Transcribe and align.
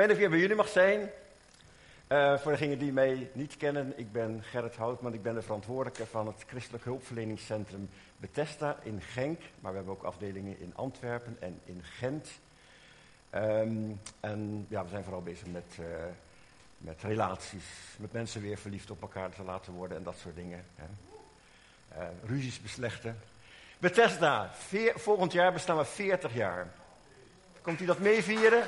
Ik 0.00 0.16
weer 0.16 0.30
bij 0.30 0.38
jullie 0.38 0.56
mag 0.56 0.68
zijn. 0.68 1.10
Uh, 2.08 2.38
voor 2.38 2.52
degenen 2.52 2.78
die 2.78 2.92
mij 2.92 3.30
niet 3.32 3.56
kennen, 3.56 3.98
ik 3.98 4.12
ben 4.12 4.42
Gerrit 4.42 4.76
Houtman. 4.76 5.14
Ik 5.14 5.22
ben 5.22 5.34
de 5.34 5.42
verantwoordelijke 5.42 6.06
van 6.06 6.26
het 6.26 6.44
Christelijk 6.46 6.84
Hulpverleningscentrum 6.84 7.88
Bethesda 8.16 8.78
in 8.82 9.00
Genk. 9.00 9.40
Maar 9.60 9.70
we 9.70 9.76
hebben 9.76 9.94
ook 9.94 10.02
afdelingen 10.02 10.60
in 10.60 10.72
Antwerpen 10.76 11.36
en 11.40 11.60
in 11.64 11.82
Gent. 11.82 12.28
Um, 13.34 14.00
en 14.20 14.66
ja, 14.68 14.82
we 14.82 14.88
zijn 14.88 15.04
vooral 15.04 15.22
bezig 15.22 15.46
met, 15.46 15.76
uh, 15.80 15.86
met 16.78 17.02
relaties, 17.02 17.64
met 17.98 18.12
mensen 18.12 18.42
weer 18.42 18.58
verliefd 18.58 18.90
op 18.90 19.02
elkaar 19.02 19.30
te 19.30 19.42
laten 19.42 19.72
worden 19.72 19.96
en 19.96 20.02
dat 20.02 20.16
soort 20.16 20.36
dingen. 20.36 20.64
Hè. 20.74 20.86
Uh, 21.98 22.08
ruzies 22.26 22.60
beslechten. 22.60 23.18
Bethesda, 23.78 24.50
veer, 24.52 24.92
volgend 24.96 25.32
jaar 25.32 25.52
bestaan 25.52 25.76
we 25.76 25.84
40 25.84 26.34
jaar. 26.34 26.72
Komt 27.62 27.80
u 27.80 27.84
dat 27.84 27.98
meevieren? 27.98 28.64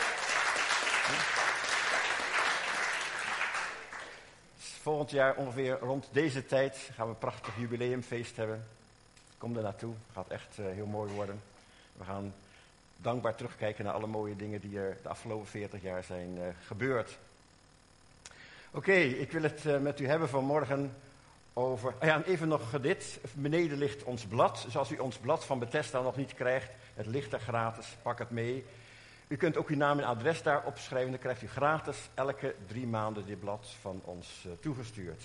Volgend 4.83 5.11
jaar 5.11 5.35
ongeveer 5.35 5.79
rond 5.79 6.09
deze 6.13 6.47
tijd 6.47 6.91
gaan 6.95 7.07
we 7.07 7.13
een 7.13 7.19
prachtig 7.19 7.57
jubileumfeest 7.59 8.37
hebben. 8.37 8.67
Kom 9.39 9.57
er 9.57 9.63
naartoe, 9.63 9.95
gaat 10.13 10.29
echt 10.29 10.59
uh, 10.59 10.67
heel 10.67 10.87
mooi 10.87 11.13
worden. 11.13 11.43
We 11.97 12.05
gaan 12.05 12.35
dankbaar 12.97 13.35
terugkijken 13.35 13.85
naar 13.85 13.95
alle 13.95 14.07
mooie 14.07 14.37
dingen 14.37 14.61
die 14.61 14.79
er 14.79 14.97
de 15.03 15.09
afgelopen 15.09 15.47
40 15.47 15.83
jaar 15.83 16.05
zijn 16.05 16.37
uh, 16.37 16.43
gebeurd. 16.67 17.19
Oké, 18.71 18.93
ik 18.93 19.33
wil 19.33 19.43
het 19.43 19.65
uh, 19.65 19.79
met 19.79 20.01
u 20.01 20.07
hebben 20.07 20.29
vanmorgen 20.29 20.95
over. 21.53 21.95
Ah 21.99 22.07
ja, 22.09 22.23
even 22.23 22.49
nog 22.49 22.81
dit. 22.81 23.19
Beneden 23.33 23.79
ligt 23.79 24.03
ons 24.03 24.25
blad. 24.25 24.63
Dus 24.65 24.77
als 24.77 24.91
u 24.91 24.99
ons 24.99 25.17
blad 25.17 25.45
van 25.45 25.59
Bethesda 25.59 26.01
nog 26.01 26.17
niet 26.17 26.35
krijgt, 26.35 26.71
het 26.95 27.07
ligt 27.07 27.33
er 27.33 27.41
gratis, 27.41 27.97
pak 28.03 28.19
het 28.19 28.31
mee. 28.31 28.65
U 29.33 29.37
kunt 29.37 29.57
ook 29.57 29.69
uw 29.69 29.77
naam 29.77 29.99
en 29.99 30.05
adres 30.05 30.43
daar 30.43 30.65
opschrijven. 30.65 31.11
Dan 31.11 31.21
krijgt 31.21 31.43
u 31.43 31.49
gratis 31.49 32.09
elke 32.15 32.55
drie 32.67 32.87
maanden 32.87 33.27
dit 33.27 33.41
blad 33.41 33.71
van 33.81 34.01
ons 34.05 34.45
uh, 34.47 34.53
toegestuurd. 34.61 35.23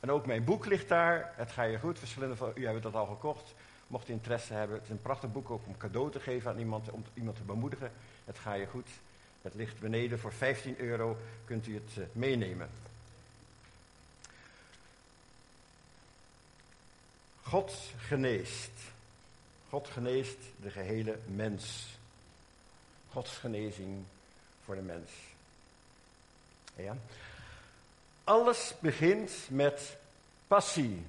En 0.00 0.10
ook 0.10 0.26
mijn 0.26 0.44
boek 0.44 0.66
ligt 0.66 0.88
daar. 0.88 1.32
Het 1.36 1.50
ga 1.50 1.62
je 1.62 1.78
goed. 1.78 1.98
Verschillende 1.98 2.36
van 2.36 2.52
u 2.54 2.64
hebben 2.64 2.82
dat 2.82 2.94
al 2.94 3.06
gekocht. 3.06 3.54
Mocht 3.86 4.08
u 4.08 4.12
interesse 4.12 4.52
hebben. 4.52 4.76
Het 4.76 4.84
is 4.84 4.90
een 4.90 5.02
prachtig 5.02 5.32
boek 5.32 5.50
ook 5.50 5.66
om 5.66 5.76
cadeau 5.76 6.10
te 6.10 6.20
geven 6.20 6.50
aan 6.50 6.58
iemand. 6.58 6.90
Om 6.90 7.04
iemand 7.14 7.36
te 7.36 7.42
bemoedigen. 7.42 7.92
Het 8.24 8.38
ga 8.38 8.54
je 8.54 8.66
goed. 8.66 8.88
Het 9.42 9.54
ligt 9.54 9.80
beneden 9.80 10.18
voor 10.18 10.32
15 10.32 10.80
euro. 10.80 11.16
Kunt 11.44 11.66
u 11.66 11.74
het 11.74 11.96
uh, 11.98 12.04
meenemen. 12.12 12.68
God 17.42 17.72
geneest. 17.96 18.72
God 19.68 19.88
geneest 19.88 20.38
de 20.56 20.70
gehele 20.70 21.18
mens. 21.26 21.97
Gods 23.12 23.30
genezing 23.30 24.04
voor 24.64 24.74
de 24.74 24.80
mens. 24.80 25.10
Ja. 26.76 26.96
Alles 28.24 28.74
begint 28.80 29.32
met 29.48 29.96
passie. 30.46 31.06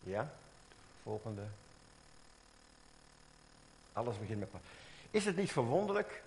Ja, 0.00 0.32
volgende. 1.02 1.42
Alles 3.92 4.18
begint 4.18 4.38
met 4.38 4.50
passie. 4.50 4.70
Is 5.10 5.24
het 5.24 5.36
niet 5.36 5.52
verwonderlijk 5.52 6.22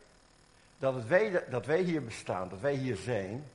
dat, 0.77 1.03
wij, 1.03 1.49
dat 1.49 1.65
wij 1.65 1.81
hier 1.81 2.03
bestaan, 2.03 2.49
dat 2.49 2.59
wij 2.59 2.73
hier 2.73 2.95
zijn, 2.95 3.45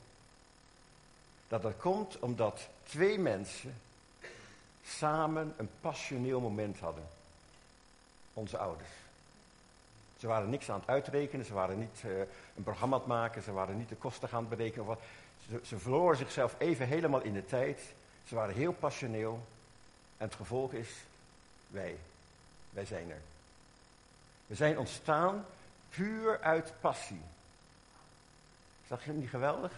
dat 1.48 1.62
dat 1.62 1.76
komt 1.76 2.18
omdat 2.18 2.68
twee 2.82 3.18
mensen 3.18 3.80
samen 4.84 5.54
een 5.56 5.70
passioneel 5.80 6.40
moment 6.40 6.78
hadden. 6.78 7.08
Onze 8.34 8.58
ouders. 8.58 8.90
Ze 10.20 10.26
waren 10.26 10.50
niks 10.50 10.70
aan 10.70 10.80
het 10.80 10.88
uitrekenen, 10.88 11.46
ze 11.46 11.52
waren 11.52 11.78
niet 11.78 12.02
uh, 12.06 12.18
een 12.56 12.62
programma 12.62 12.94
aan 12.94 13.00
het 13.00 13.10
maken, 13.10 13.42
ze 13.42 13.52
waren 13.52 13.78
niet 13.78 13.88
de 13.88 13.96
kosten 13.96 14.28
gaan 14.28 14.48
berekenen. 14.48 14.86
Wat. 14.86 15.00
Ze, 15.48 15.60
ze 15.62 15.78
verloren 15.78 16.16
zichzelf 16.16 16.54
even 16.58 16.86
helemaal 16.86 17.20
in 17.20 17.32
de 17.32 17.44
tijd. 17.44 17.80
Ze 18.26 18.34
waren 18.34 18.54
heel 18.54 18.72
passioneel. 18.72 19.46
En 20.16 20.26
het 20.26 20.34
gevolg 20.34 20.72
is, 20.72 20.88
wij. 21.68 21.96
Wij 22.70 22.84
zijn 22.84 23.10
er. 23.10 23.20
We 24.46 24.54
zijn 24.54 24.78
ontstaan 24.78 25.44
puur 25.88 26.40
uit 26.40 26.72
passie. 26.80 27.22
Is 28.82 28.88
dat 28.88 29.06
niet 29.06 29.28
geweldig? 29.28 29.72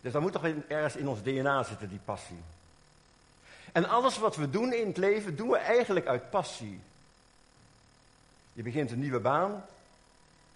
Dus 0.00 0.12
dat 0.12 0.22
moet 0.22 0.32
toch 0.32 0.46
ergens 0.68 0.96
in 0.96 1.08
ons 1.08 1.22
DNA 1.22 1.62
zitten, 1.62 1.88
die 1.88 2.00
passie. 2.04 2.42
En 3.72 3.88
alles 3.88 4.18
wat 4.18 4.36
we 4.36 4.50
doen 4.50 4.72
in 4.72 4.86
het 4.86 4.96
leven, 4.96 5.36
doen 5.36 5.48
we 5.48 5.56
eigenlijk 5.56 6.06
uit 6.06 6.30
passie. 6.30 6.80
Je 8.52 8.62
begint 8.62 8.90
een 8.90 8.98
nieuwe 8.98 9.20
baan 9.20 9.64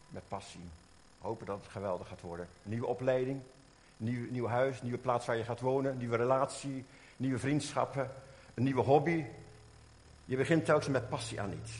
met 0.08 0.22
passie. 0.28 0.68
Hopen 1.18 1.46
dat 1.46 1.58
het 1.62 1.72
geweldig 1.72 2.08
gaat 2.08 2.20
worden. 2.20 2.48
Nieuwe 2.62 2.86
opleiding, 2.86 3.40
nieuw, 3.96 4.30
nieuw 4.30 4.46
huis, 4.46 4.82
nieuwe 4.82 4.98
plaats 4.98 5.26
waar 5.26 5.36
je 5.36 5.44
gaat 5.44 5.60
wonen, 5.60 5.98
nieuwe 5.98 6.16
relatie, 6.16 6.84
nieuwe 7.16 7.38
vriendschappen, 7.38 8.10
een 8.54 8.62
nieuwe 8.62 8.82
hobby. 8.82 9.24
Je 10.24 10.36
begint 10.36 10.64
telkens 10.64 10.88
met 10.88 11.08
passie 11.08 11.40
aan 11.40 11.52
iets. 11.62 11.72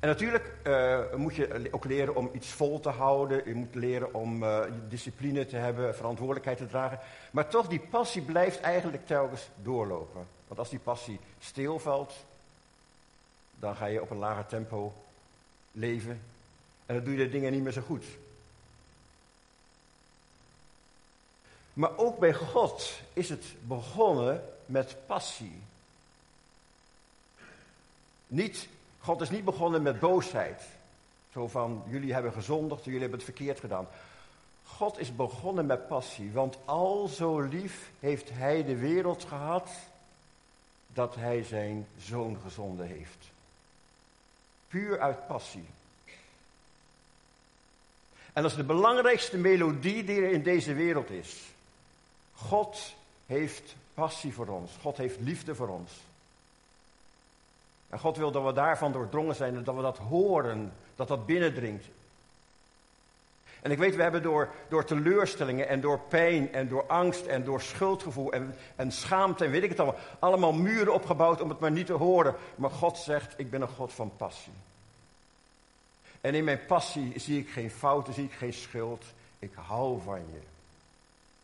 En 0.00 0.08
natuurlijk 0.08 0.54
uh, 0.66 1.14
moet 1.16 1.34
je 1.34 1.68
ook 1.70 1.84
leren 1.84 2.14
om 2.14 2.30
iets 2.32 2.48
vol 2.48 2.80
te 2.80 2.88
houden. 2.88 3.42
Je 3.48 3.54
moet 3.54 3.74
leren 3.74 4.14
om 4.14 4.42
uh, 4.42 4.60
discipline 4.88 5.46
te 5.46 5.56
hebben, 5.56 5.94
verantwoordelijkheid 5.94 6.58
te 6.58 6.66
dragen. 6.66 6.98
Maar 7.30 7.48
toch, 7.48 7.68
die 7.68 7.80
passie 7.90 8.22
blijft 8.22 8.60
eigenlijk 8.60 9.06
telkens 9.06 9.48
doorlopen. 9.62 10.26
Want 10.46 10.58
als 10.58 10.70
die 10.70 10.78
passie 10.78 11.20
stilvalt, 11.38 12.14
dan 13.62 13.76
ga 13.76 13.86
je 13.86 14.02
op 14.02 14.10
een 14.10 14.16
lager 14.16 14.46
tempo 14.46 14.92
leven. 15.72 16.20
En 16.86 16.94
dan 16.94 17.04
doe 17.04 17.12
je 17.12 17.24
de 17.24 17.30
dingen 17.30 17.52
niet 17.52 17.62
meer 17.62 17.72
zo 17.72 17.80
goed. 17.80 18.04
Maar 21.72 21.96
ook 21.96 22.18
bij 22.18 22.34
God 22.34 23.00
is 23.12 23.28
het 23.28 23.44
begonnen 23.60 24.44
met 24.66 24.96
passie. 25.06 25.60
Niet, 28.26 28.68
God 29.00 29.20
is 29.20 29.30
niet 29.30 29.44
begonnen 29.44 29.82
met 29.82 30.00
boosheid. 30.00 30.62
Zo 31.32 31.48
van, 31.48 31.82
jullie 31.88 32.12
hebben 32.12 32.32
gezondigd, 32.32 32.84
jullie 32.84 33.00
hebben 33.00 33.18
het 33.18 33.28
verkeerd 33.28 33.60
gedaan. 33.60 33.88
God 34.64 34.98
is 34.98 35.16
begonnen 35.16 35.66
met 35.66 35.88
passie, 35.88 36.32
want 36.32 36.58
al 36.64 37.06
zo 37.06 37.40
lief 37.40 37.90
heeft 38.00 38.30
Hij 38.30 38.64
de 38.64 38.76
wereld 38.76 39.24
gehad 39.24 39.70
dat 40.86 41.14
Hij 41.14 41.42
zijn 41.42 41.86
zoon 41.98 42.38
gezonden 42.42 42.86
heeft. 42.86 43.31
Puur 44.72 45.00
uit 45.00 45.26
passie. 45.26 45.64
En 48.32 48.42
dat 48.42 48.50
is 48.50 48.56
de 48.56 48.64
belangrijkste 48.64 49.36
melodie 49.36 50.04
die 50.04 50.22
er 50.22 50.30
in 50.30 50.42
deze 50.42 50.74
wereld 50.74 51.10
is. 51.10 51.40
God 52.34 52.94
heeft 53.26 53.74
passie 53.94 54.32
voor 54.32 54.46
ons. 54.46 54.70
God 54.80 54.96
heeft 54.96 55.20
liefde 55.20 55.54
voor 55.54 55.68
ons. 55.68 55.92
En 57.88 57.98
God 57.98 58.16
wil 58.16 58.30
dat 58.30 58.44
we 58.44 58.52
daarvan 58.52 58.92
doordrongen 58.92 59.34
zijn 59.34 59.56
en 59.56 59.64
dat 59.64 59.74
we 59.74 59.82
dat 59.82 59.98
horen, 59.98 60.72
dat 60.96 61.08
dat 61.08 61.26
binnendringt. 61.26 61.84
En 63.62 63.70
ik 63.70 63.78
weet, 63.78 63.96
we 63.96 64.02
hebben 64.02 64.22
door, 64.22 64.48
door 64.68 64.84
teleurstellingen 64.84 65.68
en 65.68 65.80
door 65.80 65.98
pijn 65.98 66.52
en 66.52 66.68
door 66.68 66.86
angst 66.86 67.26
en 67.26 67.44
door 67.44 67.60
schuldgevoel 67.60 68.32
en, 68.32 68.54
en 68.76 68.92
schaamte 68.92 69.44
en 69.44 69.50
weet 69.50 69.62
ik 69.62 69.68
het 69.68 69.80
allemaal, 69.80 70.00
allemaal 70.18 70.52
muren 70.52 70.94
opgebouwd 70.94 71.40
om 71.40 71.48
het 71.48 71.60
maar 71.60 71.70
niet 71.70 71.86
te 71.86 71.92
horen. 71.92 72.34
Maar 72.54 72.70
God 72.70 72.98
zegt, 72.98 73.34
ik 73.36 73.50
ben 73.50 73.62
een 73.62 73.68
God 73.68 73.92
van 73.92 74.12
passie. 74.16 74.52
En 76.20 76.34
in 76.34 76.44
mijn 76.44 76.66
passie 76.66 77.12
zie 77.16 77.38
ik 77.38 77.50
geen 77.50 77.70
fouten, 77.70 78.14
zie 78.14 78.24
ik 78.24 78.32
geen 78.32 78.52
schuld. 78.52 79.04
Ik 79.38 79.52
hou 79.54 80.00
van 80.00 80.18
je. 80.32 80.40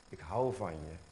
Ik 0.08 0.20
hou 0.20 0.54
van 0.54 0.72
je. 0.72 1.07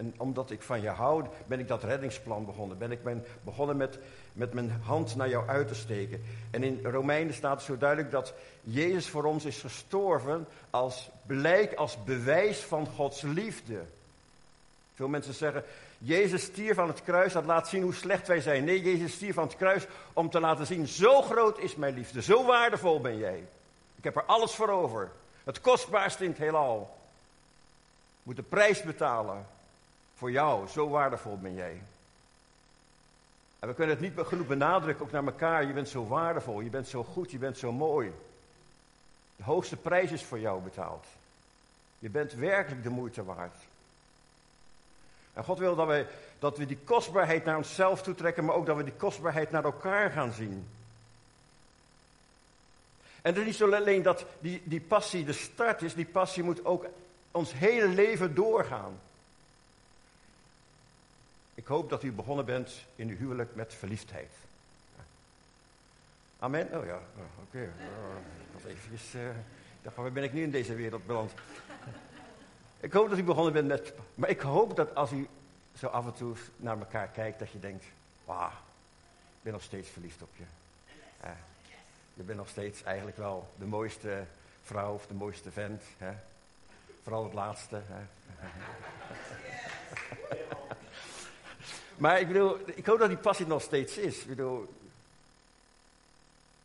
En 0.00 0.14
omdat 0.16 0.50
ik 0.50 0.62
van 0.62 0.80
je 0.80 0.88
hou, 0.88 1.24
ben 1.46 1.58
ik 1.58 1.68
dat 1.68 1.82
reddingsplan 1.82 2.44
begonnen. 2.44 2.78
Ben 2.78 2.90
ik 2.90 3.02
ben 3.02 3.24
begonnen 3.42 3.76
met, 3.76 3.98
met 4.32 4.52
mijn 4.52 4.70
hand 4.82 5.16
naar 5.16 5.28
jou 5.28 5.48
uit 5.48 5.68
te 5.68 5.74
steken. 5.74 6.22
En 6.50 6.62
in 6.62 6.80
Romeinen 6.82 7.34
staat 7.34 7.62
zo 7.62 7.78
duidelijk 7.78 8.10
dat 8.10 8.32
Jezus 8.62 9.08
voor 9.08 9.24
ons 9.24 9.44
is 9.44 9.58
gestorven 9.58 10.46
als 10.70 11.10
blijk, 11.26 11.74
als 11.74 12.04
bewijs 12.04 12.58
van 12.58 12.86
Gods 12.86 13.22
liefde. 13.22 13.82
Veel 14.94 15.08
mensen 15.08 15.34
zeggen, 15.34 15.64
Jezus 15.98 16.42
stierf 16.42 16.78
aan 16.78 16.88
het 16.88 17.02
kruis, 17.02 17.32
dat 17.32 17.44
laat 17.44 17.68
zien 17.68 17.82
hoe 17.82 17.94
slecht 17.94 18.26
wij 18.26 18.40
zijn. 18.40 18.64
Nee, 18.64 18.82
Jezus 18.82 19.12
stierf 19.12 19.38
aan 19.38 19.46
het 19.46 19.56
kruis 19.56 19.86
om 20.12 20.30
te 20.30 20.40
laten 20.40 20.66
zien, 20.66 20.88
zo 20.88 21.22
groot 21.22 21.58
is 21.58 21.74
mijn 21.74 21.94
liefde, 21.94 22.22
zo 22.22 22.44
waardevol 22.44 23.00
ben 23.00 23.18
jij. 23.18 23.44
Ik 23.96 24.04
heb 24.04 24.16
er 24.16 24.24
alles 24.24 24.54
voor 24.54 24.68
over. 24.68 25.10
Het 25.44 25.60
kostbaarste 25.60 26.24
in 26.24 26.30
het 26.30 26.38
heelal. 26.38 26.96
Moet 28.22 28.36
de 28.36 28.42
prijs 28.42 28.82
betalen 28.82 29.46
voor 30.20 30.30
jou, 30.30 30.68
zo 30.68 30.88
waardevol 30.88 31.38
ben 31.38 31.54
jij. 31.54 31.82
En 33.58 33.68
we 33.68 33.74
kunnen 33.74 33.96
het 33.96 34.16
niet 34.16 34.26
genoeg 34.26 34.46
benadrukken, 34.46 35.04
ook 35.04 35.10
naar 35.10 35.24
elkaar. 35.24 35.66
Je 35.66 35.72
bent 35.72 35.88
zo 35.88 36.06
waardevol, 36.06 36.60
je 36.60 36.70
bent 36.70 36.88
zo 36.88 37.04
goed, 37.04 37.30
je 37.30 37.38
bent 37.38 37.58
zo 37.58 37.72
mooi. 37.72 38.12
De 39.36 39.42
hoogste 39.42 39.76
prijs 39.76 40.10
is 40.10 40.24
voor 40.24 40.38
jou 40.38 40.62
betaald. 40.62 41.06
Je 41.98 42.08
bent 42.08 42.32
werkelijk 42.32 42.82
de 42.82 42.90
moeite 42.90 43.24
waard. 43.24 43.56
En 45.32 45.44
God 45.44 45.58
wil 45.58 45.74
dat 45.74 45.86
we, 45.86 46.06
dat 46.38 46.58
we 46.58 46.66
die 46.66 46.78
kostbaarheid 46.84 47.44
naar 47.44 47.56
onszelf 47.56 48.02
toetrekken, 48.02 48.44
maar 48.44 48.54
ook 48.54 48.66
dat 48.66 48.76
we 48.76 48.84
die 48.84 48.92
kostbaarheid 48.92 49.50
naar 49.50 49.64
elkaar 49.64 50.10
gaan 50.10 50.32
zien. 50.32 50.68
En 53.22 53.34
het 53.34 53.46
is 53.46 53.60
niet 53.60 53.74
alleen 53.74 54.02
dat 54.02 54.24
die, 54.40 54.62
die 54.64 54.80
passie 54.80 55.24
de 55.24 55.32
start 55.32 55.82
is, 55.82 55.94
die 55.94 56.06
passie 56.06 56.42
moet 56.42 56.64
ook 56.64 56.86
ons 57.30 57.52
hele 57.52 57.88
leven 57.88 58.34
doorgaan. 58.34 59.00
Ik 61.60 61.66
hoop 61.66 61.90
dat 61.90 62.02
u 62.02 62.12
begonnen 62.12 62.44
bent 62.44 62.86
in 62.96 63.08
uw 63.08 63.16
huwelijk 63.16 63.54
met 63.54 63.74
verliefdheid. 63.74 64.32
Amen? 66.38 66.78
Oh 66.78 66.86
ja, 66.86 66.94
oh, 66.94 67.42
oké. 67.42 67.58
Okay. 67.58 67.68
Oh, 68.56 68.70
eventjes, 68.70 69.14
uh, 69.14 69.28
ik 69.28 69.82
dacht, 69.82 69.96
waar 69.96 70.12
ben 70.12 70.22
ik 70.22 70.32
nu 70.32 70.42
in 70.42 70.50
deze 70.50 70.74
wereld 70.74 71.06
beland? 71.06 71.32
ik 72.80 72.92
hoop 72.92 73.08
dat 73.08 73.18
u 73.18 73.22
begonnen 73.22 73.52
bent 73.52 73.68
met... 73.68 73.92
Maar 74.14 74.28
ik 74.28 74.40
hoop 74.40 74.76
dat 74.76 74.94
als 74.94 75.12
u 75.12 75.28
zo 75.78 75.86
af 75.86 76.06
en 76.06 76.14
toe 76.14 76.34
naar 76.56 76.78
elkaar 76.78 77.08
kijkt, 77.08 77.38
dat 77.38 77.50
je 77.50 77.58
denkt... 77.58 77.84
Wauw, 78.24 78.48
ik 78.48 79.42
ben 79.42 79.52
nog 79.52 79.62
steeds 79.62 79.88
verliefd 79.88 80.22
op 80.22 80.30
je. 80.36 80.44
je 82.14 82.22
bent 82.22 82.38
nog 82.38 82.48
steeds 82.48 82.82
eigenlijk 82.82 83.16
wel 83.16 83.52
de 83.58 83.66
mooiste 83.66 84.24
vrouw 84.62 84.94
of 84.94 85.06
de 85.06 85.14
mooiste 85.14 85.50
vent. 85.50 85.82
Hè? 85.98 86.12
Vooral 87.02 87.24
het 87.24 87.32
laatste. 87.32 87.82
Hè? 87.86 88.02
maar 92.00 92.20
ik 92.20 92.26
bedoel, 92.26 92.58
ik 92.74 92.86
hoop 92.86 92.98
dat 92.98 93.08
die 93.08 93.16
passie 93.16 93.46
nog 93.46 93.62
steeds 93.62 93.96
is. 93.96 94.20
Ik 94.20 94.26
bedoel, 94.26 94.74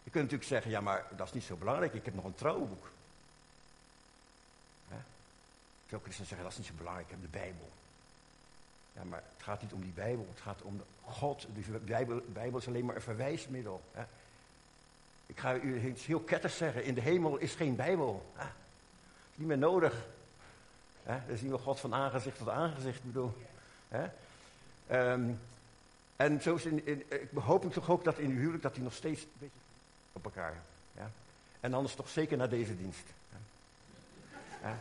je 0.03 0.09
kunt 0.11 0.23
natuurlijk 0.23 0.49
zeggen, 0.49 0.71
ja, 0.71 0.81
maar 0.81 1.05
dat 1.15 1.27
is 1.27 1.33
niet 1.33 1.43
zo 1.43 1.55
belangrijk. 1.55 1.93
Ik 1.93 2.05
heb 2.05 2.13
nog 2.13 2.23
een 2.23 2.35
trouwboek. 2.35 2.89
Hè? 4.87 4.97
Christenen 5.87 6.27
zeggen, 6.27 6.41
dat 6.41 6.51
is 6.51 6.57
niet 6.57 6.67
zo 6.67 6.73
belangrijk. 6.77 7.07
Ik 7.07 7.13
heb 7.13 7.31
de 7.31 7.37
Bijbel. 7.37 7.69
Ja, 8.93 9.03
maar 9.03 9.23
het 9.35 9.43
gaat 9.43 9.61
niet 9.61 9.73
om 9.73 9.81
die 9.81 9.91
Bijbel. 9.91 10.27
Het 10.33 10.41
gaat 10.41 10.61
om 10.61 10.83
God. 11.05 11.47
De 11.55 11.79
Bijbel, 11.79 12.21
Bijbel 12.27 12.59
is 12.59 12.67
alleen 12.67 12.85
maar 12.85 12.95
een 12.95 13.01
verwijsmiddel. 13.01 13.81
Hè? 13.91 14.03
Ik 15.25 15.39
ga 15.39 15.55
u 15.55 15.87
iets 15.87 16.05
heel 16.05 16.19
ketters 16.19 16.57
zeggen. 16.57 16.83
In 16.83 16.93
de 16.93 17.01
hemel 17.01 17.37
is 17.37 17.55
geen 17.55 17.75
Bijbel. 17.75 18.33
Niet 19.35 19.47
meer 19.47 19.57
nodig. 19.57 20.05
Hè? 21.03 21.19
Dan 21.27 21.37
zien 21.37 21.51
we 21.51 21.57
God 21.57 21.79
van 21.79 21.93
aangezicht 21.93 22.37
tot 22.37 22.49
aangezicht. 22.49 22.97
Ik 22.97 23.05
bedoel. 23.05 23.37
Hè? 23.87 24.09
Ehm, 24.87 25.29
en 26.15 26.41
zo 26.41 26.55
is 26.55 26.65
in, 26.65 26.87
ik 27.09 27.29
hoop 27.33 27.73
toch 27.73 27.89
ook 27.89 28.03
dat 28.03 28.17
in 28.17 28.29
uw 28.29 28.37
huwelijk 28.37 28.63
dat 28.63 28.75
hij 28.75 28.83
nog 28.83 28.93
steeds 28.93 29.21
een 29.21 29.29
beetje 29.39 29.59
op 30.13 30.25
elkaar. 30.25 30.61
Ja? 30.97 31.11
En 31.59 31.73
anders 31.73 31.95
toch 31.95 32.09
zeker 32.09 32.37
naar 32.37 32.49
deze 32.49 32.77
dienst. 32.77 33.13
Ja? 34.61 34.77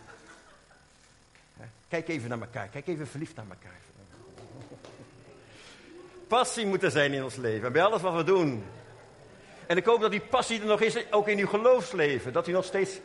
Kijk 1.88 2.08
even 2.08 2.28
naar 2.28 2.40
elkaar. 2.40 2.68
Kijk 2.68 2.86
even 2.86 3.06
verliefd 3.06 3.36
naar 3.36 3.46
elkaar. 3.48 3.80
Passie 6.26 6.66
moet 6.66 6.82
er 6.82 6.90
zijn 6.90 7.12
in 7.12 7.24
ons 7.24 7.36
leven. 7.36 7.72
Bij 7.72 7.82
alles 7.82 8.02
wat 8.02 8.14
we 8.14 8.24
doen. 8.24 8.64
En 9.66 9.76
ik 9.76 9.84
hoop 9.84 10.00
dat 10.00 10.10
die 10.10 10.20
passie 10.20 10.60
er 10.60 10.66
nog 10.66 10.80
is, 10.80 11.12
ook 11.12 11.28
in 11.28 11.38
uw 11.38 11.46
geloofsleven. 11.46 12.32
Dat 12.32 12.48
u 12.48 12.52
nog 12.52 12.64
steeds, 12.64 12.98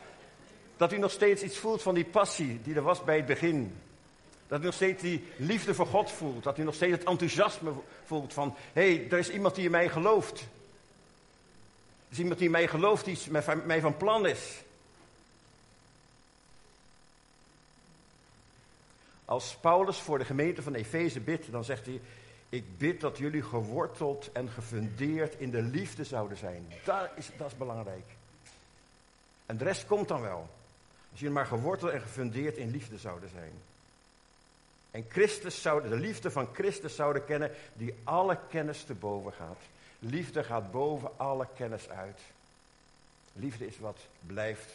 dat 0.78 0.94
u 0.94 0.98
nog 0.98 1.12
steeds 1.12 1.44
iets 1.44 1.57
voelt 1.57 1.81
van 1.81 1.95
die 1.95 2.06
passie 2.06 2.62
die 2.63 2.75
er 2.75 2.81
was 2.81 3.04
bij 3.04 3.16
het 3.16 3.25
begin. 3.25 3.75
Dat 4.50 4.62
u 4.62 4.63
nog 4.63 4.74
steeds 4.74 5.01
die 5.01 5.24
liefde 5.38 5.74
voor 5.74 5.86
God 5.86 6.12
voelt. 6.12 6.44
Dat 6.44 6.57
u 6.57 6.63
nog 6.63 6.75
steeds 6.75 6.92
het 6.92 7.04
enthousiasme 7.04 7.72
voelt 8.06 8.34
van... 8.34 8.56
Hé, 8.74 8.96
hey, 8.96 9.07
er 9.12 9.18
is 9.18 9.30
iemand 9.30 9.56
die 9.56 9.66
in 9.66 9.72
mij 9.72 9.90
gelooft. 9.90 10.40
Er 10.40 10.48
is 12.10 12.19
iemand 12.19 12.38
die 12.38 12.46
in 12.46 12.51
mij 12.51 12.68
gelooft, 12.68 13.06
die 13.06 13.18
met 13.30 13.66
mij 13.66 13.81
van 13.81 13.98
plan 13.98 14.28
is. 14.28 14.62
Als 19.25 19.56
Paulus 19.62 19.98
voor 19.98 20.18
de 20.18 20.25
gemeente 20.25 20.62
van 20.62 20.74
Efeze 20.74 21.19
bidt, 21.19 21.52
dan 21.52 21.63
zegt 21.63 21.86
hij... 21.86 22.02
Ik 22.50 22.78
bid 22.78 23.02
dat 23.02 23.18
jullie 23.18 23.44
geworteld 23.44 24.31
en 24.31 24.50
gefundeerd 24.50 25.40
in 25.40 25.52
de 25.52 25.62
liefde 25.62 26.04
zouden 26.04 26.38
zijn. 26.38 26.74
Dat 26.84 27.10
is, 27.16 27.30
dat 27.38 27.48
is 27.48 27.57
belangrijk. 27.57 28.06
En 29.45 29.57
de 29.57 29.63
rest 29.63 29.86
komt 29.86 30.07
dan 30.07 30.22
wel. 30.22 30.50
Als 31.12 31.19
jullie 31.19 31.34
maar 31.34 31.45
geworteld 31.45 31.92
en 31.92 32.02
gefundeerd 32.02 32.57
in 32.57 32.72
liefde 32.72 32.98
zouden 32.98 33.30
zijn. 33.30 33.52
En 34.91 35.06
Christus 35.09 35.62
zouden, 35.62 35.89
de 35.89 35.97
liefde 35.97 36.31
van 36.31 36.47
Christus 36.53 36.95
zouden 36.95 37.25
kennen, 37.25 37.51
die 37.74 37.95
alle 38.03 38.38
kennis 38.50 38.83
te 38.83 38.94
boven 38.94 39.33
gaat. 39.33 39.59
Liefde 40.00 40.44
gaat 40.44 40.71
boven 40.71 41.12
alle 41.18 41.47
kennis 41.56 41.89
uit. 41.89 42.19
Liefde 43.33 43.68
is 43.68 43.80
wat 43.80 43.97
blijft. 44.25 44.69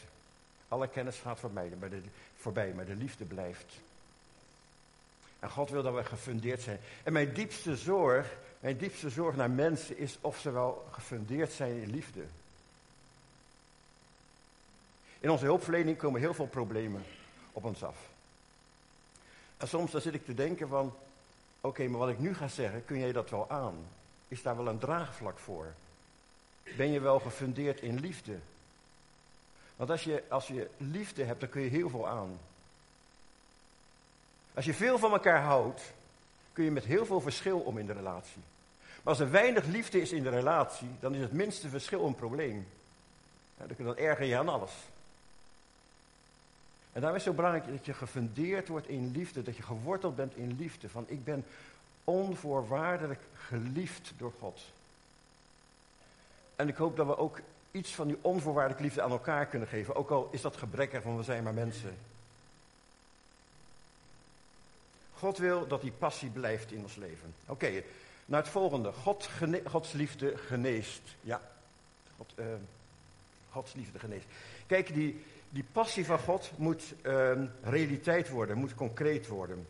Alle 0.69 0.89
kennis 0.89 1.19
gaat 1.19 1.39
voorbij, 1.39 1.73
maar 1.81 1.91
de, 1.91 2.01
voorbij, 2.37 2.73
maar 2.73 2.87
de 2.87 2.95
liefde 2.95 3.25
blijft. 3.25 3.75
En 5.39 5.51
God 5.51 5.71
wil 5.71 5.83
dat 5.83 5.95
we 5.95 6.05
gefundeerd 6.05 6.63
zijn. 6.63 6.79
En 7.03 7.13
mijn 7.13 7.33
diepste 7.33 7.77
zorg, 7.77 8.37
mijn 8.61 8.77
diepste 8.77 9.11
zorg 9.11 9.37
naar 9.37 9.51
mensen 9.51 9.99
is 9.99 10.19
of 10.21 10.39
ze 10.39 10.51
wel 10.51 10.87
gefundeerd 10.91 11.53
zijn 11.53 11.83
in 11.83 11.91
liefde. 11.91 12.25
In 15.21 15.31
onze 15.31 15.45
hulpverlening 15.45 15.97
komen 15.97 16.21
heel 16.21 16.35
veel 16.35 16.47
problemen 16.47 17.05
op 17.53 17.65
ons 17.65 17.83
af. 17.83 17.97
En 19.57 19.69
soms 19.69 19.91
dan 19.91 20.01
zit 20.01 20.15
ik 20.15 20.25
te 20.25 20.35
denken 20.35 20.69
van, 20.69 20.95
oké, 21.61 21.89
maar 21.89 21.99
wat 21.99 22.09
ik 22.09 22.19
nu 22.19 22.35
ga 22.35 22.49
zeggen, 22.49 22.85
kun 22.85 22.99
jij 22.99 23.13
dat 23.13 23.31
wel 23.31 23.51
aan? 23.51 23.75
Is 24.29 24.43
daar 24.43 24.57
wel 24.57 24.69
een 24.69 24.79
draagvlak 24.79 25.39
voor? 25.39 25.75
Ben 26.77 26.91
je 26.91 27.01
wel 27.01 27.21
gefundeerd 27.21 27.81
in 27.81 28.01
liefde? 28.01 28.39
Want 29.77 29.91
als 29.91 30.05
je, 30.05 30.23
als 30.29 30.47
je 30.47 30.69
liefde 30.77 31.25
hebt, 31.25 31.41
dan 31.41 31.49
kun 31.49 31.63
je 31.63 31.69
heel 31.69 31.91
veel 31.91 32.09
aan. 32.09 32.39
Als 34.55 34.65
je 34.65 34.75
veel 34.75 34.99
van 34.99 35.13
elkaar 35.13 35.43
houdt, 35.43 35.83
kun 36.53 36.65
je 36.65 36.71
met 36.71 36.85
heel 36.85 37.07
veel 37.07 37.21
verschil 37.21 37.59
om 37.59 37.79
in 37.79 37.87
de 37.87 37.93
relatie. 37.93 38.43
Maar 39.03 39.13
als 39.13 39.21
er 39.21 39.31
weinig 39.31 39.65
liefde 39.65 40.01
is 40.01 40.13
in 40.13 40.23
de 40.23 40.31
relatie, 40.31 40.89
dan 41.01 41.15
is 41.15 41.21
het 41.21 41.33
minste 41.33 41.69
verschil 41.69 42.07
een 42.07 42.15
probleem. 42.15 42.67
Dan 43.77 43.97
erger 43.97 44.25
je 44.25 44.39
aan 44.39 44.49
alles. 44.49 44.73
En 46.95 47.01
daarom 47.01 47.19
is 47.19 47.25
het 47.25 47.35
zo 47.35 47.43
belangrijk 47.43 47.77
dat 47.77 47.87
je 47.87 47.95
gefundeerd 47.95 48.69
wordt 48.69 48.89
in 48.89 49.11
liefde, 49.11 49.43
dat 49.43 49.57
je 49.57 49.63
geworteld 49.63 50.17
bent 50.17 50.37
in 50.37 50.57
liefde. 50.59 50.89
Van 50.89 51.05
ik 51.09 51.25
ben 51.25 51.45
onvoorwaardelijk 52.05 53.21
geliefd 53.35 54.13
door 54.17 54.33
God. 54.39 54.61
En 56.57 56.69
ik 56.69 56.77
hoop 56.77 56.97
dat 56.97 57.07
we 57.07 57.19
ook 57.19 57.41
iets 57.71 57.95
van 57.95 58.07
die 58.07 58.19
onvoorwaardelijke 58.21 58.85
liefde 58.85 59.03
aan 59.03 59.11
elkaar 59.11 59.47
kunnen 59.47 59.69
geven. 59.69 59.95
Ook 59.95 60.11
al 60.11 60.29
is 60.33 60.41
dat 60.41 60.57
gebrekkig, 60.57 61.03
want 61.03 61.17
we 61.17 61.25
zijn 61.25 61.43
maar 61.43 61.55
mensen. 61.55 61.97
God 65.15 65.39
wil 65.39 65.67
dat 65.67 65.81
die 65.81 65.93
passie 65.93 66.31
blijft 66.31 66.73
in 66.73 66.83
ons 66.83 66.97
leven. 66.97 67.35
Oké, 67.47 67.83
naar 68.25 68.41
het 68.41 68.51
volgende. 68.51 68.93
God 68.93 69.29
Gods 69.65 69.93
liefde 69.93 70.37
geneest. 70.37 71.03
Ja, 71.21 71.41
God, 72.17 72.33
uh, 72.39 72.47
Gods 73.51 73.73
liefde 73.73 73.99
geneest. 73.99 74.27
Kijk, 74.67 74.95
die, 74.95 75.25
die 75.55 75.65
passie 75.73 76.05
van 76.07 76.19
God 76.19 76.51
moet 76.57 76.95
uh, 77.03 77.31
realiteit 77.63 78.29
worden, 78.29 78.59
moet 78.59 78.75
concreet 78.75 79.27
worden. 79.27 79.67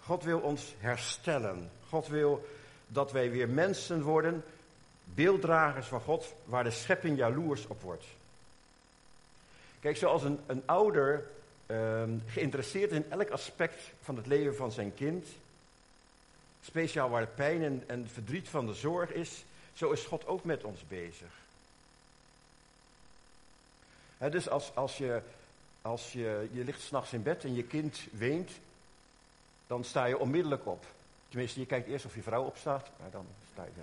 God 0.00 0.24
wil 0.24 0.40
ons 0.40 0.74
herstellen. 0.78 1.70
God 1.88 2.06
wil 2.06 2.48
dat 2.86 3.12
wij 3.12 3.30
weer 3.30 3.48
mensen 3.48 4.02
worden, 4.02 4.44
beelddragers 5.04 5.86
van 5.86 6.00
God, 6.00 6.34
waar 6.44 6.64
de 6.64 6.70
schepping 6.70 7.16
jaloers 7.18 7.66
op 7.66 7.82
wordt. 7.82 8.04
Kijk, 9.80 9.96
zoals 9.96 10.22
een, 10.22 10.40
een 10.46 10.62
ouder 10.66 11.24
um, 11.66 12.22
geïnteresseerd 12.26 12.90
in 12.90 13.10
elk 13.10 13.30
aspect 13.30 13.92
van 14.00 14.16
het 14.16 14.26
leven 14.26 14.56
van 14.56 14.72
zijn 14.72 14.94
kind. 14.94 15.26
Speciaal 16.60 17.10
waar 17.10 17.20
de 17.20 17.32
pijn 17.34 17.84
en 17.86 18.08
verdriet 18.08 18.48
van 18.48 18.66
de 18.66 18.74
zorg 18.74 19.12
is, 19.12 19.44
zo 19.72 19.90
is 19.90 20.04
God 20.04 20.26
ook 20.26 20.44
met 20.44 20.64
ons 20.64 20.86
bezig. 20.88 21.43
Dus 24.30 24.48
als, 24.48 24.74
als, 24.74 24.98
je, 24.98 25.22
als 25.82 26.12
je, 26.12 26.48
je 26.52 26.64
ligt 26.64 26.80
s'nachts 26.80 27.12
in 27.12 27.22
bed 27.22 27.44
en 27.44 27.54
je 27.54 27.64
kind 27.64 28.00
weent, 28.12 28.50
dan 29.66 29.84
sta 29.84 30.04
je 30.04 30.18
onmiddellijk 30.18 30.66
op. 30.66 30.84
Tenminste, 31.28 31.60
je 31.60 31.66
kijkt 31.66 31.88
eerst 31.88 32.04
of 32.04 32.14
je 32.14 32.22
vrouw 32.22 32.44
opstaat, 32.44 32.90
maar 33.00 33.10
dan 33.10 33.26
sta 33.52 33.64
je. 33.64 33.82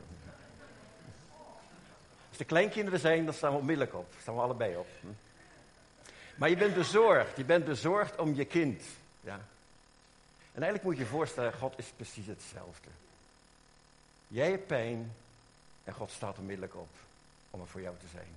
Als 2.30 2.40
er 2.40 2.46
kleinkinderen 2.46 3.00
zijn, 3.00 3.26
dan 3.26 3.34
staan 3.34 3.52
we 3.52 3.58
onmiddellijk 3.58 3.96
op. 3.96 4.12
Dan 4.12 4.22
staan 4.22 4.36
we 4.36 4.42
allebei 4.42 4.78
op. 4.78 4.88
Hm? 5.00 5.08
Maar 6.36 6.50
je 6.50 6.58
bent 6.58 6.74
bezorgd. 6.74 7.38
Je 7.38 7.44
bent 7.44 7.66
bezorgd 7.66 8.18
om 8.18 8.36
je 8.36 8.46
kind. 8.46 8.84
Ja. 9.22 9.40
En 10.54 10.62
eigenlijk 10.62 10.84
moet 10.84 10.98
je 10.98 11.04
je 11.04 11.10
voorstellen, 11.10 11.54
God 11.54 11.74
is 11.78 11.86
precies 11.96 12.26
hetzelfde. 12.26 12.90
Jij 14.28 14.50
hebt 14.50 14.68
pijn 14.68 15.12
en 15.84 15.94
God 15.94 16.12
staat 16.12 16.38
onmiddellijk 16.38 16.76
op 16.76 16.90
om 17.50 17.62
er 17.62 17.68
voor 17.68 17.82
jou 17.82 17.96
te 18.00 18.08
zijn. 18.12 18.28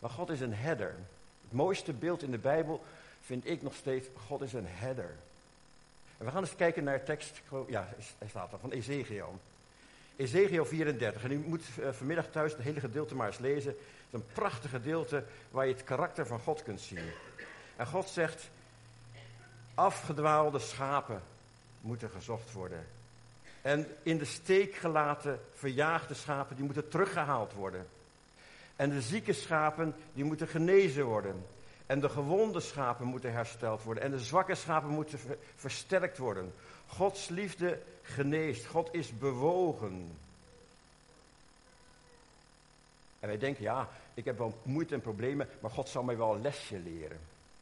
Maar 0.00 0.10
God 0.10 0.30
is 0.30 0.40
een 0.40 0.54
herder. 0.54 0.94
Het 1.42 1.52
mooiste 1.52 1.92
beeld 1.92 2.22
in 2.22 2.30
de 2.30 2.38
Bijbel 2.38 2.84
vind 3.20 3.46
ik 3.46 3.62
nog 3.62 3.74
steeds, 3.74 4.08
God 4.26 4.40
is 4.40 4.52
een 4.52 4.66
herder. 4.68 5.10
En 6.18 6.24
we 6.24 6.30
gaan 6.30 6.42
eens 6.42 6.56
kijken 6.56 6.84
naar 6.84 7.04
tekst, 7.04 7.40
ja, 7.68 7.88
hij 8.18 8.28
staat 8.28 8.52
er, 8.52 8.58
van 8.58 8.70
Ezekiel. 8.70 9.40
Ezekiel 10.16 10.64
34. 10.64 11.24
En 11.24 11.30
u 11.30 11.38
moet 11.38 11.62
uh, 11.78 11.88
vanmiddag 11.90 12.26
thuis 12.30 12.52
het 12.52 12.62
hele 12.62 12.80
gedeelte 12.80 13.14
maar 13.14 13.26
eens 13.26 13.38
lezen. 13.38 13.70
Het 13.70 13.80
is 14.06 14.12
een 14.12 14.26
prachtig 14.32 14.70
gedeelte 14.70 15.24
waar 15.50 15.66
je 15.66 15.72
het 15.72 15.84
karakter 15.84 16.26
van 16.26 16.40
God 16.40 16.62
kunt 16.62 16.80
zien. 16.80 17.10
En 17.76 17.86
God 17.86 18.08
zegt, 18.08 18.50
afgedwaalde 19.74 20.58
schapen 20.58 21.22
moeten 21.80 22.10
gezocht 22.10 22.52
worden. 22.52 22.86
En 23.62 23.86
in 24.02 24.18
de 24.18 24.24
steek 24.24 24.74
gelaten, 24.74 25.40
verjaagde 25.54 26.14
schapen, 26.14 26.56
die 26.56 26.64
moeten 26.64 26.88
teruggehaald 26.88 27.52
worden. 27.52 27.86
En 28.80 28.90
de 28.90 29.02
zieke 29.02 29.32
schapen, 29.32 29.94
die 30.12 30.24
moeten 30.24 30.48
genezen 30.48 31.04
worden. 31.04 31.46
En 31.86 32.00
de 32.00 32.08
gewonde 32.08 32.60
schapen 32.60 33.06
moeten 33.06 33.32
hersteld 33.32 33.82
worden. 33.82 34.02
En 34.02 34.10
de 34.10 34.18
zwakke 34.18 34.54
schapen 34.54 34.90
moeten 34.90 35.18
versterkt 35.56 36.18
worden. 36.18 36.52
Gods 36.86 37.28
liefde 37.28 37.78
geneest. 38.02 38.66
God 38.66 38.88
is 38.94 39.18
bewogen. 39.18 40.16
En 43.20 43.28
wij 43.28 43.38
denken, 43.38 43.62
ja, 43.62 43.88
ik 44.14 44.24
heb 44.24 44.38
wel 44.38 44.58
moeite 44.62 44.94
en 44.94 45.00
problemen, 45.00 45.48
maar 45.60 45.70
God 45.70 45.88
zal 45.88 46.02
mij 46.02 46.16
wel 46.16 46.34
een 46.34 46.42
lesje 46.42 46.78
leren. 46.78 47.18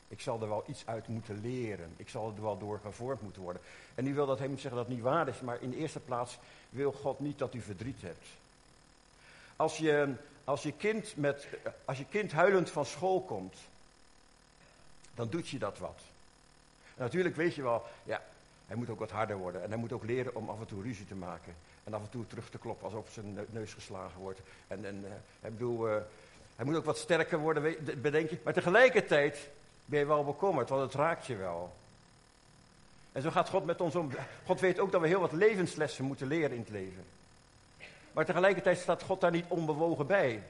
Ik 0.08 0.20
zal 0.20 0.42
er 0.42 0.48
wel 0.48 0.64
iets 0.66 0.86
uit 0.86 1.08
moeten 1.08 1.40
leren. 1.40 1.92
Ik 1.96 2.08
zal 2.08 2.32
er 2.36 2.42
wel 2.42 2.58
door 2.58 2.80
gevormd 2.82 3.22
moeten 3.22 3.42
worden. 3.42 3.62
En 3.94 4.06
u 4.06 4.14
wil 4.14 4.26
dat 4.26 4.38
helemaal 4.38 4.60
zeggen 4.60 4.78
dat 4.78 4.86
het 4.86 4.96
niet 4.96 5.04
waar 5.04 5.28
is, 5.28 5.40
maar 5.40 5.62
in 5.62 5.70
de 5.70 5.76
eerste 5.76 6.00
plaats 6.00 6.38
wil 6.70 6.92
God 6.92 7.20
niet 7.20 7.38
dat 7.38 7.54
u 7.54 7.60
verdriet 7.60 8.02
hebt. 8.02 8.26
Als 9.56 9.78
je, 9.78 10.14
als 10.48 10.62
je, 10.62 10.72
kind, 10.72 11.16
met, 11.16 11.46
als 11.84 11.98
je 11.98 12.04
kind 12.04 12.32
huilend 12.32 12.70
van 12.70 12.86
school 12.86 13.20
komt, 13.20 13.56
dan 15.14 15.28
doet 15.28 15.48
je 15.48 15.58
dat 15.58 15.78
wat. 15.78 16.00
En 16.82 17.02
natuurlijk 17.02 17.36
weet 17.36 17.54
je 17.54 17.62
wel, 17.62 17.84
ja, 18.04 18.22
hij 18.66 18.76
moet 18.76 18.88
ook 18.90 18.98
wat 18.98 19.10
harder 19.10 19.36
worden. 19.36 19.62
En 19.62 19.68
hij 19.68 19.78
moet 19.78 19.92
ook 19.92 20.04
leren 20.04 20.34
om 20.34 20.48
af 20.48 20.60
en 20.60 20.66
toe 20.66 20.82
ruzie 20.82 21.06
te 21.06 21.14
maken. 21.14 21.54
En 21.84 21.94
af 21.94 22.02
en 22.02 22.08
toe 22.08 22.26
terug 22.26 22.50
te 22.50 22.58
kloppen 22.58 22.84
alsof 22.84 23.08
zijn 23.12 23.38
neus 23.50 23.74
geslagen 23.74 24.20
wordt. 24.20 24.40
En, 24.66 24.84
en 24.84 25.04
uh, 25.04 25.48
ik 25.48 25.52
bedoel, 25.58 25.88
uh, 25.88 25.96
hij 26.56 26.64
moet 26.64 26.76
ook 26.76 26.84
wat 26.84 26.98
sterker 26.98 27.38
worden, 27.38 27.76
bedenk 28.02 28.30
je. 28.30 28.38
Maar 28.44 28.52
tegelijkertijd 28.52 29.48
ben 29.84 29.98
je 29.98 30.06
wel 30.06 30.24
bekommerd, 30.24 30.68
want 30.68 30.82
het 30.82 30.94
raakt 30.94 31.26
je 31.26 31.36
wel. 31.36 31.72
En 33.12 33.22
zo 33.22 33.30
gaat 33.30 33.48
God 33.48 33.64
met 33.64 33.80
ons 33.80 33.94
om. 33.94 34.10
God 34.46 34.60
weet 34.60 34.78
ook 34.78 34.92
dat 34.92 35.00
we 35.00 35.06
heel 35.06 35.20
wat 35.20 35.32
levenslessen 35.32 36.04
moeten 36.04 36.26
leren 36.26 36.52
in 36.52 36.60
het 36.60 36.70
leven. 36.70 37.04
Maar 38.12 38.24
tegelijkertijd 38.24 38.78
staat 38.78 39.02
God 39.02 39.20
daar 39.20 39.30
niet 39.30 39.44
onbewogen 39.48 40.06
bij. 40.06 40.42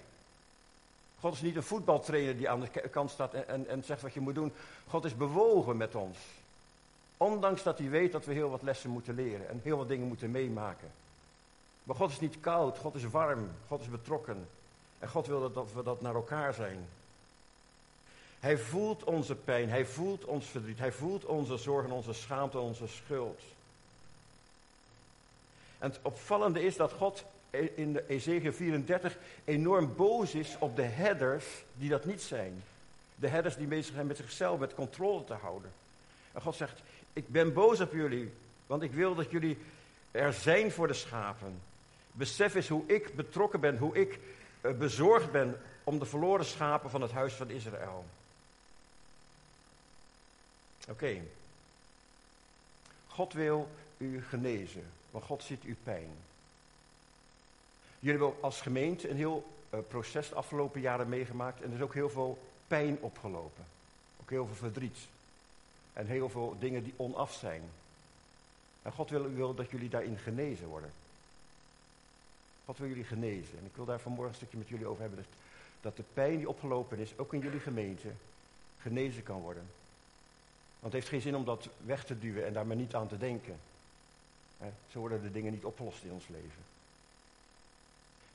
God 1.21 1.35
is 1.35 1.41
niet 1.41 1.57
een 1.57 1.63
voetbaltrainer 1.63 2.37
die 2.37 2.49
aan 2.49 2.61
de 2.61 2.89
kant 2.91 3.11
staat 3.11 3.35
en, 3.35 3.69
en, 3.69 3.85
zegt 3.85 4.03
wat 4.03 4.13
je 4.15 4.21
moet 4.21 4.35
doen. 4.35 4.53
God 4.89 5.05
is 5.05 5.17
bewogen 5.17 5.77
met 5.77 5.95
ons. 5.95 6.19
Ondanks 7.17 7.63
dat 7.63 7.79
hij 7.79 7.89
weet 7.89 8.13
dat 8.13 8.25
we 8.25 8.33
heel 8.33 8.51
wat 8.51 8.63
lessen 8.63 8.91
moeten 8.91 9.15
leren 9.15 9.49
en 9.49 9.61
heel 9.63 9.77
wat 9.77 9.89
dingen 9.89 10.07
moeten 10.07 10.31
meemaken. 10.31 10.91
Maar 11.83 11.97
God 11.97 12.11
is 12.11 12.21
niet 12.21 12.41
koud, 12.41 12.79
God 12.79 12.95
is 12.95 13.05
warm, 13.05 13.51
God 13.69 13.81
is 13.81 13.89
betrokken. 13.89 14.49
En 14.99 15.09
God 15.09 15.27
wil 15.27 15.53
dat 15.53 15.73
we 15.75 15.83
dat 15.83 16.01
naar 16.01 16.15
elkaar 16.15 16.55
zijn. 16.55 16.89
Hij 18.41 18.59
voelt 18.59 19.05
onze 19.05 19.35
pijn, 19.35 19.69
hij 19.69 19.87
voelt 19.87 20.25
ons 20.25 20.47
verdriet, 20.47 20.79
hij 20.79 20.93
voelt 20.93 21.25
onze 21.25 21.57
zorgen, 21.57 21.91
onze 21.91 22.13
schaamte, 22.13 22.59
onze 22.59 22.87
schuld. 22.87 23.41
En 25.79 25.91
het 25.91 25.99
opvallende 26.03 26.63
is 26.63 26.77
dat 26.77 26.93
God 26.93 27.25
in 27.51 28.01
Ezekiel 28.09 28.53
34 28.53 29.17
enorm 29.45 29.95
boos 29.97 30.35
is 30.35 30.57
op 30.59 30.77
de 30.77 30.83
herders 30.83 31.45
die 31.75 31.89
dat 31.89 32.05
niet 32.05 32.23
zijn. 32.23 32.63
De 33.15 33.29
herders 33.29 33.57
die 33.57 33.67
bezig 33.67 33.95
zijn 33.95 34.07
met 34.07 34.17
zichzelf, 34.17 34.59
met 34.59 34.75
controle 34.75 35.25
te 35.25 35.35
houden. 35.35 35.73
En 36.33 36.41
God 36.41 36.55
zegt, 36.55 36.83
ik 37.13 37.29
ben 37.29 37.53
boos 37.53 37.81
op 37.81 37.93
jullie, 37.93 38.33
want 38.67 38.83
ik 38.83 38.93
wil 38.93 39.15
dat 39.15 39.31
jullie 39.31 39.59
er 40.11 40.33
zijn 40.33 40.73
voor 40.73 40.87
de 40.87 40.95
schapen. 40.95 41.61
Besef 42.13 42.55
eens 42.55 42.69
hoe 42.69 42.87
ik 42.87 43.15
betrokken 43.15 43.61
ben, 43.61 43.77
hoe 43.77 43.97
ik 43.97 44.19
uh, 44.61 44.73
bezorgd 44.73 45.31
ben 45.31 45.61
om 45.85 45.99
de 45.99 46.07
verloren 46.07 46.45
schapen 46.45 46.91
van 46.91 47.01
het 47.01 47.11
huis 47.11 47.33
van 47.33 47.51
Israël. 47.51 48.05
Oké. 50.89 51.21
God 53.07 53.33
wil 53.33 53.69
u 53.97 54.23
genezen, 54.23 54.85
want 55.11 55.25
God 55.25 55.43
ziet 55.43 55.63
uw 55.63 55.77
pijn. 55.83 56.11
Jullie 57.99 58.21
hebben 58.21 58.43
als 58.43 58.61
gemeente 58.61 59.09
een 59.09 59.17
heel 59.17 59.47
uh, 59.75 59.81
proces 59.89 60.29
de 60.29 60.35
afgelopen 60.35 60.81
jaren 60.81 61.09
meegemaakt 61.09 61.63
en 61.63 61.71
er 61.71 61.77
is 61.77 61.83
ook 61.83 61.95
heel 61.95 62.11
veel 62.11 62.39
pijn 62.67 62.99
opgelopen. 63.01 63.65
Ook 64.21 64.31
heel 64.31 64.47
veel 64.47 64.55
verdriet. 64.55 64.99
En 65.93 66.07
heel 66.07 66.29
veel 66.29 66.57
dingen 66.59 66.85
die 66.85 66.95
onaf 66.97 67.33
zijn. 67.33 67.63
En 68.83 68.93
God 68.93 69.11
wil, 69.11 69.33
wil 69.33 69.55
dat 69.55 69.71
jullie 69.71 69.89
daarin 69.89 70.19
genezen 70.19 70.67
worden. 70.67 70.93
God 72.65 72.79
wil 72.79 72.89
jullie 72.89 73.05
genezen. 73.05 73.59
En 73.59 73.65
ik 73.65 73.77
wil 73.77 73.85
daar 73.85 74.01
vanmorgen 74.01 74.29
een 74.29 74.37
stukje 74.37 74.59
met 74.59 74.69
jullie 74.69 74.87
over 74.87 75.01
hebben. 75.01 75.19
Dat, 75.19 75.33
dat 75.81 75.97
de 75.97 76.13
pijn 76.15 76.37
die 76.37 76.49
opgelopen 76.49 76.99
is, 76.99 77.13
ook 77.17 77.33
in 77.35 77.41
jullie 77.41 77.61
gemeente, 77.61 78.09
genezen 78.81 79.23
kan 79.23 79.41
worden. 79.41 79.63
Want 80.81 80.93
het 80.93 80.93
heeft 80.93 81.09
geen 81.09 81.21
zin 81.21 81.37
om 81.37 81.45
dat 81.45 81.69
weg 81.85 82.05
te 82.05 82.19
duwen 82.19 82.47
en 82.47 82.53
daar 82.53 82.67
maar 82.67 82.77
niet 82.77 82.95
aan 82.95 83.09
te 83.09 83.19
denken. 83.19 83.57
zo 84.91 84.99
worden 84.99 85.23
de 85.23 85.31
dingen 85.31 85.53
niet 85.53 85.65
opgelost 85.65 86.03
in 86.03 86.13
ons 86.13 86.29
leven. 86.29 86.63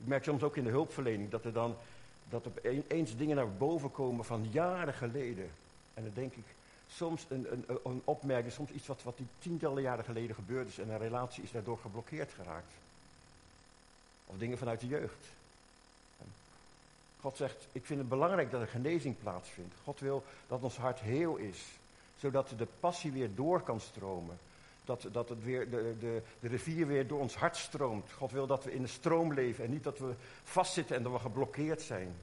Ik 0.04 0.10
merk 0.10 0.24
soms 0.24 0.44
ook 0.44 0.58
in 0.58 0.64
de 0.64 0.70
hulpverlening 0.70 1.30
dat 1.30 1.46
er 1.46 1.54
dan 1.54 1.76
dat 2.30 2.46
er 2.46 2.84
eens 2.88 3.18
dingen 3.18 3.36
naar 3.36 3.52
boven 3.52 3.92
komen 3.92 4.26
van 4.26 4.48
jaren 4.52 4.94
geleden. 4.94 5.50
En 5.94 6.04
dan 6.04 6.12
denk 6.14 6.34
ik, 6.34 6.44
soms 6.88 7.26
een, 7.30 7.48
een, 7.52 7.80
een 7.84 8.02
opmerking, 8.04 8.54
soms 8.54 8.72
iets 8.72 8.88
wat, 8.88 9.04
wat 9.04 9.18
die 9.18 9.28
tientallen 9.40 9.82
jaren 9.82 10.06
geleden 10.06 10.36
gebeurd 10.36 10.68
is 10.68 10.80
en 10.80 10.90
een 10.90 10.98
relatie 10.98 11.44
is 11.44 11.52
daardoor 11.52 11.78
geblokkeerd 11.78 12.32
geraakt. 12.32 12.74
Of 14.26 14.38
dingen 14.38 14.58
vanuit 14.58 14.80
de 14.80 14.88
jeugd. 14.88 15.26
God 17.20 17.38
zegt, 17.38 17.68
ik 17.72 17.86
vind 17.86 18.00
het 18.00 18.10
belangrijk 18.10 18.52
dat 18.52 18.62
er 18.62 18.68
genezing 18.68 19.20
plaatsvindt. 19.20 19.76
God 19.84 20.00
wil 20.00 20.24
dat 20.48 20.62
ons 20.62 20.78
hart 20.78 21.00
heel 21.00 21.36
is, 21.36 21.66
zodat 22.18 22.54
de 22.58 22.68
passie 22.80 23.12
weer 23.12 23.36
door 23.36 23.62
kan 23.62 23.80
stromen. 23.80 24.38
Dat, 24.86 25.08
dat 25.12 25.30
het 25.30 25.44
weer, 25.44 25.70
de, 25.70 25.96
de, 26.00 26.22
de 26.40 26.48
rivier 26.48 26.88
weer 26.88 27.08
door 27.08 27.20
ons 27.20 27.36
hart 27.36 27.58
stroomt. 27.58 28.12
God 28.12 28.32
wil 28.32 28.48
dat 28.48 28.64
we 28.64 28.74
in 28.74 28.82
de 28.82 28.88
stroom 28.88 29.34
leven 29.34 29.64
en 29.64 29.72
niet 29.72 29.84
dat 29.84 30.00
we 30.00 30.14
vastzitten 30.44 30.96
en 30.96 31.04
dat 31.04 31.12
we 31.12 31.20
geblokkeerd 31.20 31.82
zijn. 31.82 32.16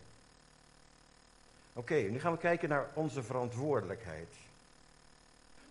Oké, 1.73 1.95
nu 1.95 2.21
gaan 2.21 2.33
we 2.33 2.39
kijken 2.39 2.69
naar 2.69 2.89
onze 2.95 3.23
verantwoordelijkheid. 3.23 4.35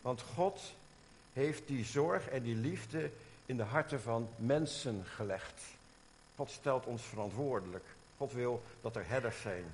Want 0.02 0.22
God 0.22 0.74
heeft 1.34 1.68
die 1.68 1.86
zorg 1.86 2.28
en 2.30 2.44
die 2.44 2.56
liefde 2.56 3.12
in 3.46 3.58
de 3.58 3.64
harten 3.64 4.02
van 4.02 4.30
mensen 4.36 5.06
gelegd. 5.06 5.62
God 6.36 6.52
stelt 6.52 6.86
ons 6.86 7.02
verantwoordelijk. 7.02 7.86
God 8.18 8.32
wil 8.32 8.64
dat 8.82 8.96
er 8.96 9.08
herders 9.08 9.42
zijn. 9.42 9.66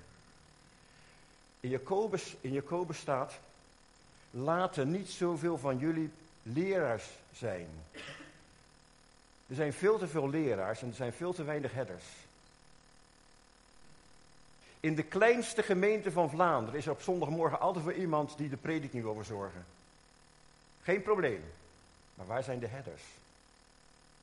In 1.59 1.69
Jacobus, 1.69 2.35
in 2.41 2.51
Jacobus 2.51 2.97
staat, 2.97 3.33
laten 4.31 4.91
niet 4.91 5.09
zoveel 5.09 5.57
van 5.57 5.77
jullie 5.77 6.09
leraars 6.45 7.09
zijn. 7.33 7.67
Er 9.47 9.55
zijn 9.55 9.73
veel 9.73 9.97
te 9.97 10.07
veel 10.07 10.29
leraars 10.29 10.81
en 10.81 10.87
er 10.87 10.95
zijn 10.95 11.13
veel 11.13 11.33
te 11.33 11.43
weinig 11.43 11.73
herders. 11.73 12.05
In 14.79 14.95
de 14.95 15.03
kleinste 15.03 15.63
gemeente 15.63 16.11
van 16.11 16.29
Vlaanderen 16.29 16.79
is 16.79 16.85
er 16.85 16.91
op 16.91 17.01
zondagmorgen 17.01 17.59
altijd 17.59 17.85
weer 17.85 17.95
iemand 17.95 18.37
die 18.37 18.49
de 18.49 18.57
prediking 18.57 19.03
wil 19.03 19.15
verzorgen. 19.15 19.65
Geen 20.81 21.01
probleem. 21.01 21.43
Maar 22.15 22.25
waar 22.25 22.43
zijn 22.43 22.59
de 22.59 22.67
herders? 22.67 23.01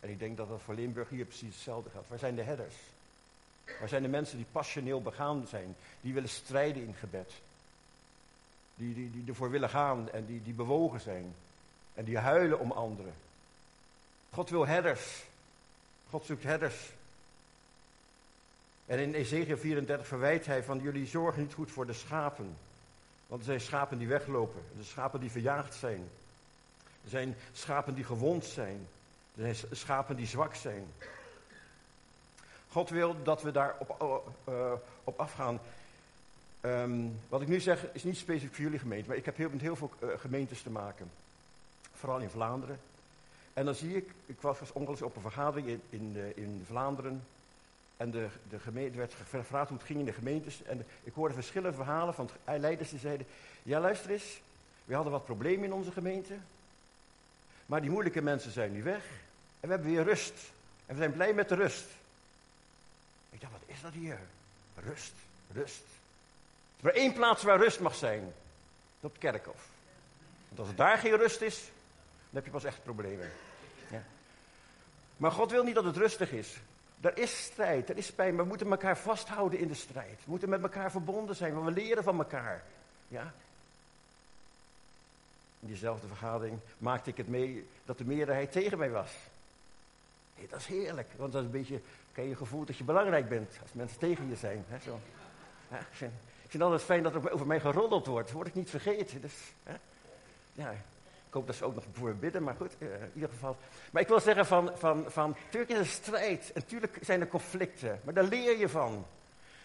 En 0.01 0.09
ik 0.09 0.19
denk 0.19 0.37
dat 0.37 0.49
dat 0.49 0.61
voor 0.65 0.75
Limburg 0.75 1.09
hier 1.09 1.25
precies 1.25 1.55
hetzelfde 1.55 1.91
geldt. 1.91 2.09
Waar 2.09 2.19
zijn 2.19 2.35
de 2.35 2.43
herders? 2.43 2.75
Waar 3.81 3.89
zijn 3.89 4.03
de 4.03 4.09
mensen 4.09 4.37
die 4.37 4.47
passioneel 4.53 5.03
begaan 5.03 5.47
zijn, 5.49 5.77
die 6.01 6.15
willen 6.15 6.29
strijden 6.29 6.83
in 6.83 6.95
gebed? 6.95 7.33
Die, 8.75 8.95
die, 8.95 9.11
die 9.11 9.25
ervoor 9.27 9.51
willen 9.51 9.69
gaan 9.69 10.11
en 10.11 10.27
die, 10.27 10.43
die 10.43 10.55
bewogen 10.55 11.01
zijn. 11.01 11.35
En 11.95 12.05
die 12.05 12.19
huilen 12.19 12.59
om 12.59 12.73
anderen. 12.73 13.15
God 14.31 14.51
wil 14.51 14.67
herders. 14.67 15.25
God 16.11 16.25
zoekt 16.25 16.43
herders. 16.43 16.91
En 18.87 18.99
in 18.99 19.15
Ezekiel 19.15 19.57
34 19.57 20.07
verwijt 20.07 20.47
hij 20.47 20.63
van 20.63 20.81
jullie 20.81 21.07
zorgen 21.07 21.43
niet 21.43 21.55
goed 21.55 21.71
voor 21.71 21.87
de 21.87 21.93
schapen. 21.93 22.57
Want 23.27 23.41
er 23.41 23.47
zijn 23.47 23.61
schapen 23.61 23.99
die 23.99 24.09
weglopen. 24.09 24.61
Er 24.61 24.75
zijn 24.75 24.87
schapen 24.87 25.21
die 25.21 25.31
verjaagd 25.31 25.75
zijn. 25.75 26.09
Er 27.05 27.11
zijn 27.11 27.37
schapen 27.53 27.95
die 27.95 28.05
gewond 28.05 28.45
zijn. 28.45 28.87
Er 29.37 29.55
zijn 29.55 29.77
schapen 29.77 30.17
die 30.17 30.27
zwak 30.27 30.55
zijn. 30.55 30.87
God 32.69 32.91
wil 32.91 33.23
dat 33.23 33.43
we 33.43 33.51
daar 33.51 33.75
op, 33.79 34.31
uh, 34.49 34.73
op 35.05 35.21
afgaan. 35.21 35.61
Um, 36.61 37.21
wat 37.29 37.41
ik 37.41 37.49
nu 37.49 37.61
zeg 37.61 37.93
is 37.93 38.05
niet 38.05 38.17
specifiek 38.17 38.55
voor 38.55 38.65
jullie 38.65 38.79
gemeente, 38.79 39.09
maar 39.09 39.17
ik 39.17 39.25
heb 39.25 39.37
heel, 39.37 39.51
met 39.51 39.61
heel 39.61 39.77
veel 39.77 39.91
uh, 40.03 40.09
gemeentes 40.19 40.63
te 40.63 40.71
maken. 40.71 41.11
Vooral 42.03 42.21
in 42.21 42.31
Vlaanderen. 42.31 42.81
En 43.53 43.65
dan 43.65 43.75
zie 43.75 43.97
ik, 43.97 44.11
ik 44.27 44.41
was 44.41 44.73
ongeveer 44.73 45.07
op 45.07 45.17
een 45.17 45.23
vergadering 45.23 45.69
in, 45.69 45.83
in, 45.91 46.13
uh, 46.17 46.37
in 46.37 46.65
Vlaanderen. 46.67 47.25
En 47.97 48.11
de, 48.11 48.29
de 48.49 48.59
gemeente 48.59 48.99
werd 48.99 49.15
gevraagd 49.15 49.69
hoe 49.69 49.79
het 49.79 49.87
ging 49.87 49.99
in 49.99 50.05
de 50.05 50.13
gemeentes. 50.13 50.63
En 50.63 50.87
ik 51.05 51.15
hoorde 51.15 51.35
verschillende 51.35 51.77
verhalen 51.77 52.15
van 52.15 52.29
leiders 52.45 52.91
die 52.91 52.99
zeiden: 52.99 53.27
Ja, 53.63 53.81
luister 53.81 54.11
eens, 54.11 54.41
we 54.85 54.95
hadden 54.95 55.13
wat 55.13 55.25
problemen 55.25 55.65
in 55.65 55.73
onze 55.73 55.93
gemeente. 55.93 56.35
Maar 57.67 57.81
die 57.81 57.91
moeilijke 57.91 58.23
mensen 58.23 58.53
zijn 58.53 58.73
nu 58.73 58.83
weg. 58.83 59.05
En 59.61 59.69
we 59.69 59.75
hebben 59.75 59.91
weer 59.91 60.05
rust. 60.05 60.35
En 60.87 60.95
we 60.95 61.01
zijn 61.01 61.13
blij 61.13 61.33
met 61.33 61.49
de 61.49 61.55
rust. 61.55 61.87
Ik 63.31 63.41
dacht, 63.41 63.53
wat 63.53 63.63
is 63.67 63.81
dat 63.81 63.93
hier? 63.93 64.19
Rust, 64.75 65.15
rust. 65.53 65.85
Er 66.77 66.77
is 66.77 66.83
maar 66.83 66.93
één 66.93 67.13
plaats 67.13 67.43
waar 67.43 67.59
rust 67.59 67.81
mag 67.81 67.95
zijn. 67.95 68.33
Dat 69.01 69.13
kerkhof. 69.19 69.69
Want 70.49 70.61
als 70.61 70.69
er 70.69 70.75
daar 70.75 70.99
geen 70.99 71.17
rust 71.17 71.41
is, 71.41 71.72
heb 72.35 72.45
je 72.45 72.51
pas 72.51 72.65
echt 72.65 72.83
problemen. 72.83 73.31
Ja. 73.91 74.03
Maar 75.17 75.33
God 75.33 75.51
wil 75.51 75.65
niet 75.65 75.75
dat 75.75 75.85
het 75.85 75.97
rustig 75.97 76.33
is. 76.33 76.61
Er 77.01 77.19
is 77.19 77.45
strijd, 77.45 77.89
er 77.89 77.97
is 77.97 78.13
pijn, 78.13 78.35
maar 78.35 78.43
we 78.43 78.49
moeten 78.49 78.71
elkaar 78.71 78.99
vasthouden 78.99 79.59
in 79.59 79.69
de 79.69 79.75
strijd. 79.75 80.19
We 80.25 80.31
moeten 80.31 80.49
met 80.49 80.63
elkaar 80.63 80.91
verbonden 80.91 81.37
zijn, 81.37 81.55
want 81.55 81.67
we 81.67 81.73
leren 81.81 82.03
van 82.03 82.19
elkaar. 82.19 82.63
Ja? 83.09 83.33
In 85.61 85.69
diezelfde 85.69 86.07
vergadering 86.07 86.59
maakte 86.79 87.11
ik 87.11 87.17
het 87.17 87.29
mee 87.29 87.67
dat 87.85 87.99
de 87.99 88.05
meerderheid 88.05 88.53
tegen 88.53 88.79
mij 88.79 88.91
was. 88.91 89.11
Dat 90.51 90.61
is 90.61 90.67
heerlijk, 90.67 91.09
want 91.17 91.33
dat 91.33 91.41
is 91.41 91.47
een 91.47 91.53
beetje, 91.53 91.81
kan 92.13 92.29
je 92.29 92.37
gevoel 92.37 92.65
dat 92.65 92.77
je 92.77 92.85
belangrijk 92.85 93.29
bent 93.29 93.59
als 93.63 93.73
mensen 93.73 93.99
tegen 93.99 94.29
je 94.29 94.37
zijn. 94.37 94.65
Hè, 94.69 94.79
zo. 94.79 94.99
Ik, 95.69 95.87
vind, 95.91 96.13
vind 96.47 96.63
altijd 96.63 96.83
fijn 96.83 97.03
dat 97.03 97.15
er 97.15 97.31
over 97.31 97.47
mij 97.47 97.61
geroddeld 97.61 98.07
wordt, 98.07 98.33
word 98.33 98.47
ik 98.47 98.55
niet 98.55 98.71
vergeten. 98.71 99.21
Dus, 99.21 99.35
hè. 99.63 99.75
Ja, 100.53 100.75
ik 101.33 101.39
hoop 101.39 101.47
dat 101.47 101.57
ze 101.57 101.65
ook 101.65 101.75
nog 101.75 101.85
voor 101.93 102.15
bidden, 102.15 102.43
maar 102.43 102.55
goed, 102.55 102.77
uh, 102.79 102.89
in 102.89 103.11
ieder 103.15 103.29
geval. 103.29 103.57
Maar 103.91 104.03
ik 104.03 104.09
wil 104.09 104.21
zeggen 104.21 104.47
van, 104.47 104.71
van, 104.75 105.05
van, 105.09 105.37
natuurlijk 105.45 105.73
is 105.73 105.79
er 105.79 105.87
strijd, 105.87 106.53
en 106.55 106.61
natuurlijk 106.61 106.99
zijn 107.01 107.21
er 107.21 107.27
conflicten, 107.27 108.01
maar 108.05 108.15
daar 108.15 108.25
leer 108.25 108.59
je 108.59 108.69
van. 108.69 109.07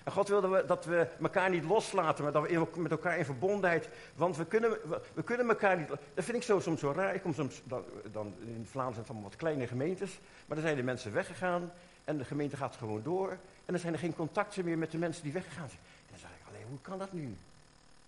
En 0.04 0.12
God 0.12 0.28
wilde 0.28 0.66
dat 0.66 0.86
we 0.86 1.08
elkaar 1.22 1.50
niet 1.50 1.64
loslaten, 1.64 2.24
maar 2.24 2.34
dat 2.34 2.50
we 2.50 2.68
met 2.76 2.92
elkaar 2.92 3.18
in 3.18 3.26
verbondenheid. 3.26 3.90
Want 4.16 4.38
we 4.38 4.46
kunnen, 4.46 4.72
we, 5.14 5.24
kunnen 5.24 5.50
elkaar 5.50 5.78
niet. 5.78 5.88
Dat 5.88 6.24
vind 6.24 6.38
ik 6.38 6.44
zo, 6.44 6.60
soms 6.60 6.80
zo 6.80 6.92
raar. 6.92 7.16
Ik 7.16 7.22
kom 7.22 7.34
soms 7.34 7.62
dan, 8.12 8.34
in 8.40 8.68
Vlaanderen 8.70 9.06
allemaal 9.08 9.30
wat 9.30 9.36
kleine 9.36 9.68
gemeentes. 9.68 10.20
Maar 10.46 10.58
dan 10.58 10.66
zijn 10.66 10.78
de 10.78 10.84
mensen 10.84 11.14
weggegaan 11.14 11.72
en 12.04 12.18
de 12.18 12.26
gemeente 12.26 12.58
gaat 12.58 12.76
gewoon 12.76 13.04
door. 13.04 13.30
En 13.30 13.40
dan 13.66 13.80
zijn 13.80 13.94
er 13.94 14.00
geen 14.00 14.16
contacten 14.16 14.66
meer 14.66 14.78
met 14.78 14.92
de 14.92 14.98
mensen 14.98 15.24
die 15.24 15.34
weggegaan 15.34 15.70
zijn. 15.70 15.82
En 15.82 16.10
dan 16.10 16.20
zeg 16.20 16.30
ik 16.30 16.48
alleen, 16.48 16.68
hoe 16.70 16.82
kan 16.82 17.00
dat 17.00 17.14
nu? 17.14 17.36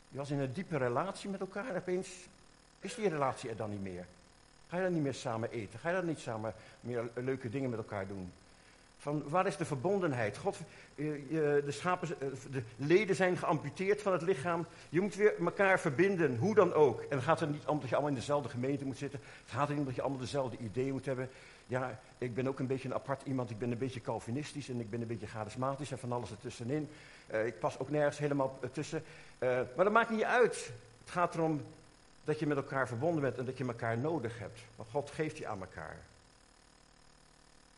Je 0.10 0.18
was 0.18 0.32
in 0.32 0.40
een 0.40 0.54
diepe 0.54 0.78
relatie 0.78 1.30
met 1.30 1.40
elkaar 1.40 1.70
en 1.70 1.76
opeens 1.76 2.10
is 2.80 2.96
die 2.96 3.10
relatie 3.10 3.50
er 3.50 3.56
dan 3.56 3.70
niet 3.70 3.84
meer. 3.84 4.06
Ga 4.70 4.78
je 4.78 4.84
dan 4.84 4.94
niet 4.94 5.04
meer 5.04 5.14
samen 5.14 5.52
eten? 5.52 5.80
Ga 5.80 5.90
je 5.90 5.96
dan 5.96 6.06
niet 6.06 6.20
samen 6.20 6.54
meer 6.80 7.10
leuke 7.14 7.50
dingen 7.50 7.70
met 7.70 7.80
elkaar 7.80 8.08
doen? 8.08 8.32
Van 9.00 9.24
waar 9.30 9.48
is 9.48 9.58
de 9.58 9.66
verbondenheid? 9.66 10.38
God, 10.38 10.58
de, 10.96 11.64
schapen, 11.68 12.08
eh, 12.20 12.28
de 12.52 12.64
leden 12.76 13.16
zijn 13.16 13.38
geamputeerd 13.38 14.02
van 14.02 14.12
het 14.12 14.22
lichaam. 14.22 14.66
Je 14.90 15.02
moet 15.02 15.16
weer 15.16 15.34
elkaar 15.40 15.80
verbinden, 15.80 16.38
hoe 16.38 16.56
dan 16.56 16.74
ook. 16.74 17.02
En 17.02 17.16
het 17.16 17.24
gaat 17.26 17.42
er 17.42 17.48
niet 17.48 17.66
om 17.66 17.80
dat 17.80 17.90
je 17.90 17.96
allemaal 17.96 18.14
in 18.14 18.20
dezelfde 18.20 18.50
gemeente 18.50 18.86
moet 18.86 18.98
zitten. 18.98 19.20
Het 19.44 19.52
gaat 19.52 19.64
er 19.64 19.70
niet 19.70 19.80
om 19.80 19.86
dat 19.86 19.96
je 19.96 20.02
allemaal 20.02 20.20
dezelfde 20.20 20.58
ideeën 20.58 20.92
moet 20.92 21.06
hebben. 21.06 21.30
Ja, 21.68 22.00
ik 22.18 22.36
ben 22.36 22.48
ook 22.48 22.60
een 22.60 22.68
beetje 22.68 22.88
een 22.88 22.94
apart 22.94 23.22
iemand. 23.26 23.50
Ik 23.50 23.60
ben 23.60 23.72
een 23.72 23.78
beetje 23.78 24.02
Calvinistisch 24.02 24.70
en 24.70 24.80
ik 24.80 24.90
ben 24.90 25.02
een 25.02 25.08
beetje 25.08 25.28
charismatisch 25.28 25.92
en 25.92 26.00
van 26.00 26.12
alles 26.12 26.32
ertussenin. 26.32 26.90
Uh, 27.32 27.46
ik 27.46 27.60
pas 27.60 27.80
ook 27.80 27.90
nergens 27.90 28.18
helemaal 28.18 28.60
tussen. 28.72 29.04
Maar 29.40 29.68
dat 29.76 29.92
maakt 29.92 30.10
niet 30.10 30.24
uit. 30.24 30.72
Het 31.04 31.10
gaat 31.10 31.36
erom 31.36 31.62
dat 32.24 32.40
je 32.40 32.48
met 32.48 32.58
elkaar 32.58 32.88
verbonden 32.88 33.22
bent 33.22 33.38
en 33.38 33.46
dat 33.46 33.58
je 33.58 33.66
elkaar 33.66 33.98
nodig 33.98 34.40
hebt. 34.40 34.60
Want 34.76 34.90
God 34.90 35.12
geeft 35.12 35.38
je 35.38 35.48
aan 35.48 35.60
elkaar. 35.60 35.98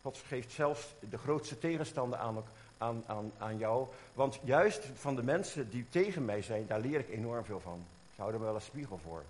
God 0.02 0.24
geeft 0.28 0.52
zelfs 0.52 0.94
de 1.10 1.18
grootste 1.18 1.60
tegenstander 1.60 2.20
aan, 2.20 2.44
aan, 2.78 3.04
aan, 3.08 3.32
aan 3.38 3.58
jou. 3.58 3.88
Want 4.14 4.40
juist 4.44 4.86
van 4.94 5.16
de 5.16 5.24
mensen 5.24 5.70
die 5.70 5.86
tegen 5.90 6.26
mij 6.26 6.42
zijn, 6.42 6.68
daar 6.68 6.80
leer 6.80 7.00
ik 7.00 7.10
enorm 7.10 7.46
veel 7.46 7.60
van. 7.60 7.86
Ze 8.16 8.22
houden 8.22 8.40
me 8.40 8.46
wel 8.46 8.56
een 8.56 8.62
spiegel 8.62 9.00
voor. 9.04 9.24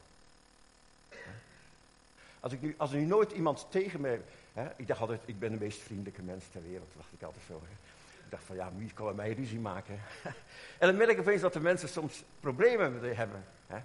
Als, 2.39 2.53
ik 2.53 2.61
nu, 2.61 2.75
als 2.77 2.91
er 2.91 2.97
nu 2.97 3.05
nooit 3.05 3.31
iemand 3.31 3.67
tegen 3.69 4.01
me... 4.01 4.19
Hè, 4.53 4.67
ik 4.75 4.87
dacht 4.87 5.01
altijd, 5.01 5.21
ik 5.25 5.39
ben 5.39 5.51
de 5.51 5.59
meest 5.59 5.79
vriendelijke 5.79 6.21
mens 6.21 6.43
ter 6.51 6.61
wereld. 6.67 6.89
Dacht 6.95 7.13
ik 7.13 7.23
altijd 7.23 7.43
zo. 7.47 7.61
Ik 8.25 8.29
dacht 8.29 8.43
van, 8.43 8.55
ja, 8.55 8.71
wie 8.77 8.91
kan 8.93 9.05
met 9.05 9.15
mij 9.15 9.33
ruzie 9.33 9.59
maken? 9.59 9.99
en 10.79 10.87
dan 10.87 10.95
merk 10.95 11.09
ik 11.09 11.19
opeens 11.19 11.41
dat 11.41 11.53
de 11.53 11.59
mensen 11.59 11.89
soms 11.89 12.23
problemen 12.39 13.15
hebben. 13.15 13.43
Hè? 13.67 13.77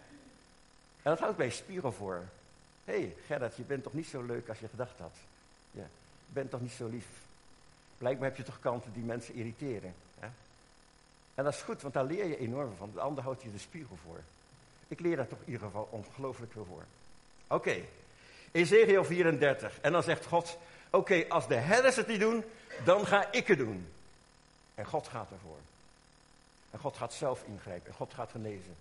En 1.07 1.13
dat 1.13 1.21
houdt 1.21 1.39
mij 1.39 1.51
spiegel 1.51 1.93
voor. 1.93 2.25
Hé, 2.85 2.99
hey, 2.99 3.15
Gerrit, 3.27 3.57
je 3.57 3.63
bent 3.63 3.83
toch 3.83 3.93
niet 3.93 4.07
zo 4.07 4.23
leuk 4.23 4.49
als 4.49 4.59
je 4.59 4.69
gedacht 4.69 4.99
had? 4.99 5.15
Ja 5.71 5.87
bent 6.37 6.51
toch 6.51 6.61
niet 6.61 6.73
zo 6.73 6.89
lief. 6.89 7.07
Blijkbaar 7.99 8.29
heb 8.29 8.37
je 8.37 8.43
toch 8.43 8.61
kanten 8.61 8.93
die 8.93 9.03
mensen 9.03 9.35
irriteren. 9.35 9.95
Hè? 10.19 10.29
En 11.35 11.45
dat 11.45 11.55
is 11.55 11.63
goed, 11.63 11.83
want 11.83 11.95
daar 11.95 12.05
leer 12.05 12.27
je 12.27 12.39
enorm 12.39 12.77
van. 12.77 12.91
De 12.95 13.01
ander 13.01 13.25
houdt 13.25 13.43
je 13.43 13.53
de 13.53 13.59
spiegel 13.59 13.97
voor. 14.05 14.21
Ik 14.89 15.01
leer 15.01 15.17
daar 15.17 15.29
toch 15.29 15.39
in 15.39 15.53
ieder 15.53 15.67
geval 15.67 15.89
ongelooflijk 15.91 16.53
veel 16.53 16.67
voor. 16.69 16.85
Oké, 17.47 17.55
okay. 17.55 17.89
Ezekiel 18.53 19.05
34. 19.05 19.81
En 19.81 19.93
dan 19.93 20.03
zegt 20.03 20.27
God, 20.27 20.59
oké, 20.91 21.25
als 21.29 21.49
de 21.49 21.55
herders 21.55 21.97
het 21.97 22.07
niet 22.07 22.21
doen, 22.21 22.45
dan 22.85 23.07
ga 23.07 23.33
ik 23.33 23.47
het 23.47 23.59
doen. 23.59 23.89
En 24.75 24.87
God 24.87 25.09
gaat 25.09 25.31
ervoor. 25.31 25.59
En 26.71 26.79
God 26.79 26.97
gaat 26.97 27.13
zelf 27.13 27.43
ingrijpen. 27.47 27.89
En 27.89 27.95
God 27.95 28.15
gaat 28.15 28.31
genezen. 28.31 28.75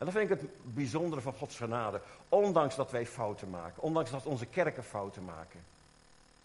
En 0.00 0.06
dat 0.06 0.14
vind 0.14 0.30
ik 0.30 0.40
het 0.40 0.74
bijzondere 0.74 1.20
van 1.20 1.34
Gods 1.34 1.56
genade. 1.56 2.00
Ondanks 2.28 2.76
dat 2.76 2.90
wij 2.90 3.06
fouten 3.06 3.50
maken. 3.50 3.82
Ondanks 3.82 4.10
dat 4.10 4.26
onze 4.26 4.46
kerken 4.46 4.84
fouten 4.84 5.24
maken. 5.24 5.60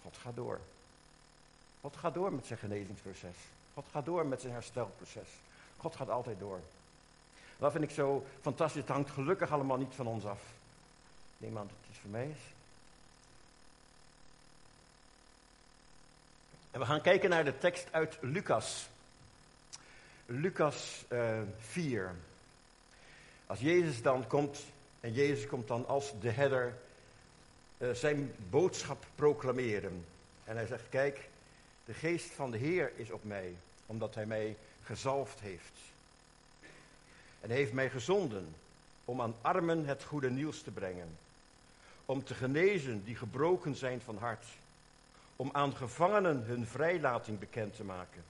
God 0.02 0.18
gaat 0.18 0.36
door. 0.36 0.60
God 1.82 1.96
gaat 1.96 2.14
door 2.14 2.34
met 2.34 2.46
zijn 2.46 2.60
genezingsproces. 2.60 3.36
God 3.74 3.86
gaat 3.92 4.06
door 4.06 4.26
met 4.26 4.42
zijn 4.42 4.54
herstelproces. 4.54 5.28
God 5.78 5.96
gaat 5.96 6.10
altijd 6.10 6.40
door. 6.40 6.60
Dat 7.58 7.72
vind 7.72 7.84
ik 7.84 7.90
zo 7.90 8.26
fantastisch. 8.42 8.82
Het 8.82 8.90
hangt 8.90 9.10
gelukkig 9.10 9.52
allemaal 9.52 9.78
niet 9.78 9.94
van 9.96 10.08
ons 10.08 10.26
af. 10.26 10.42
Neem 11.38 11.58
aan 11.58 11.68
dat 11.68 11.76
het 11.82 11.90
iets 11.90 12.00
voor 12.00 12.10
mij 12.10 12.28
is. 12.28 12.54
En 16.72 16.80
we 16.80 16.86
gaan 16.86 17.02
kijken 17.02 17.30
naar 17.30 17.46
de 17.46 17.58
tekst 17.58 17.88
uit 17.92 18.18
Lucas. 18.22 18.90
Lucas 20.26 21.06
uh, 21.10 21.40
eh, 21.40 21.48
4. 21.60 22.16
Als 23.48 23.60
Jezus 23.60 24.02
dan 24.02 24.28
komt, 24.28 24.60
en 25.00 25.14
Jezus 25.14 25.48
komt 25.48 25.68
dan 25.68 25.88
als 25.88 26.14
de 26.20 26.30
herder 26.30 26.78
uh, 27.78 27.92
zijn 27.92 28.34
boodschap 28.50 29.06
proclameren. 29.16 30.06
En 30.44 30.56
hij 30.56 30.66
zegt, 30.66 30.90
kijk, 30.90 31.30
de 31.86 31.94
geest 31.94 32.32
van 32.32 32.52
de 32.52 32.58
Heer 32.58 32.92
is 32.96 33.12
op 33.12 33.24
mij, 33.24 33.56
omdat 33.86 34.16
hij 34.16 34.26
mij 34.26 34.58
gezalfd 34.84 35.40
heeft. 35.40 35.80
En 37.42 37.50
hij 37.50 37.58
heeft 37.58 37.74
mij 37.74 37.90
gezonden 37.90 38.56
om 39.06 39.22
aan 39.22 39.36
armen 39.42 39.86
het 39.86 40.04
goede 40.04 40.30
nieuws 40.30 40.62
te 40.62 40.72
brengen. 40.72 41.18
Om 42.06 42.24
te 42.24 42.34
genezen 42.34 43.04
die 43.04 43.16
gebroken 43.16 43.76
zijn 43.76 44.02
van 44.02 44.18
hart. 44.18 44.46
Om 45.36 45.50
aan 45.54 45.76
gevangenen 45.76 46.44
hun 46.44 46.68
vrijlating 46.68 47.40
bekend 47.40 47.76
te 47.76 47.84
maken. 47.84 48.24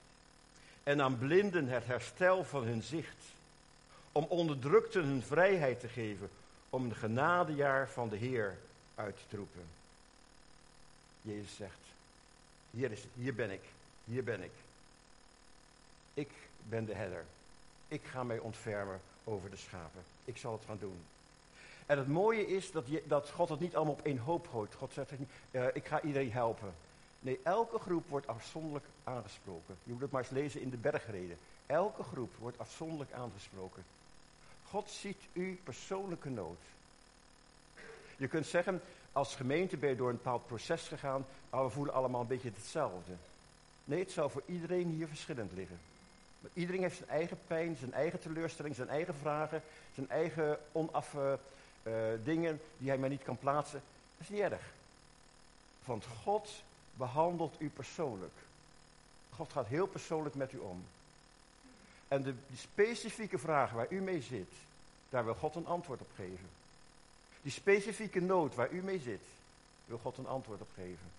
En 0.82 1.02
aan 1.02 1.18
blinden 1.18 1.68
het 1.68 1.86
herstel 1.86 2.44
van 2.44 2.64
hun 2.64 2.82
zicht. 2.82 3.34
Om 4.16 4.24
onderdrukten 4.28 5.04
hun 5.04 5.22
vrijheid 5.22 5.80
te 5.80 5.88
geven. 5.88 6.30
Om 6.70 6.84
een 6.84 6.94
genadejaar 6.94 7.88
van 7.88 8.08
de 8.08 8.16
Heer 8.16 8.58
uit 8.94 9.18
te 9.28 9.36
roepen. 9.36 9.66
Jezus 11.22 11.56
zegt, 11.56 11.78
hier, 12.70 12.92
is, 12.92 13.04
hier 13.14 13.34
ben 13.34 13.50
ik, 13.50 13.60
hier 14.04 14.24
ben 14.24 14.42
ik. 14.42 14.50
Ik 16.14 16.30
ben 16.68 16.84
de 16.84 16.94
herder. 16.94 17.24
Ik 17.88 18.04
ga 18.04 18.24
mij 18.24 18.38
ontfermen 18.38 19.00
over 19.24 19.50
de 19.50 19.56
schapen. 19.56 20.02
Ik 20.24 20.36
zal 20.36 20.52
het 20.52 20.64
gaan 20.66 20.78
doen. 20.80 20.98
En 21.86 21.98
het 21.98 22.08
mooie 22.08 22.46
is 22.46 22.70
dat, 22.70 22.84
dat 23.04 23.30
God 23.30 23.48
het 23.48 23.60
niet 23.60 23.76
allemaal 23.76 23.94
op 23.94 24.06
één 24.06 24.18
hoop 24.18 24.48
gooit. 24.48 24.74
God 24.74 24.92
zegt 24.92 25.18
niet, 25.18 25.28
uh, 25.50 25.66
ik 25.72 25.86
ga 25.86 26.02
iedereen 26.02 26.32
helpen. 26.32 26.74
Nee, 27.20 27.40
elke 27.42 27.78
groep 27.78 28.08
wordt 28.08 28.26
afzonderlijk 28.26 28.86
aangesproken. 29.04 29.76
Je 29.82 29.92
moet 29.92 30.00
het 30.00 30.10
maar 30.10 30.22
eens 30.22 30.30
lezen 30.30 30.60
in 30.60 30.70
de 30.70 30.76
bergreden. 30.76 31.38
Elke 31.66 32.02
groep 32.02 32.32
wordt 32.38 32.58
afzonderlijk 32.58 33.12
aangesproken. 33.12 33.84
God 34.70 34.90
ziet 34.90 35.22
uw 35.32 35.56
persoonlijke 35.62 36.28
nood. 36.28 36.58
Je 38.16 38.28
kunt 38.28 38.46
zeggen, 38.46 38.82
als 39.12 39.34
gemeente 39.34 39.76
ben 39.76 39.88
je 39.90 39.96
door 39.96 40.08
een 40.08 40.16
bepaald 40.16 40.46
proces 40.46 40.88
gegaan, 40.88 41.26
maar 41.50 41.64
we 41.64 41.70
voelen 41.70 41.94
allemaal 41.94 42.20
een 42.20 42.26
beetje 42.26 42.50
hetzelfde. 42.54 43.12
Nee, 43.84 43.98
het 43.98 44.10
zou 44.10 44.30
voor 44.30 44.42
iedereen 44.46 44.88
hier 44.88 45.08
verschillend 45.08 45.52
liggen. 45.52 45.78
Iedereen 46.52 46.82
heeft 46.82 46.96
zijn 46.96 47.08
eigen 47.08 47.38
pijn, 47.46 47.76
zijn 47.76 47.92
eigen 47.92 48.20
teleurstelling, 48.20 48.74
zijn 48.74 48.88
eigen 48.88 49.14
vragen, 49.14 49.62
zijn 49.94 50.10
eigen 50.10 50.58
onaf 50.72 51.14
uh, 51.14 51.92
dingen 52.24 52.60
die 52.78 52.88
hij 52.88 52.98
maar 52.98 53.08
niet 53.08 53.22
kan 53.22 53.38
plaatsen. 53.38 53.82
Dat 54.18 54.28
is 54.28 54.28
niet 54.28 54.40
erg. 54.40 54.72
Want 55.84 56.04
God 56.22 56.62
behandelt 56.94 57.54
u 57.58 57.68
persoonlijk. 57.68 58.34
God 59.30 59.52
gaat 59.52 59.66
heel 59.66 59.86
persoonlijk 59.86 60.34
met 60.34 60.52
u 60.52 60.58
om. 60.58 60.84
En 62.08 62.22
de, 62.22 62.34
specifieke 62.56 63.38
vragen 63.38 63.76
waar 63.76 63.90
u 63.92 64.00
mee 64.00 64.22
zit, 64.22 64.52
daar 65.08 65.24
wil 65.24 65.34
God 65.34 65.54
een 65.54 65.66
antwoord 65.66 66.00
op 66.00 66.10
geven. 66.14 66.48
Die 67.42 67.52
specifieke 67.52 68.20
nood 68.20 68.54
waar 68.54 68.70
u 68.70 68.82
mee 68.82 69.00
zit, 69.00 69.22
wil 69.84 69.98
God 69.98 70.18
een 70.18 70.26
antwoord 70.26 70.60
op 70.60 70.70
geven. 70.74 71.10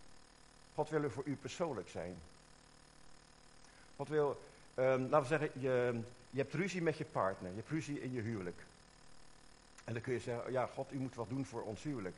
God 0.76 0.90
wil 0.90 1.04
er 1.04 1.12
voor 1.12 1.26
u 1.26 1.36
persoonlijk 1.36 1.90
zijn. 1.90 2.16
God 3.96 4.08
wil, 4.08 4.40
um, 4.76 5.02
laten 5.10 5.22
we 5.22 5.28
zeggen, 5.38 5.62
je, 5.62 6.00
je 6.30 6.40
hebt 6.40 6.54
ruzie 6.54 6.82
met 6.82 6.98
je 6.98 7.06
partner, 7.06 7.50
je 7.50 7.56
hebt 7.58 7.70
ruzie 7.70 8.02
in 8.02 8.14
je 8.14 8.22
huwelijk. 8.22 8.66
En 9.84 9.94
dan 9.94 10.02
kun 10.02 10.14
je 10.14 10.20
zeggen, 10.20 10.52
ja, 10.52 10.70
God, 10.74 10.92
u 10.92 10.98
moet 10.98 11.16
wat 11.16 11.30
doen 11.30 11.46
voor 11.46 11.62
ons 11.62 11.84
huwelijk. 11.84 12.16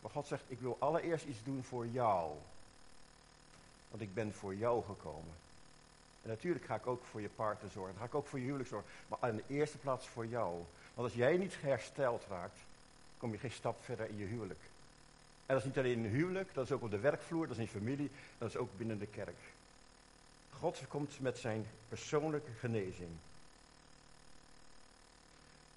Maar 0.00 0.10
God 0.10 0.26
zegt, 0.26 0.42
ik 0.46 0.60
wil 0.60 0.76
allereerst 0.78 1.24
iets 1.24 1.44
doen 1.44 1.64
voor 1.64 1.86
jou. 1.86 2.32
Want 3.90 4.02
ik 4.02 4.14
ben 4.14 4.34
voor 4.34 4.54
jou 4.54 4.84
gekomen. 4.84 5.34
Natuurlijk 6.28 6.64
ga 6.64 6.74
ik 6.74 6.86
ook 6.86 7.04
voor 7.04 7.20
je 7.20 7.28
partner 7.28 7.70
zorgen. 7.70 7.96
Ga 7.98 8.04
ik 8.04 8.14
ook 8.14 8.26
voor 8.26 8.38
je 8.38 8.44
huwelijk 8.44 8.68
zorgen. 8.68 8.90
Maar 9.08 9.18
aan 9.20 9.36
de 9.36 9.54
eerste 9.54 9.78
plaats 9.78 10.08
voor 10.08 10.26
jou. 10.26 10.52
Want 10.94 11.08
als 11.08 11.16
jij 11.16 11.36
niet 11.36 11.60
hersteld 11.60 12.24
raakt, 12.28 12.58
kom 13.18 13.32
je 13.32 13.38
geen 13.38 13.50
stap 13.50 13.84
verder 13.84 14.08
in 14.08 14.16
je 14.16 14.24
huwelijk. 14.24 14.60
En 15.46 15.54
dat 15.54 15.58
is 15.58 15.64
niet 15.64 15.78
alleen 15.78 15.98
in 15.98 16.04
een 16.04 16.10
huwelijk, 16.10 16.54
dat 16.54 16.64
is 16.64 16.72
ook 16.72 16.82
op 16.82 16.90
de 16.90 16.98
werkvloer, 16.98 17.46
dat 17.46 17.56
is 17.56 17.62
in 17.62 17.68
familie, 17.68 18.10
dat 18.38 18.48
is 18.48 18.56
ook 18.56 18.68
binnen 18.76 18.98
de 18.98 19.06
kerk. 19.06 19.36
God 20.58 20.80
komt 20.88 21.20
met 21.20 21.38
zijn 21.38 21.66
persoonlijke 21.88 22.50
genezing. 22.58 23.10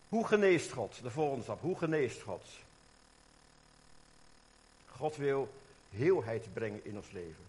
Hoe 0.10 0.28
geneest 0.28 0.72
God? 0.72 1.00
De 1.04 1.12
volgende 1.12 1.44
stap. 1.44 1.62
Hoe 1.62 1.78
geneest 1.78 2.22
God? 2.22 2.46
God 4.88 5.16
wil 5.16 5.54
heelheid 5.90 6.54
brengen 6.54 6.86
in 6.86 6.96
ons 6.96 7.12
leven. 7.12 7.44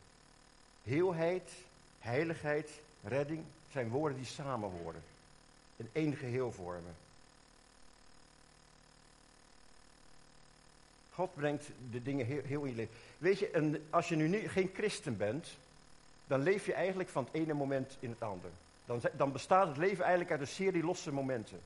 Heelheid, 0.82 1.50
heiligheid, 1.98 2.70
redding 3.02 3.44
zijn 3.70 3.88
woorden 3.88 4.18
die 4.18 4.26
samen 4.26 4.70
horen. 4.70 5.02
In 5.76 5.88
één 5.92 6.16
geheel 6.16 6.52
vormen. 6.52 6.94
God 11.14 11.34
brengt 11.34 11.70
de 11.90 12.02
dingen 12.02 12.26
heel, 12.26 12.42
heel 12.44 12.62
in 12.62 12.70
je 12.70 12.76
leven. 12.76 12.94
Weet 13.18 13.38
je, 13.38 13.80
als 13.90 14.08
je 14.08 14.16
nu 14.16 14.28
niet, 14.28 14.50
geen 14.50 14.70
christen 14.74 15.16
bent, 15.16 15.48
dan 16.26 16.42
leef 16.42 16.66
je 16.66 16.74
eigenlijk 16.74 17.08
van 17.08 17.24
het 17.24 17.34
ene 17.34 17.52
moment 17.52 17.96
in 18.00 18.10
het 18.10 18.22
andere. 18.22 18.52
Dan, 18.84 19.00
dan 19.12 19.32
bestaat 19.32 19.68
het 19.68 19.76
leven 19.76 20.00
eigenlijk 20.00 20.30
uit 20.30 20.40
een 20.40 20.46
serie 20.46 20.84
losse 20.84 21.12
momenten. 21.12 21.60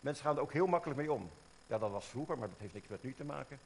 Mensen 0.00 0.24
gaan 0.24 0.36
er 0.36 0.42
ook 0.42 0.52
heel 0.52 0.66
makkelijk 0.66 0.98
mee 0.98 1.12
om. 1.12 1.30
Ja, 1.66 1.78
dat 1.78 1.90
was 1.90 2.06
vroeger, 2.06 2.38
maar 2.38 2.48
dat 2.48 2.58
heeft 2.58 2.74
niks 2.74 2.88
met 2.88 3.02
nu 3.02 3.14
te 3.14 3.24
maken. 3.24 3.58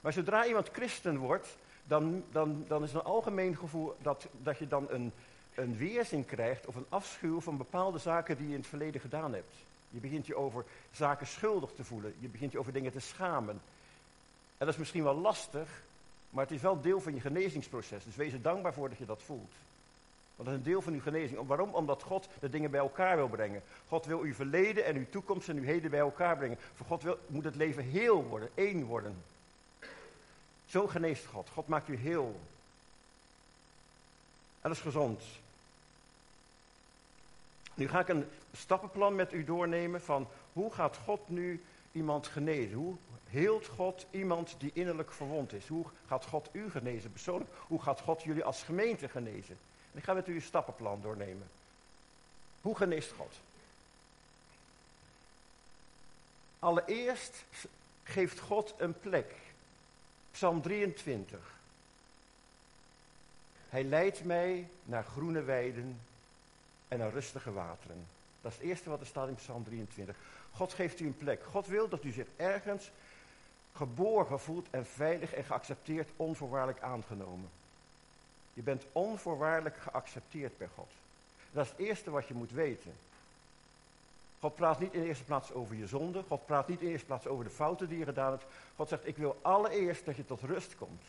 Maar 0.00 0.12
zodra 0.12 0.46
iemand 0.46 0.68
christen 0.72 1.16
wordt, 1.16 1.56
dan, 1.84 2.24
dan, 2.32 2.64
dan 2.68 2.82
is 2.82 2.92
een 2.92 3.02
algemeen 3.02 3.56
gevoel 3.56 3.96
dat, 4.02 4.26
dat 4.42 4.58
je 4.58 4.68
dan 4.68 4.86
een, 4.90 5.12
een 5.54 5.76
weerzin 5.76 6.24
krijgt 6.24 6.66
of 6.66 6.74
een 6.74 6.86
afschuw 6.88 7.40
van 7.40 7.56
bepaalde 7.56 7.98
zaken 7.98 8.36
die 8.36 8.46
je 8.46 8.52
in 8.52 8.60
het 8.60 8.68
verleden 8.68 9.00
gedaan 9.00 9.34
hebt. 9.34 9.54
Je 9.90 10.00
begint 10.00 10.26
je 10.26 10.36
over 10.36 10.64
zaken 10.90 11.26
schuldig 11.26 11.70
te 11.72 11.84
voelen. 11.84 12.14
Je 12.18 12.28
begint 12.28 12.52
je 12.52 12.58
over 12.58 12.72
dingen 12.72 12.92
te 12.92 13.00
schamen. 13.00 13.60
En 14.58 14.66
dat 14.66 14.68
is 14.68 14.76
misschien 14.76 15.02
wel 15.02 15.14
lastig, 15.14 15.82
maar 16.30 16.44
het 16.44 16.54
is 16.54 16.60
wel 16.60 16.80
deel 16.80 17.00
van 17.00 17.14
je 17.14 17.20
genezingsproces. 17.20 18.04
Dus 18.04 18.16
wees 18.16 18.32
er 18.32 18.42
dankbaar 18.42 18.74
voor 18.74 18.88
dat 18.88 18.98
je 18.98 19.06
dat 19.06 19.22
voelt. 19.22 19.52
Want 20.36 20.48
dat 20.48 20.48
is 20.48 20.54
een 20.54 20.72
deel 20.72 20.82
van 20.82 20.92
uw 20.92 21.00
genezing. 21.00 21.46
Waarom? 21.46 21.74
Omdat 21.74 22.02
God 22.02 22.28
de 22.40 22.48
dingen 22.48 22.70
bij 22.70 22.80
elkaar 22.80 23.16
wil 23.16 23.28
brengen. 23.28 23.62
God 23.88 24.06
wil 24.06 24.20
uw 24.20 24.34
verleden 24.34 24.84
en 24.84 24.96
uw 24.96 25.06
toekomst 25.10 25.48
en 25.48 25.56
uw 25.56 25.64
heden 25.64 25.90
bij 25.90 26.00
elkaar 26.00 26.36
brengen. 26.36 26.58
Voor 26.74 26.86
God 26.86 27.02
wil, 27.02 27.18
moet 27.26 27.44
het 27.44 27.56
leven 27.56 27.84
heel 27.84 28.24
worden, 28.24 28.48
één 28.54 28.84
worden. 28.84 29.16
Zo 30.72 30.86
geneest 30.86 31.26
God. 31.26 31.48
God 31.48 31.68
maakt 31.68 31.88
u 31.88 31.96
heel. 31.96 32.40
Is 34.62 34.80
gezond. 34.80 35.22
Nu 37.74 37.88
ga 37.88 38.00
ik 38.00 38.08
een 38.08 38.28
stappenplan 38.56 39.14
met 39.14 39.32
u 39.32 39.44
doornemen 39.44 40.02
van 40.02 40.28
hoe 40.52 40.72
gaat 40.72 40.96
God 40.96 41.28
nu 41.28 41.62
iemand 41.92 42.26
genezen? 42.26 42.76
Hoe 42.76 42.96
heelt 43.28 43.66
God 43.66 44.06
iemand 44.10 44.54
die 44.58 44.70
innerlijk 44.74 45.12
verwond 45.12 45.52
is? 45.52 45.68
Hoe 45.68 45.84
gaat 46.06 46.26
God 46.26 46.48
u 46.52 46.70
genezen 46.70 47.12
persoonlijk? 47.12 47.50
Hoe 47.66 47.82
gaat 47.82 48.00
God 48.00 48.22
jullie 48.22 48.44
als 48.44 48.62
gemeente 48.62 49.08
genezen? 49.08 49.58
En 49.92 49.98
ik 49.98 50.04
ga 50.04 50.12
met 50.12 50.28
u 50.28 50.34
een 50.34 50.42
stappenplan 50.42 51.00
doornemen. 51.00 51.48
Hoe 52.60 52.76
geneest 52.76 53.12
God? 53.12 53.34
Allereerst 56.58 57.44
geeft 58.02 58.40
God 58.40 58.74
een 58.78 59.00
plek. 59.00 59.34
Psalm 60.32 60.62
23. 60.62 61.38
Hij 63.68 63.84
leidt 63.84 64.24
mij 64.24 64.68
naar 64.84 65.04
groene 65.04 65.42
weiden 65.42 66.00
en 66.88 66.98
naar 66.98 67.12
rustige 67.12 67.52
wateren. 67.52 68.06
Dat 68.40 68.52
is 68.52 68.58
het 68.58 68.66
eerste 68.66 68.90
wat 68.90 69.00
er 69.00 69.06
staat 69.06 69.28
in 69.28 69.34
Psalm 69.34 69.64
23. 69.64 70.16
God 70.52 70.72
geeft 70.72 71.00
u 71.00 71.06
een 71.06 71.16
plek. 71.16 71.42
God 71.50 71.66
wil 71.66 71.88
dat 71.88 72.04
u 72.04 72.10
zich 72.10 72.26
ergens 72.36 72.90
geboren 73.74 74.40
voelt 74.40 74.66
en 74.70 74.86
veilig 74.86 75.34
en 75.34 75.44
geaccepteerd, 75.44 76.08
onvoorwaardelijk 76.16 76.80
aangenomen. 76.80 77.48
Je 78.54 78.62
bent 78.62 78.84
onvoorwaardelijk 78.92 79.76
geaccepteerd 79.76 80.58
bij 80.58 80.68
God. 80.74 80.90
Dat 81.52 81.64
is 81.64 81.70
het 81.70 81.80
eerste 81.80 82.10
wat 82.10 82.28
je 82.28 82.34
moet 82.34 82.50
weten. 82.50 82.92
God 84.42 84.54
praat 84.54 84.80
niet 84.80 84.92
in 84.92 85.00
de 85.00 85.06
eerste 85.06 85.24
plaats 85.24 85.52
over 85.52 85.76
je 85.76 85.86
zonde. 85.86 86.22
God 86.28 86.46
praat 86.46 86.68
niet 86.68 86.80
in 86.80 86.86
de 86.86 86.90
eerste 86.90 87.06
plaats 87.06 87.26
over 87.26 87.44
de 87.44 87.50
fouten 87.50 87.88
die 87.88 87.98
je 87.98 88.04
gedaan 88.04 88.30
hebt. 88.30 88.44
God 88.76 88.88
zegt, 88.88 89.06
ik 89.06 89.16
wil 89.16 89.38
allereerst 89.42 90.04
dat 90.04 90.16
je 90.16 90.26
tot 90.26 90.40
rust 90.40 90.76
komt. 90.76 91.02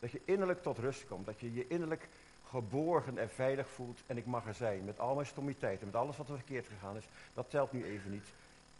Dat 0.00 0.10
je 0.10 0.20
innerlijk 0.24 0.62
tot 0.62 0.78
rust 0.78 1.06
komt. 1.06 1.26
Dat 1.26 1.40
je 1.40 1.54
je 1.54 1.68
innerlijk 1.68 2.08
geborgen 2.48 3.18
en 3.18 3.30
veilig 3.30 3.68
voelt. 3.68 4.00
En 4.06 4.16
ik 4.16 4.26
mag 4.26 4.46
er 4.46 4.54
zijn. 4.54 4.84
Met 4.84 5.00
al 5.00 5.14
mijn 5.14 5.26
stommiteiten. 5.26 5.86
Met 5.86 5.96
alles 5.96 6.16
wat 6.16 6.28
er 6.28 6.36
verkeerd 6.36 6.66
gegaan 6.66 6.96
is. 6.96 7.04
Dat 7.34 7.50
telt 7.50 7.72
nu 7.72 7.84
even 7.84 8.10
niet. 8.10 8.28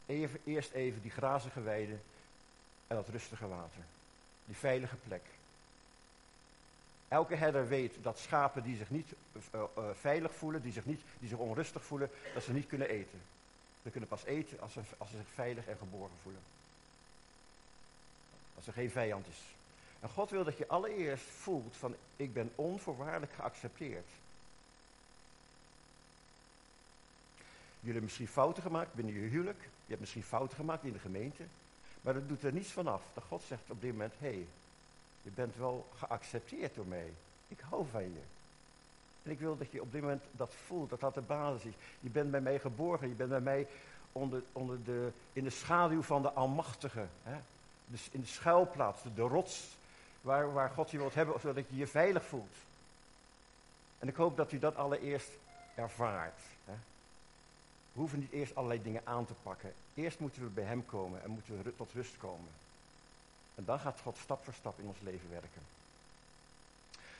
Even, 0.06 0.40
eerst 0.44 0.72
even 0.72 1.02
die 1.02 1.10
grazige 1.10 1.62
weiden. 1.62 2.02
En 2.86 2.96
dat 2.96 3.08
rustige 3.08 3.48
water. 3.48 3.80
Die 4.44 4.56
veilige 4.56 4.96
plek. 4.96 5.22
Elke 7.12 7.34
herder 7.34 7.68
weet 7.68 7.96
dat 8.02 8.18
schapen 8.18 8.62
die 8.62 8.76
zich 8.76 8.90
niet 8.90 9.12
uh, 9.54 9.62
uh, 9.78 9.84
veilig 9.94 10.34
voelen, 10.34 10.62
die 10.62 10.72
zich, 10.72 10.84
niet, 10.84 11.00
die 11.18 11.28
zich 11.28 11.38
onrustig 11.38 11.84
voelen, 11.84 12.10
dat 12.34 12.42
ze 12.42 12.52
niet 12.52 12.66
kunnen 12.66 12.88
eten. 12.88 13.20
Ze 13.82 13.90
kunnen 13.90 14.08
pas 14.08 14.24
eten 14.24 14.60
als 14.60 14.72
ze, 14.72 14.80
als 14.98 15.10
ze 15.10 15.16
zich 15.16 15.26
veilig 15.34 15.66
en 15.66 15.76
geborgen 15.76 16.16
voelen. 16.22 16.40
Als 18.54 18.66
er 18.66 18.72
geen 18.72 18.90
vijand 18.90 19.26
is. 19.26 19.40
En 20.00 20.08
God 20.08 20.30
wil 20.30 20.44
dat 20.44 20.56
je 20.56 20.68
allereerst 20.68 21.24
voelt 21.24 21.76
van 21.76 21.94
ik 22.16 22.32
ben 22.32 22.52
onvoorwaardelijk 22.54 23.32
geaccepteerd. 23.32 24.08
Jullie 27.78 27.92
hebben 27.92 28.02
misschien 28.02 28.28
fouten 28.28 28.62
gemaakt 28.62 28.94
binnen 28.94 29.14
je 29.14 29.28
huwelijk. 29.28 29.60
Je 29.62 29.88
hebt 29.88 30.00
misschien 30.00 30.22
fouten 30.22 30.56
gemaakt 30.56 30.84
in 30.84 30.92
de 30.92 30.98
gemeente. 30.98 31.42
Maar 32.00 32.14
dat 32.14 32.28
doet 32.28 32.42
er 32.42 32.52
niets 32.52 32.72
vanaf. 32.72 33.02
Dat 33.14 33.24
God 33.24 33.42
zegt 33.42 33.70
op 33.70 33.80
dit 33.80 33.92
moment, 33.92 34.14
hé, 34.18 34.28
hey, 34.28 34.46
je 35.22 35.30
bent 35.34 35.56
wel 35.56 35.88
geaccepteerd 35.94 36.74
door 36.74 36.86
mij. 36.86 37.12
Ik 37.48 37.60
hou 37.68 37.86
van 37.90 38.02
je. 38.02 38.20
En 39.22 39.30
ik 39.30 39.38
wil 39.38 39.58
dat 39.58 39.72
je 39.72 39.80
op 39.80 39.92
dit 39.92 40.00
moment 40.00 40.22
dat 40.30 40.54
voelt, 40.66 40.90
dat 40.90 41.00
dat 41.00 41.14
de 41.14 41.20
basis 41.20 41.64
is. 41.64 41.74
Je 42.00 42.10
bent 42.10 42.30
bij 42.30 42.40
mij 42.40 42.58
geboren, 42.58 43.08
je 43.08 43.14
bent 43.14 43.30
bij 43.30 43.40
mij 43.40 43.66
onder, 44.12 44.42
onder 44.52 44.84
de, 44.84 45.10
in 45.32 45.44
de 45.44 45.50
schaduw 45.50 46.02
van 46.02 46.22
de 46.22 46.32
Almachtige. 46.32 47.06
Hè? 47.22 47.36
Dus 47.86 48.08
in 48.10 48.20
de 48.20 48.26
schuilplaats, 48.26 49.02
de, 49.02 49.14
de 49.14 49.22
rots 49.22 49.76
waar, 50.20 50.52
waar 50.52 50.70
God 50.70 50.90
je 50.90 50.98
wilt 50.98 51.14
hebben, 51.14 51.40
zodat 51.40 51.68
je 51.68 51.76
je 51.76 51.86
veilig 51.86 52.24
voelt. 52.24 52.54
En 53.98 54.08
ik 54.08 54.16
hoop 54.16 54.36
dat 54.36 54.52
u 54.52 54.58
dat 54.58 54.76
allereerst 54.76 55.30
ervaart. 55.74 56.40
Hè? 56.64 56.74
We 57.92 57.98
hoeven 58.00 58.18
niet 58.18 58.32
eerst 58.32 58.54
allerlei 58.54 58.82
dingen 58.82 59.02
aan 59.04 59.26
te 59.26 59.34
pakken. 59.42 59.72
Eerst 59.94 60.18
moeten 60.18 60.42
we 60.42 60.48
bij 60.48 60.64
Hem 60.64 60.86
komen 60.86 61.22
en 61.22 61.30
moeten 61.30 61.62
we 61.62 61.76
tot 61.76 61.92
rust 61.92 62.16
komen. 62.18 62.48
En 63.62 63.68
dan 63.68 63.80
gaat 63.80 64.00
God 64.02 64.18
stap 64.18 64.44
voor 64.44 64.54
stap 64.54 64.78
in 64.78 64.86
ons 64.86 65.00
leven 65.00 65.30
werken. 65.30 65.62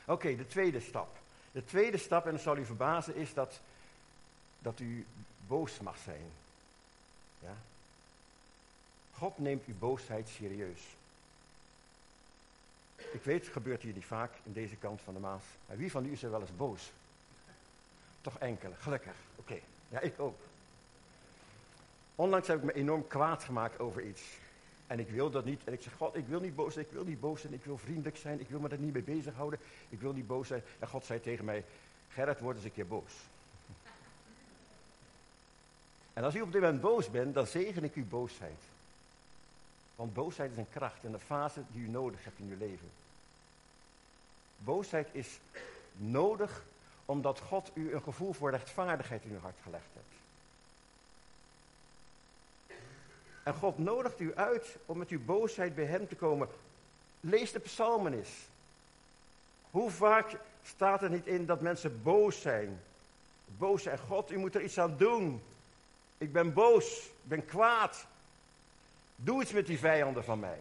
Oké, 0.05 0.35
de 0.35 0.47
tweede 0.47 0.79
stap. 0.79 1.17
De 1.51 1.65
tweede 1.65 1.97
stap, 1.97 2.25
en 2.25 2.31
dat 2.31 2.41
zal 2.41 2.57
u 2.57 2.65
verbazen, 2.65 3.15
is 3.15 3.33
dat, 3.33 3.59
dat 4.59 4.79
u 4.79 5.05
boos 5.47 5.79
mag 5.79 5.97
zijn. 5.97 6.31
Ja? 7.39 7.55
God 9.13 9.37
neemt 9.37 9.65
uw 9.65 9.77
boosheid 9.79 10.29
serieus. 10.29 10.81
Ik 12.95 13.23
weet, 13.23 13.47
gebeurt 13.47 13.81
hier 13.81 13.93
niet 13.93 14.05
vaak 14.05 14.31
in 14.43 14.53
deze 14.53 14.75
kant 14.75 15.01
van 15.01 15.13
de 15.13 15.19
Maas. 15.19 15.43
Maar 15.65 15.77
wie 15.77 15.91
van 15.91 16.05
u 16.05 16.11
is 16.11 16.23
er 16.23 16.31
wel 16.31 16.41
eens 16.41 16.55
boos? 16.55 16.91
Toch 18.21 18.37
enkele, 18.37 18.75
gelukkig. 18.75 19.15
Oké, 19.35 19.59
ja, 19.89 19.99
ik 19.99 20.19
ook. 20.19 20.39
Onlangs 22.15 22.47
heb 22.47 22.57
ik 22.57 22.63
me 22.63 22.73
enorm 22.73 23.07
kwaad 23.07 23.43
gemaakt 23.43 23.79
over 23.79 24.05
iets. 24.05 24.21
En 24.93 24.99
ik 24.99 25.09
wil 25.09 25.29
dat 25.29 25.45
niet. 25.45 25.63
En 25.63 25.73
ik 25.73 25.81
zeg, 25.81 25.93
God, 25.93 26.15
ik 26.15 26.27
wil 26.27 26.39
niet 26.39 26.55
boos 26.55 26.73
zijn, 26.73 26.85
ik 26.85 26.91
wil 26.91 27.03
niet 27.03 27.19
boos 27.19 27.41
zijn, 27.41 27.53
ik 27.53 27.63
wil 27.63 27.77
vriendelijk 27.77 28.17
zijn, 28.17 28.39
ik 28.39 28.49
wil 28.49 28.59
me 28.59 28.69
er 28.69 28.77
niet 28.77 28.93
mee 28.93 29.01
bezighouden, 29.01 29.59
ik 29.89 30.01
wil 30.01 30.13
niet 30.13 30.27
boos 30.27 30.47
zijn. 30.47 30.61
En 30.79 30.87
God 30.87 31.05
zei 31.05 31.21
tegen 31.21 31.45
mij, 31.45 31.63
Gerrit, 32.09 32.39
word 32.39 32.55
eens 32.55 32.65
een 32.65 32.73
keer 32.73 32.87
boos. 32.87 33.13
En 36.13 36.23
als 36.23 36.35
u 36.35 36.41
op 36.41 36.51
dit 36.51 36.61
moment 36.61 36.81
boos 36.81 37.09
bent, 37.09 37.33
dan 37.33 37.47
zegen 37.47 37.83
ik 37.83 37.93
uw 37.93 38.07
boosheid. 38.07 38.61
Want 39.95 40.13
boosheid 40.13 40.51
is 40.51 40.57
een 40.57 40.69
kracht 40.69 41.03
en 41.03 41.13
een 41.13 41.19
fase 41.19 41.61
die 41.71 41.83
u 41.83 41.89
nodig 41.89 42.23
hebt 42.23 42.39
in 42.39 42.49
uw 42.49 42.57
leven. 42.57 42.89
Boosheid 44.57 45.07
is 45.11 45.39
nodig 45.95 46.63
omdat 47.05 47.39
God 47.39 47.71
u 47.73 47.93
een 47.93 48.03
gevoel 48.03 48.33
voor 48.33 48.51
rechtvaardigheid 48.51 49.23
in 49.23 49.31
uw 49.31 49.39
hart 49.39 49.57
gelegd 49.63 49.89
heeft. 49.93 50.22
En 53.43 53.53
God 53.53 53.77
nodigt 53.77 54.19
u 54.19 54.35
uit 54.35 54.77
om 54.85 54.97
met 54.97 55.09
uw 55.09 55.25
boosheid 55.25 55.75
bij 55.75 55.85
Hem 55.85 56.07
te 56.07 56.15
komen. 56.15 56.49
Lees 57.19 57.51
de 57.51 57.59
psalmen 57.59 58.13
eens. 58.13 58.29
Hoe 59.71 59.91
vaak 59.91 60.37
staat 60.63 61.01
er 61.01 61.09
niet 61.09 61.27
in 61.27 61.45
dat 61.45 61.61
mensen 61.61 62.03
boos 62.03 62.41
zijn? 62.41 62.81
Boos 63.57 63.83
zijn. 63.83 63.99
God, 63.99 64.31
u 64.31 64.37
moet 64.37 64.55
er 64.55 64.63
iets 64.63 64.79
aan 64.79 64.97
doen. 64.97 65.41
Ik 66.17 66.31
ben 66.31 66.53
boos. 66.53 66.99
Ik 67.05 67.29
ben 67.29 67.45
kwaad. 67.45 68.05
Doe 69.15 69.41
iets 69.41 69.51
met 69.51 69.65
die 69.65 69.79
vijanden 69.79 70.23
van 70.23 70.39
mij. 70.39 70.59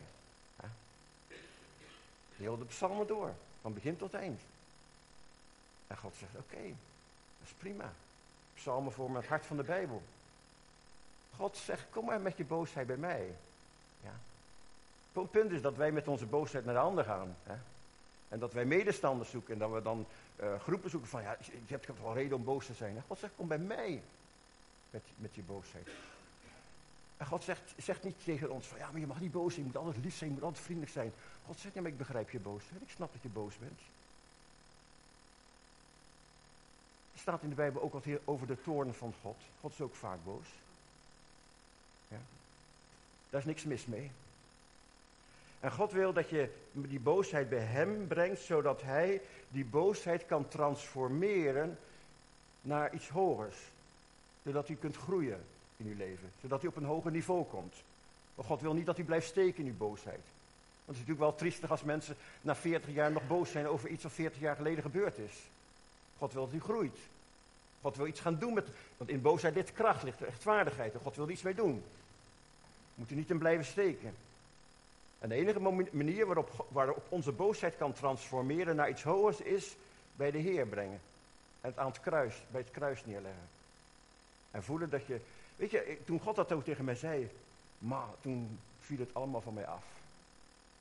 Heel 2.37 2.59
de 2.59 2.65
psalmen 2.65 3.07
door. 3.07 3.35
Van 3.61 3.75
begin 3.75 3.97
tot 3.97 4.15
eind. 4.15 4.41
En 5.87 5.97
God 5.97 6.15
zegt, 6.19 6.33
oké, 6.37 6.63
dat 6.63 7.49
is 7.49 7.53
prima. 7.59 7.93
Psalmen 8.55 8.93
voor 8.93 9.17
het 9.17 9.27
hart 9.27 9.47
van 9.47 9.57
de 9.57 9.63
Bijbel. 9.63 10.03
God 11.37 11.57
zegt, 11.57 11.87
kom 11.91 12.05
maar 12.05 12.21
met 12.21 12.37
je 12.37 12.45
boosheid 12.45 12.87
bij 12.87 12.97
mij. 12.97 13.35
Ja. 14.03 14.15
Het 15.13 15.31
punt 15.31 15.51
is 15.51 15.63
dat 15.63 15.77
wij 15.77 15.93
met 15.93 16.09
onze 16.09 16.27
boosheid 16.27 16.65
naar 16.65 16.75
de 16.75 16.81
ander 16.81 17.05
gaan. 17.05 17.37
Hè? 17.43 17.55
En 18.29 18.39
dat 18.39 18.53
wij 18.53 18.65
medestanders 18.65 19.31
zoeken 19.31 19.53
en 19.53 19.59
dat 19.59 19.73
we 19.73 19.83
dan 19.83 20.07
uh, 20.41 20.61
groepen 20.61 20.91
zoeken 20.91 21.09
van, 21.09 21.23
ja, 21.23 21.37
je 21.67 21.75
hebt 21.75 22.01
wel 22.03 22.15
reden 22.15 22.37
om 22.37 22.45
boos 22.45 22.67
te 22.67 22.75
zijn. 22.75 23.03
God 23.07 23.19
zegt, 23.19 23.33
kom 23.37 23.49
bij 23.49 23.59
mij 23.59 24.03
met, 24.91 25.03
met 25.17 25.35
je 25.35 25.43
boosheid. 25.43 25.89
En 27.17 27.27
God 27.27 27.43
zegt, 27.43 27.75
zegt 27.77 28.03
niet 28.03 28.25
tegen 28.25 28.51
ons 28.51 28.67
van, 28.67 28.79
ja, 28.79 28.91
maar 28.91 29.01
je 29.01 29.07
mag 29.07 29.21
niet 29.21 29.33
boos 29.33 29.55
zijn, 29.55 29.67
je 29.67 29.73
moet 29.73 29.83
altijd 29.83 30.05
lief 30.05 30.17
zijn, 30.17 30.29
je 30.29 30.35
moet 30.35 30.45
altijd 30.45 30.65
vriendelijk 30.65 30.93
zijn. 30.93 31.13
God 31.47 31.59
zegt, 31.59 31.75
ja, 31.75 31.81
maar 31.81 31.91
ik 31.91 31.99
begrijp 31.99 32.31
je 32.31 32.41
boosheid, 32.41 32.83
ik 32.83 32.91
snap 32.91 33.13
dat 33.13 33.23
je 33.23 33.29
boos 33.29 33.59
bent. 33.59 33.81
Er 37.13 37.19
staat 37.19 37.43
in 37.43 37.49
de 37.49 37.55
Bijbel 37.55 37.83
ook 37.83 37.93
wat 37.93 38.05
over 38.25 38.47
de 38.47 38.63
toorn 38.63 38.95
van 38.95 39.15
God. 39.23 39.37
God 39.61 39.73
is 39.73 39.81
ook 39.81 39.95
vaak 39.95 40.19
boos. 40.25 40.47
Daar 43.31 43.41
is 43.41 43.47
niks 43.47 43.65
mis 43.65 43.87
mee. 43.87 44.11
En 45.61 45.73
God 45.73 45.93
wil 45.93 46.13
dat 46.13 46.29
je 46.29 46.49
die 46.73 47.01
boosheid 47.01 47.49
bij 47.49 47.59
Hem 47.59 48.07
brengt, 48.07 48.41
zodat 48.41 48.83
Hij 48.83 49.21
die 49.49 49.65
boosheid 49.65 50.27
kan 50.27 50.49
transformeren 50.49 51.79
naar 52.61 52.95
iets 52.95 53.09
hogers. 53.09 53.57
Zodat 54.45 54.69
u 54.69 54.75
kunt 54.75 54.97
groeien 54.97 55.45
in 55.77 55.87
uw 55.87 55.97
leven. 55.97 56.31
Zodat 56.41 56.63
u 56.63 56.67
op 56.67 56.77
een 56.77 56.85
hoger 56.85 57.11
niveau 57.11 57.45
komt. 57.45 57.75
Maar 58.35 58.45
God 58.45 58.61
wil 58.61 58.75
niet 58.75 58.87
dat 58.87 58.99
u 58.99 59.05
blijft 59.05 59.27
steken 59.27 59.65
in 59.65 59.71
uw 59.71 59.77
boosheid. 59.77 60.21
Want 60.85 60.99
het 60.99 61.09
is 61.09 61.09
natuurlijk 61.09 61.19
wel 61.19 61.35
triestig 61.35 61.71
als 61.71 61.83
mensen 61.83 62.17
na 62.41 62.55
40 62.55 62.95
jaar 62.95 63.13
nog 63.13 63.27
boos 63.27 63.51
zijn 63.51 63.67
over 63.67 63.89
iets 63.89 64.03
wat 64.03 64.13
40 64.13 64.41
jaar 64.41 64.57
geleden 64.57 64.83
gebeurd 64.83 65.19
is. 65.19 65.41
God 66.19 66.33
wil 66.33 66.45
dat 66.45 66.55
u 66.55 66.61
groeit. 66.61 66.99
God 67.83 67.97
wil 67.97 68.07
iets 68.07 68.21
gaan 68.21 68.39
doen 68.39 68.55
met. 68.55 68.69
Want 68.97 69.11
in 69.11 69.23
boosheid 69.23 69.55
ligt 69.55 69.73
kracht, 69.73 70.03
ligt 70.03 70.21
rechtvaardigheid. 70.21 70.95
En 70.95 71.01
God 71.01 71.17
wil 71.17 71.25
er 71.25 71.31
iets 71.31 71.43
mee 71.43 71.55
doen. 71.55 71.85
Moet 72.95 73.11
u 73.11 73.15
niet 73.15 73.31
in 73.31 73.39
blijven 73.39 73.65
steken. 73.65 74.15
En 75.19 75.29
de 75.29 75.35
enige 75.35 75.61
manier 75.93 76.27
waarop, 76.27 76.67
waarop 76.69 77.07
onze 77.09 77.33
boosheid 77.33 77.77
kan 77.77 77.93
transformeren 77.93 78.77
naar 78.77 78.89
iets 78.89 79.03
hogers 79.03 79.41
is 79.41 79.77
bij 80.17 80.31
de 80.31 80.39
Heer 80.39 80.67
brengen. 80.67 81.01
En 81.61 81.69
het 81.69 81.79
aan 81.79 81.87
het 81.87 82.01
kruis, 82.01 82.35
bij 82.51 82.61
het 82.61 82.71
kruis 82.71 83.05
neerleggen. 83.05 83.49
En 84.51 84.63
voelen 84.63 84.91
dat 84.91 85.07
je. 85.07 85.21
Weet 85.57 85.71
je, 85.71 85.99
toen 86.05 86.21
God 86.21 86.37
dat 86.37 86.53
ook 86.53 86.65
tegen 86.65 86.85
mij 86.85 86.95
zei, 86.95 87.31
maar 87.79 88.09
toen 88.21 88.59
viel 88.81 88.99
het 88.99 89.15
allemaal 89.15 89.41
van 89.41 89.55
mij 89.55 89.67
af. 89.67 89.85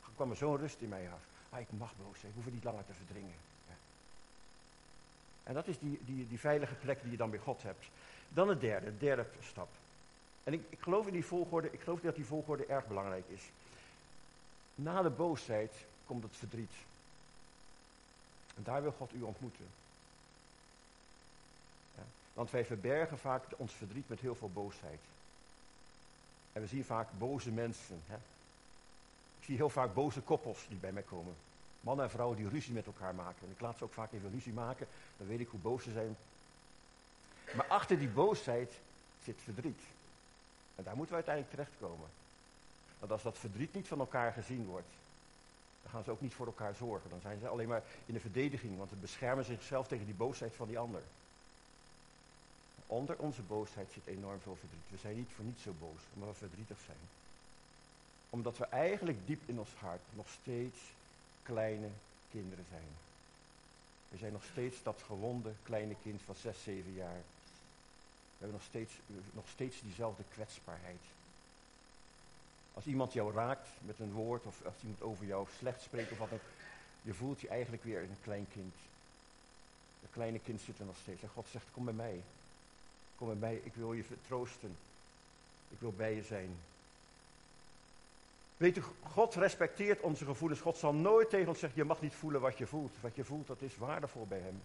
Er 0.03 0.11
kwam 0.15 0.29
er 0.29 0.35
zo'n 0.35 0.57
rust 0.57 0.81
in 0.81 0.89
mij 0.89 1.09
af. 1.13 1.21
Ah, 1.49 1.59
ik 1.59 1.67
mag 1.77 1.93
boos 1.97 2.19
zijn, 2.19 2.31
ik 2.31 2.35
hoef 2.35 2.45
het 2.45 2.53
niet 2.53 2.63
langer 2.63 2.85
te 2.85 2.93
verdringen. 2.93 3.35
En 5.43 5.53
dat 5.53 5.67
is 5.67 5.79
die, 5.79 5.99
die, 6.05 6.27
die 6.27 6.39
veilige 6.39 6.73
plek 6.73 7.01
die 7.01 7.11
je 7.11 7.17
dan 7.17 7.29
bij 7.29 7.39
God 7.39 7.63
hebt. 7.63 7.85
Dan 8.29 8.49
het 8.49 8.61
derde, 8.61 8.85
de 8.85 8.97
derde 8.97 9.25
stap. 9.39 9.69
En 10.43 10.53
ik, 10.53 10.61
ik 10.69 10.79
geloof 10.79 11.07
in 11.07 11.13
die 11.13 11.25
volgorde, 11.25 11.71
ik 11.71 11.81
geloof 11.81 11.99
dat 11.99 12.15
die 12.15 12.25
volgorde 12.25 12.65
erg 12.65 12.87
belangrijk 12.87 13.25
is. 13.27 13.41
Na 14.75 15.01
de 15.01 15.09
boosheid 15.09 15.71
komt 16.05 16.23
het 16.23 16.35
verdriet. 16.35 16.73
En 18.55 18.63
daar 18.63 18.81
wil 18.81 18.91
God 18.91 19.13
u 19.13 19.21
ontmoeten. 19.21 19.65
Ja, 21.95 22.03
want 22.33 22.51
wij 22.51 22.65
verbergen 22.65 23.17
vaak 23.17 23.43
ons 23.57 23.73
verdriet 23.73 24.09
met 24.09 24.19
heel 24.19 24.35
veel 24.35 24.51
boosheid. 24.53 24.99
En 26.53 26.61
we 26.61 26.67
zien 26.67 26.85
vaak 26.85 27.07
boze 27.17 27.51
mensen. 27.51 28.01
Hè? 28.07 28.15
Ik 29.39 29.45
zie 29.45 29.55
heel 29.55 29.69
vaak 29.69 29.93
boze 29.93 30.21
koppels 30.21 30.65
die 30.67 30.77
bij 30.77 30.91
mij 30.91 31.03
komen. 31.03 31.35
Mannen 31.81 32.05
en 32.05 32.11
vrouwen 32.11 32.37
die 32.37 32.49
ruzie 32.49 32.73
met 32.73 32.85
elkaar 32.85 33.15
maken. 33.15 33.45
En 33.45 33.51
ik 33.51 33.61
laat 33.61 33.77
ze 33.77 33.83
ook 33.83 33.93
vaak 33.93 34.11
even 34.11 34.31
ruzie 34.31 34.53
maken. 34.53 34.87
Dan 35.17 35.27
weet 35.27 35.39
ik 35.39 35.47
hoe 35.47 35.59
boos 35.59 35.83
ze 35.83 35.91
zijn. 35.91 36.17
Maar 37.55 37.67
achter 37.67 37.99
die 37.99 38.09
boosheid 38.09 38.71
zit 39.23 39.39
verdriet. 39.43 39.81
En 40.75 40.83
daar 40.83 40.95
moeten 40.95 41.15
we 41.15 41.23
uiteindelijk 41.23 41.55
terechtkomen. 41.55 42.09
Want 42.99 43.11
als 43.11 43.23
dat 43.23 43.37
verdriet 43.37 43.73
niet 43.73 43.87
van 43.87 43.99
elkaar 43.99 44.31
gezien 44.33 44.65
wordt, 44.65 44.89
dan 45.81 45.91
gaan 45.91 46.03
ze 46.03 46.11
ook 46.11 46.21
niet 46.21 46.33
voor 46.33 46.45
elkaar 46.45 46.75
zorgen. 46.75 47.09
Dan 47.09 47.21
zijn 47.21 47.39
ze 47.39 47.47
alleen 47.47 47.67
maar 47.67 47.83
in 48.05 48.13
de 48.13 48.19
verdediging, 48.19 48.77
want 48.77 48.89
ze 48.89 48.95
beschermen 48.95 49.45
zichzelf 49.45 49.87
tegen 49.87 50.05
die 50.05 50.15
boosheid 50.15 50.55
van 50.55 50.67
die 50.67 50.79
ander. 50.79 51.01
Onder 52.87 53.17
onze 53.17 53.41
boosheid 53.41 53.91
zit 53.91 54.05
enorm 54.05 54.39
veel 54.39 54.55
verdriet. 54.55 54.89
We 54.89 54.97
zijn 54.97 55.15
niet 55.15 55.29
voor 55.35 55.45
niets 55.45 55.63
zo 55.63 55.73
boos, 55.79 56.01
omdat 56.13 56.29
we 56.29 56.35
verdrietig 56.35 56.77
zijn. 56.85 56.97
Omdat 58.29 58.57
we 58.57 58.65
eigenlijk 58.65 59.27
diep 59.27 59.41
in 59.45 59.59
ons 59.59 59.73
hart 59.79 60.01
nog 60.13 60.29
steeds 60.41 60.77
kleine 61.43 61.89
kinderen 62.31 62.65
zijn. 62.69 62.89
We 64.09 64.17
zijn 64.17 64.31
nog 64.31 64.43
steeds 64.51 64.83
dat 64.83 65.01
gewonde 65.05 65.51
kleine 65.63 65.95
kind 66.03 66.21
van 66.25 66.35
zes, 66.35 66.63
zeven 66.63 66.93
jaar. 66.93 67.21
We 68.37 68.37
hebben 68.37 68.57
nog 68.57 68.67
steeds, 68.67 68.93
nog 69.31 69.49
steeds 69.49 69.81
diezelfde 69.81 70.23
kwetsbaarheid. 70.33 71.01
Als 72.73 72.85
iemand 72.85 73.13
jou 73.13 73.33
raakt 73.33 73.67
met 73.85 73.99
een 73.99 74.11
woord 74.11 74.45
of 74.45 74.65
als 74.65 74.73
iemand 74.81 75.01
over 75.01 75.25
jou 75.25 75.47
slecht 75.57 75.81
spreekt 75.81 76.11
of 76.11 76.17
wat 76.17 76.29
dan 76.29 76.39
je 77.01 77.13
voelt 77.13 77.41
je 77.41 77.47
eigenlijk 77.47 77.83
weer 77.83 78.01
een 78.01 78.17
klein 78.23 78.47
kind. 78.53 78.73
Een 80.01 80.11
kleine 80.11 80.39
kind 80.39 80.61
zit 80.61 80.79
er 80.79 80.85
nog 80.85 80.97
steeds. 81.01 81.23
En 81.23 81.29
God 81.29 81.47
zegt, 81.51 81.65
kom 81.71 81.85
bij 81.85 81.93
mij. 81.93 82.21
Kom 83.15 83.27
bij 83.27 83.35
mij, 83.35 83.61
ik 83.63 83.73
wil 83.73 83.93
je 83.93 84.03
vertroosten. 84.03 84.75
Ik 85.69 85.79
wil 85.79 85.91
bij 85.91 86.15
je 86.15 86.23
zijn. 86.23 86.57
Weet 88.61 88.77
u, 88.77 88.83
God 89.03 89.35
respecteert 89.35 90.01
onze 90.01 90.25
gevoelens. 90.25 90.61
God 90.61 90.77
zal 90.77 90.93
nooit 90.93 91.29
tegen 91.29 91.47
ons 91.47 91.59
zeggen, 91.59 91.79
je 91.79 91.85
mag 91.85 92.01
niet 92.01 92.13
voelen 92.13 92.41
wat 92.41 92.57
je 92.57 92.67
voelt. 92.67 92.91
Wat 92.99 93.15
je 93.15 93.23
voelt, 93.23 93.47
dat 93.47 93.61
is 93.61 93.77
waardevol 93.77 94.25
bij 94.27 94.39
hem. 94.39 94.61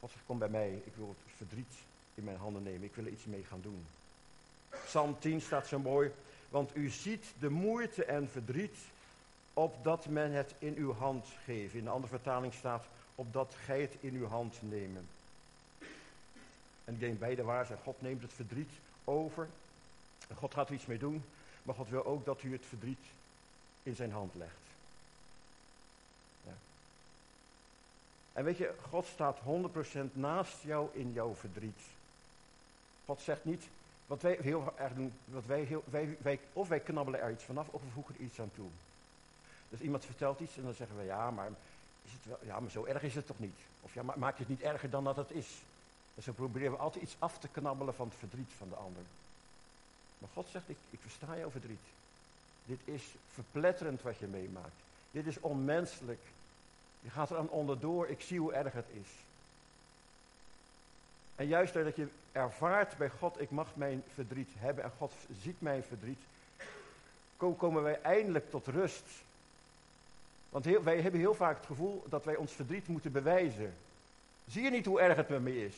God 0.00 0.10
zegt, 0.10 0.24
kom 0.26 0.38
bij 0.38 0.48
mij, 0.48 0.82
ik 0.84 0.92
wil 0.96 1.08
het 1.08 1.36
verdriet 1.36 1.74
in 2.14 2.24
mijn 2.24 2.36
handen 2.36 2.62
nemen. 2.62 2.82
Ik 2.82 2.94
wil 2.94 3.04
er 3.04 3.10
iets 3.10 3.24
mee 3.24 3.44
gaan 3.44 3.60
doen. 3.60 3.86
Psalm 4.84 5.18
10 5.18 5.40
staat 5.40 5.66
zo 5.66 5.78
mooi. 5.78 6.10
Want 6.48 6.76
u 6.76 6.88
ziet 6.88 7.24
de 7.38 7.50
moeite 7.50 8.04
en 8.04 8.28
verdriet, 8.28 8.78
opdat 9.54 10.06
men 10.06 10.32
het 10.32 10.54
in 10.58 10.74
uw 10.76 10.92
hand 10.92 11.26
geeft. 11.44 11.74
In 11.74 11.84
de 11.84 11.90
andere 11.90 12.12
vertaling 12.12 12.54
staat, 12.54 12.84
opdat 13.14 13.54
gij 13.64 13.80
het 13.80 13.96
in 14.00 14.14
uw 14.14 14.26
hand 14.26 14.56
nemen. 14.60 15.08
En 16.84 16.94
ik 16.94 17.00
denk 17.00 17.18
beide 17.18 17.42
waar 17.42 17.66
zijn. 17.66 17.78
God 17.82 18.02
neemt 18.02 18.22
het 18.22 18.32
verdriet 18.32 18.70
over. 19.04 19.48
En 20.30 20.36
God 20.36 20.54
gaat 20.54 20.68
er 20.68 20.74
iets 20.74 20.86
mee 20.86 20.98
doen. 20.98 21.24
Maar 21.62 21.74
God 21.74 21.88
wil 21.88 22.04
ook 22.04 22.24
dat 22.24 22.42
u 22.42 22.52
het 22.52 22.66
verdriet 22.66 23.04
in 23.82 23.94
zijn 23.94 24.12
hand 24.12 24.34
legt. 24.34 24.52
Ja. 26.46 26.52
En 28.32 28.44
weet 28.44 28.56
je, 28.56 28.74
God 28.88 29.06
staat 29.06 29.38
100% 29.38 29.42
naast 30.12 30.62
jou 30.62 30.88
in 30.92 31.12
jouw 31.12 31.34
verdriet. 31.34 31.80
God 33.04 33.20
zegt 33.20 33.44
niet, 33.44 33.64
wat 34.06 34.22
wij 34.22 34.38
heel 34.40 34.72
erg 34.76 34.94
doen, 34.94 35.12
wat 35.24 35.46
wij 35.46 35.60
heel, 35.60 35.82
wij, 35.84 36.16
wij, 36.20 36.40
of 36.52 36.68
wij 36.68 36.80
knabbelen 36.80 37.20
er 37.20 37.30
iets 37.30 37.44
vanaf, 37.44 37.68
of 37.68 37.82
we 37.82 37.88
voegen 37.90 38.14
er 38.14 38.20
iets 38.20 38.40
aan 38.40 38.50
toe. 38.54 38.68
Dus 39.68 39.80
iemand 39.80 40.04
vertelt 40.04 40.40
iets 40.40 40.56
en 40.56 40.62
dan 40.62 40.74
zeggen 40.74 40.96
we, 40.96 41.04
ja, 41.04 41.30
maar, 41.30 41.48
is 42.04 42.12
het 42.12 42.24
wel, 42.24 42.38
ja, 42.42 42.60
maar 42.60 42.70
zo 42.70 42.84
erg 42.84 43.02
is 43.02 43.14
het 43.14 43.26
toch 43.26 43.38
niet? 43.38 43.58
Of 43.80 43.94
ja, 43.94 44.02
maak 44.02 44.34
je 44.34 44.40
het 44.40 44.48
niet 44.48 44.62
erger 44.62 44.90
dan 44.90 45.04
dat 45.04 45.16
het 45.16 45.30
is? 45.30 45.48
Dus 46.14 46.24
zo 46.24 46.32
proberen 46.32 46.72
we 46.72 46.78
altijd 46.78 47.04
iets 47.04 47.16
af 47.18 47.38
te 47.38 47.48
knabbelen 47.48 47.94
van 47.94 48.08
het 48.08 48.18
verdriet 48.18 48.50
van 48.58 48.68
de 48.68 48.74
ander. 48.74 49.02
Maar 50.20 50.30
God 50.34 50.46
zegt, 50.50 50.68
ik, 50.68 50.76
ik 50.90 50.98
versta 51.02 51.36
jouw 51.36 51.50
verdriet. 51.50 51.86
Dit 52.64 52.80
is 52.84 53.02
verpletterend 53.32 54.02
wat 54.02 54.18
je 54.18 54.26
meemaakt. 54.26 54.80
Dit 55.10 55.26
is 55.26 55.40
onmenselijk. 55.40 56.20
Je 57.00 57.10
gaat 57.10 57.30
er 57.30 57.36
aan 57.36 57.48
onderdoor, 57.48 58.08
ik 58.08 58.20
zie 58.20 58.40
hoe 58.40 58.52
erg 58.52 58.72
het 58.72 58.86
is. 58.92 59.08
En 61.36 61.46
juist 61.46 61.72
doordat 61.72 61.96
je 61.96 62.06
ervaart 62.32 62.96
bij 62.96 63.10
God, 63.10 63.40
ik 63.40 63.50
mag 63.50 63.68
mijn 63.74 64.02
verdriet 64.14 64.50
hebben 64.58 64.84
en 64.84 64.92
God 64.98 65.12
ziet 65.42 65.60
mijn 65.60 65.82
verdriet, 65.82 66.20
komen 67.36 67.82
wij 67.82 68.00
eindelijk 68.02 68.50
tot 68.50 68.66
rust. 68.66 69.04
Want 70.48 70.64
wij 70.64 71.00
hebben 71.00 71.20
heel 71.20 71.34
vaak 71.34 71.56
het 71.56 71.66
gevoel 71.66 72.04
dat 72.08 72.24
wij 72.24 72.36
ons 72.36 72.52
verdriet 72.52 72.88
moeten 72.88 73.12
bewijzen. 73.12 73.74
Zie 74.48 74.62
je 74.62 74.70
niet 74.70 74.86
hoe 74.86 75.00
erg 75.00 75.16
het 75.16 75.28
met 75.28 75.42
me 75.42 75.64
is? 75.64 75.74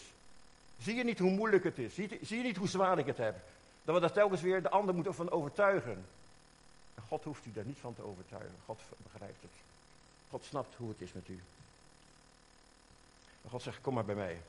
Zie 0.78 0.94
je 0.94 1.04
niet 1.04 1.18
hoe 1.18 1.30
moeilijk 1.30 1.64
het 1.64 1.78
is? 1.78 1.94
Zie, 1.94 2.18
zie 2.22 2.36
je 2.36 2.42
niet 2.42 2.56
hoe 2.56 2.68
zwaar 2.68 2.98
ik 2.98 3.06
het 3.06 3.16
heb? 3.16 3.36
Dat 3.84 3.94
we 3.94 4.00
daar 4.00 4.12
telkens 4.12 4.40
weer 4.40 4.62
de 4.62 4.70
ander 4.70 4.94
moeten 4.94 5.14
van 5.14 5.30
overtuigen. 5.30 6.04
En 6.94 7.02
God 7.08 7.24
hoeft 7.24 7.46
u 7.46 7.52
daar 7.52 7.64
niet 7.64 7.78
van 7.78 7.94
te 7.94 8.02
overtuigen. 8.02 8.56
God 8.64 8.80
begrijpt 9.02 9.42
het. 9.42 9.50
God 10.30 10.44
snapt 10.44 10.74
hoe 10.74 10.88
het 10.88 11.00
is 11.00 11.12
met 11.12 11.28
u. 11.28 11.40
En 13.42 13.50
God 13.50 13.62
zegt, 13.62 13.80
kom 13.80 13.94
maar 13.94 14.04
bij 14.04 14.14
mij. 14.14 14.42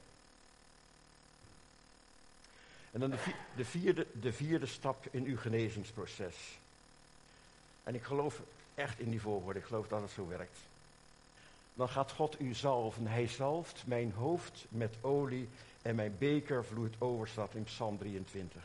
En 2.92 3.00
dan 3.00 3.14
de 3.56 3.66
vierde, 3.66 4.08
de 4.22 4.34
vierde 4.34 4.66
stap 4.66 5.06
in 5.12 5.26
uw 5.26 5.38
genezingsproces. 5.38 6.36
En 7.84 7.96
ik 7.96 8.04
geloof 8.04 8.42
echt 8.76 9.00
in 9.00 9.10
die 9.10 9.22
volgorde, 9.22 9.60
ik 9.60 9.66
geloof 9.66 9.88
dat 9.88 10.02
het 10.02 10.12
zo 10.12 10.28
werkt. 10.28 10.58
Dan 11.74 11.90
gaat 11.90 12.12
God 12.12 12.40
u 12.40 12.54
zalven. 12.54 13.08
Hij 13.08 13.28
zalft 13.28 13.84
mijn 13.86 14.12
hoofd 14.12 14.66
met 14.70 14.96
olie 15.02 15.50
en 15.82 15.96
mijn 15.96 16.16
beker 16.18 16.66
vloeit 16.66 16.96
over, 17.00 17.48
in 17.54 17.64
Psalm 17.64 17.98
23. 17.98 18.64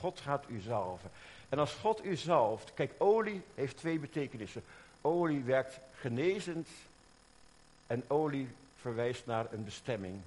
God 0.00 0.20
gaat 0.20 0.44
u 0.48 0.60
zalven. 0.60 1.10
En 1.48 1.58
als 1.58 1.72
God 1.72 2.04
u 2.04 2.16
zalft, 2.16 2.74
kijk, 2.74 2.92
olie 2.98 3.42
heeft 3.54 3.76
twee 3.76 3.98
betekenissen. 3.98 4.64
Olie 5.00 5.42
werkt 5.42 5.78
genezend 5.94 6.68
en 7.86 8.04
olie 8.06 8.48
verwijst 8.80 9.26
naar 9.26 9.52
een 9.52 9.64
bestemming. 9.64 10.20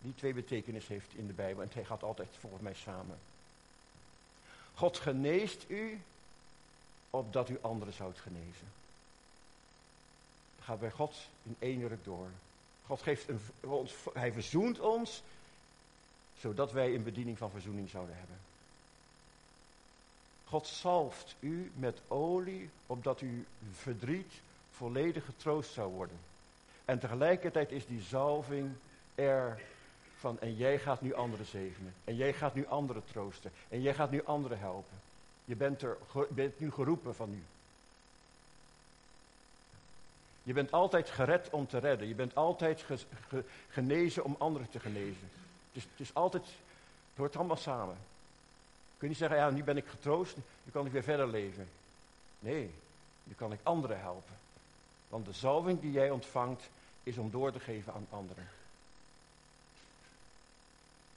die 0.00 0.14
twee 0.14 0.34
betekenissen 0.34 0.94
heeft 0.94 1.14
in 1.14 1.26
de 1.26 1.32
Bijbel. 1.32 1.62
En 1.62 1.70
het 1.72 1.86
gaat 1.86 2.02
altijd 2.02 2.28
volgens 2.40 2.62
mij 2.62 2.74
samen. 2.74 3.18
God 4.74 4.98
geneest 4.98 5.64
u 5.68 6.00
opdat 7.10 7.48
u 7.48 7.58
anderen 7.60 7.94
zoudt 7.94 8.20
genezen. 8.20 8.72
Dat 10.56 10.64
gaat 10.64 10.80
bij 10.80 10.90
God 10.90 11.14
in 11.42 11.56
één 11.58 11.88
ruk 11.88 12.04
door. 12.04 12.28
God 12.86 13.02
geeft 13.02 13.28
een, 13.28 13.40
hij 14.12 14.32
verzoent 14.32 14.80
ons, 14.80 15.22
zodat 16.42 16.72
wij 16.72 16.94
een 16.94 17.02
bediening 17.02 17.38
van 17.38 17.50
verzoening 17.50 17.88
zouden 17.88 18.16
hebben. 18.16 18.36
God 20.44 20.66
zalft 20.66 21.36
u 21.40 21.72
met 21.74 22.00
olie, 22.08 22.70
opdat 22.86 23.20
uw 23.20 23.44
verdriet 23.72 24.32
volledig 24.70 25.24
getroost 25.24 25.72
zou 25.72 25.92
worden. 25.92 26.16
En 26.84 26.98
tegelijkertijd 26.98 27.70
is 27.70 27.86
die 27.86 28.00
zalving 28.00 28.72
er 29.14 29.60
van, 30.18 30.40
en 30.40 30.56
jij 30.56 30.78
gaat 30.78 31.00
nu 31.00 31.14
anderen 31.14 31.46
zegenen. 31.46 31.94
En 32.04 32.16
jij 32.16 32.32
gaat 32.32 32.54
nu 32.54 32.66
anderen 32.66 33.04
troosten. 33.04 33.50
En 33.68 33.82
jij 33.82 33.94
gaat 33.94 34.10
nu 34.10 34.24
anderen 34.24 34.58
helpen. 34.58 34.96
Je 35.44 35.56
bent, 35.56 35.82
er, 35.82 35.96
bent 36.28 36.60
nu 36.60 36.70
geroepen 36.70 37.14
van 37.14 37.30
nu. 37.30 37.42
Je 40.42 40.52
bent 40.52 40.72
altijd 40.72 41.10
gered 41.10 41.50
om 41.50 41.66
te 41.66 41.78
redden. 41.78 42.08
Je 42.08 42.14
bent 42.14 42.34
altijd 42.34 42.84
genezen 43.68 44.24
om 44.24 44.36
anderen 44.38 44.70
te 44.70 44.80
genezen. 44.80 45.30
Is, 45.72 45.82
het 45.82 46.00
is 46.00 46.14
altijd, 46.14 46.44
het 46.44 47.16
hoort 47.16 47.36
allemaal 47.36 47.56
samen. 47.56 47.96
Je 48.98 49.08
niet 49.08 49.16
zeggen, 49.16 49.38
ja, 49.38 49.50
nu 49.50 49.64
ben 49.64 49.76
ik 49.76 49.86
getroost, 49.86 50.36
nu 50.36 50.72
kan 50.72 50.86
ik 50.86 50.92
weer 50.92 51.02
verder 51.02 51.28
leven. 51.28 51.68
Nee, 52.38 52.70
nu 53.24 53.34
kan 53.34 53.52
ik 53.52 53.58
anderen 53.62 54.00
helpen. 54.00 54.34
Want 55.08 55.26
de 55.26 55.32
zalving 55.32 55.80
die 55.80 55.92
jij 55.92 56.10
ontvangt, 56.10 56.70
is 57.02 57.18
om 57.18 57.30
door 57.30 57.52
te 57.52 57.60
geven 57.60 57.92
aan 57.92 58.06
anderen. 58.10 58.48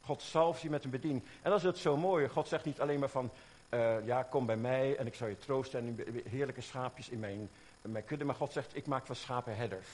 God 0.05 0.21
zalft 0.21 0.61
je 0.61 0.69
met 0.69 0.83
een 0.83 0.89
bediening. 0.89 1.23
En 1.41 1.49
dat 1.49 1.59
is 1.59 1.65
het 1.65 1.77
zo 1.77 1.97
mooie. 1.97 2.29
God 2.29 2.47
zegt 2.47 2.65
niet 2.65 2.81
alleen 2.81 2.99
maar 2.99 3.09
van, 3.09 3.29
uh, 3.69 4.05
ja, 4.05 4.23
kom 4.23 4.45
bij 4.45 4.57
mij 4.57 4.97
en 4.97 5.07
ik 5.07 5.15
zal 5.15 5.27
je 5.27 5.39
troosten 5.39 5.79
en 5.79 6.21
heerlijke 6.29 6.61
schaapjes 6.61 7.09
in 7.09 7.19
mijn, 7.19 7.49
in 7.81 7.91
mijn 7.91 8.05
kudde. 8.05 8.25
Maar 8.25 8.35
God 8.35 8.51
zegt, 8.51 8.75
ik 8.75 8.85
maak 8.85 9.05
van 9.05 9.15
schapen 9.15 9.55
herders. 9.55 9.87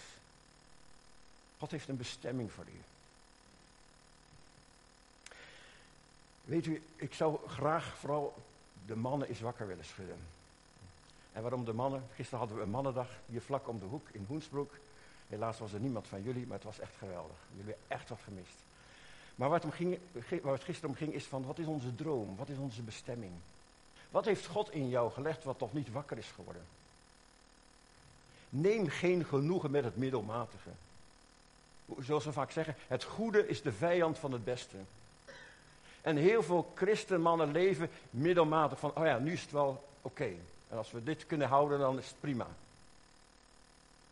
God 1.58 1.72
heeft 1.72 1.88
een 1.88 1.98
bestemming 1.98 2.52
voor 2.52 2.66
u. 2.68 2.82
Weet 6.52 6.66
u, 6.66 6.82
ik 6.96 7.14
zou 7.14 7.38
graag 7.48 7.98
vooral 7.98 8.34
de 8.86 8.96
mannen 8.96 9.28
eens 9.28 9.40
wakker 9.40 9.68
willen 9.68 9.86
schudden. 9.86 10.18
En 11.34 11.42
waarom 11.42 11.66
de 11.66 11.74
mannen? 11.74 12.04
Gisteren 12.14 12.40
hadden 12.40 12.58
we 12.58 12.64
een 12.64 12.70
mannendag 12.70 13.10
hier 13.26 13.42
vlak 13.42 13.68
om 13.68 13.80
de 13.80 13.86
hoek 13.86 14.08
in 14.12 14.26
Hoensbroek. 14.28 14.74
Helaas 15.28 15.60
was 15.60 15.74
er 15.74 15.80
niemand 15.80 16.08
van 16.08 16.24
jullie, 16.24 16.46
maar 16.46 16.56
het 16.56 16.66
was 16.66 16.80
echt 16.80 16.96
geweldig. 16.98 17.36
Jullie 17.50 17.66
hebben 17.66 17.84
echt 17.88 18.10
wat 18.10 18.20
gemist. 18.24 18.54
Maar 19.36 19.50
waar 19.50 19.58
het, 19.58 19.66
om 19.66 19.72
ging, 19.72 20.00
waar 20.42 20.54
het 20.54 20.64
gisteren 20.64 20.90
om 20.90 20.96
ging 20.96 21.14
is 21.14 21.26
van, 21.26 21.46
wat 21.46 21.60
is 21.60 21.66
onze 21.66 21.96
droom? 21.96 22.36
Wat 22.36 22.50
is 22.50 22.58
onze 22.58 22.82
bestemming? 22.82 23.34
Wat 24.10 24.26
heeft 24.26 24.46
God 24.46 24.72
in 24.72 24.90
jou 24.90 25.12
gelegd 25.12 25.44
wat 25.44 25.58
toch 25.58 25.74
niet 25.74 25.92
wakker 25.92 26.18
is 26.18 26.32
geworden? 26.36 26.64
Neem 28.50 28.88
geen 28.88 29.26
genoegen 29.26 29.72
met 29.72 29.84
het 29.84 29.98
middelmatige. 29.98 30.70
Zoals 32.00 32.26
we 32.26 32.32
vaak 32.32 32.52
zeggen, 32.52 32.76
het 32.88 33.04
goede 33.04 33.48
is 33.48 33.62
de 33.62 33.74
vijand 33.74 34.18
van 34.18 34.32
het 34.32 34.44
beste. 34.44 34.78
En 36.02 36.18
heel 36.18 36.44
veel 36.44 36.72
christenmannen 36.76 37.52
leven 37.52 37.90
middelmatig 38.10 38.80
van, 38.80 38.92
oh 38.96 39.06
ja, 39.06 39.18
nu 39.18 39.34
is 39.34 39.42
het 39.42 39.52
wel 39.52 39.88
oké. 40.02 40.30
En 40.70 40.78
als 40.78 40.92
we 40.92 41.04
dit 41.04 41.26
kunnen 41.26 41.48
houden, 41.48 41.80
dan 41.80 41.98
is 41.98 42.08
het 42.08 42.20
prima. 42.20 42.48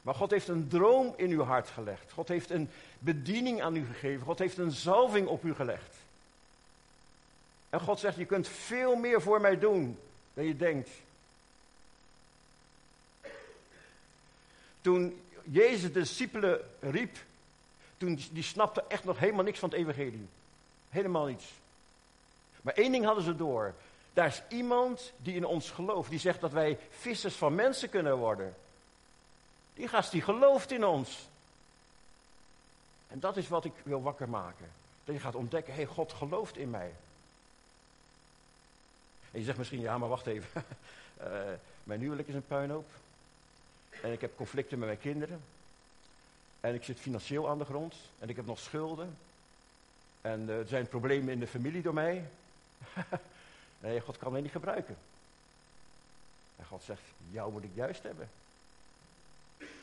Maar 0.02 0.16
God 0.16 0.32
heeft 0.32 0.48
een 0.48 0.68
droom 0.68 1.14
in 1.16 1.30
uw 1.30 1.44
hart 1.44 1.70
gelegd. 1.70 2.12
God 2.12 2.28
heeft 2.28 2.50
een 2.50 2.70
bediening 3.00 3.62
aan 3.62 3.76
u 3.76 3.86
gegeven. 3.86 4.26
God 4.26 4.40
heeft 4.40 4.58
een 4.58 4.72
zalving 4.72 5.28
op 5.28 5.44
u 5.44 5.54
gelegd. 5.54 5.96
En 7.70 7.80
God 7.80 8.00
zegt, 8.00 8.18
je 8.18 8.26
kunt 8.26 8.48
veel 8.48 8.96
meer 8.96 9.22
voor 9.22 9.42
mij 9.42 9.60
doen 9.60 9.98
dan 10.34 10.46
je 10.46 10.58
denkt. 10.58 10.90
Toen 14.82 15.22
Jezus 15.44 15.82
de 15.82 15.92
discipelen 15.92 16.62
riep, 16.80 17.18
toen 17.98 18.20
die 18.32 18.44
snapte 18.44 18.84
echt 18.88 19.04
nog 19.04 19.20
helemaal 19.20 19.44
niks 19.44 19.60
van 19.60 19.70
het 19.70 19.80
evangelie. 19.80 20.28
Helemaal 20.90 21.26
niets. 21.26 21.46
Maar 22.70 22.78
één 22.78 22.92
ding 22.92 23.06
hadden 23.06 23.24
ze 23.24 23.36
door. 23.36 23.74
Daar 24.14 24.28
is 24.28 24.42
iemand 24.50 25.12
die 25.18 25.36
in 25.36 25.46
ons 25.46 25.72
gelooft. 25.72 26.10
Die 26.10 26.20
zegt 26.20 26.42
dat 26.42 26.52
wij 26.52 26.78
vissers 26.90 27.36
van 27.36 27.56
mensen 27.56 27.90
kunnen 27.90 28.18
worden. 28.18 28.56
Die 29.74 29.88
gast 29.88 30.12
die 30.12 30.22
gelooft 30.22 30.72
in 30.72 30.86
ons. 30.86 31.28
En 33.08 33.20
dat 33.20 33.38
is 33.38 33.48
wat 33.48 33.66
ik 33.66 33.72
wil 33.84 34.02
wakker 34.02 34.30
maken. 34.30 34.70
Dat 35.04 35.16
je 35.16 35.22
gaat 35.22 35.36
ontdekken, 35.36 35.74
hé, 35.74 35.82
hey, 35.82 35.90
God 35.90 36.14
gelooft 36.14 36.58
in 36.58 36.70
mij. 36.70 36.92
En 39.32 39.40
je 39.40 39.46
zegt 39.46 39.58
misschien, 39.58 39.82
ja, 39.82 39.98
maar 39.98 40.10
wacht 40.10 40.28
even. 40.28 40.64
uh, 41.22 41.26
mijn 41.84 42.00
huwelijk 42.00 42.28
is 42.28 42.36
een 42.36 42.48
puinhoop. 42.48 42.90
En 44.02 44.12
ik 44.12 44.22
heb 44.22 44.38
conflicten 44.38 44.80
met 44.80 44.88
mijn 44.88 45.00
kinderen. 45.00 45.42
En 46.60 46.74
ik 46.74 46.84
zit 46.84 47.00
financieel 47.00 47.50
aan 47.50 47.58
de 47.58 47.66
grond. 47.66 47.96
En 48.20 48.30
ik 48.30 48.36
heb 48.36 48.46
nog 48.46 48.60
schulden. 48.60 49.18
En 50.22 50.42
uh, 50.42 50.58
er 50.58 50.68
zijn 50.68 50.88
problemen 50.88 51.34
in 51.34 51.40
de 51.40 51.48
familie 51.48 51.82
door 51.82 51.94
mij. 51.94 52.26
nee, 53.80 54.02
God 54.02 54.18
kan 54.18 54.32
mij 54.32 54.42
niet 54.42 54.52
gebruiken. 54.52 54.98
En 56.56 56.66
God 56.66 56.84
zegt, 56.84 57.02
jou 57.32 57.52
moet 57.52 57.64
ik 57.64 57.72
juist 57.74 58.04
hebben. 58.04 58.30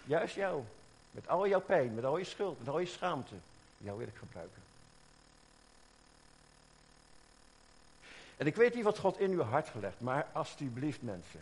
Juist 0.05 0.35
jou. 0.35 0.63
Met 1.11 1.29
al 1.29 1.49
jouw 1.49 1.61
pijn, 1.61 1.95
met 1.95 2.05
al 2.05 2.19
je 2.19 2.25
schuld, 2.25 2.59
met 2.59 2.69
al 2.69 2.79
je 2.79 2.87
schaamte. 2.87 3.35
Jou 3.79 3.99
wil 3.99 4.07
ik 4.07 4.17
gebruiken. 4.17 4.63
En 8.37 8.47
ik 8.47 8.57
weet 8.57 8.75
niet 8.75 8.85
wat 8.85 8.99
God 8.99 9.19
in 9.19 9.31
uw 9.31 9.43
hart 9.43 9.69
gelegd, 9.69 10.01
maar 10.01 10.27
alsjeblieft 10.33 11.03
mensen. 11.03 11.41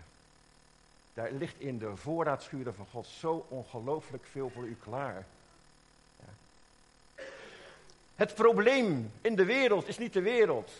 Daar 1.14 1.32
ligt 1.32 1.60
in 1.60 1.78
de 1.78 1.96
voorraadschuren 1.96 2.74
van 2.74 2.86
God 2.90 3.06
zo 3.06 3.46
ongelooflijk 3.48 4.24
veel 4.30 4.50
voor 4.50 4.64
u 4.64 4.76
klaar. 4.82 5.26
Ja. 6.18 6.32
Het 8.14 8.34
probleem 8.34 9.12
in 9.20 9.36
de 9.36 9.44
wereld 9.44 9.88
is 9.88 9.98
niet 9.98 10.12
de 10.12 10.22
wereld. 10.22 10.70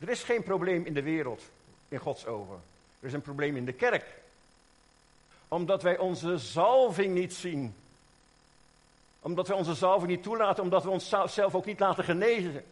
Er 0.00 0.08
is 0.08 0.22
geen 0.22 0.42
probleem 0.42 0.84
in 0.84 0.94
de 0.94 1.02
wereld, 1.02 1.42
in 1.88 1.98
Gods 1.98 2.26
ogen. 2.26 2.62
Er 3.00 3.06
is 3.06 3.12
een 3.12 3.20
probleem 3.20 3.56
in 3.56 3.64
de 3.64 3.72
kerk. 3.72 4.04
Omdat 5.48 5.82
wij 5.82 5.98
onze 5.98 6.38
zalving 6.38 7.14
niet 7.14 7.34
zien. 7.34 7.74
Omdat 9.20 9.48
wij 9.48 9.56
onze 9.56 9.74
zalving 9.74 10.10
niet 10.10 10.22
toelaten, 10.22 10.62
omdat 10.62 10.84
we 10.84 10.90
onszelf 10.90 11.54
ook 11.54 11.64
niet 11.64 11.80
laten 11.80 12.04
genezen. 12.04 12.64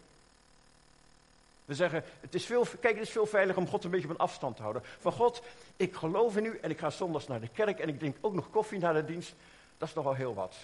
We 1.64 1.74
zeggen, 1.74 2.04
het 2.20 2.34
is 2.34 2.46
veel, 2.46 2.66
kijk, 2.80 2.94
het 2.94 3.06
is 3.06 3.10
veel 3.10 3.26
veiliger 3.26 3.62
om 3.62 3.68
God 3.68 3.84
een 3.84 3.90
beetje 3.90 4.08
op 4.08 4.14
een 4.14 4.20
afstand 4.20 4.56
te 4.56 4.62
houden. 4.62 4.82
Van 4.98 5.12
God, 5.12 5.42
ik 5.76 5.94
geloof 5.94 6.36
in 6.36 6.44
u 6.44 6.58
en 6.58 6.70
ik 6.70 6.78
ga 6.78 6.90
zondags 6.90 7.26
naar 7.26 7.40
de 7.40 7.48
kerk 7.48 7.78
en 7.78 7.88
ik 7.88 7.98
drink 7.98 8.16
ook 8.20 8.34
nog 8.34 8.50
koffie 8.50 8.78
na 8.78 8.92
de 8.92 9.04
dienst. 9.04 9.34
Dat 9.78 9.88
is 9.88 9.94
nogal 9.94 10.14
heel 10.14 10.34
wat. 10.34 10.56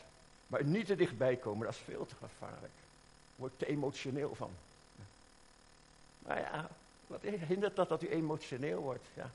Maar 0.47 0.65
niet 0.65 0.87
te 0.87 0.97
dichtbij 0.97 1.37
komen, 1.37 1.67
dat 1.67 1.75
is 1.75 1.81
veel 1.85 2.07
te 2.07 2.15
gevaarlijk. 2.21 2.73
Word 3.37 3.53
ik 3.53 3.59
te 3.59 3.67
emotioneel 3.67 4.35
van. 4.35 4.51
Maar 6.27 6.41
ja, 6.41 6.69
wat 7.07 7.21
hindert 7.23 7.77
dat 7.77 7.89
dat 7.89 8.03
u 8.03 8.09
emotioneel 8.09 8.81
wordt? 8.81 9.05
Ja. 9.15 9.31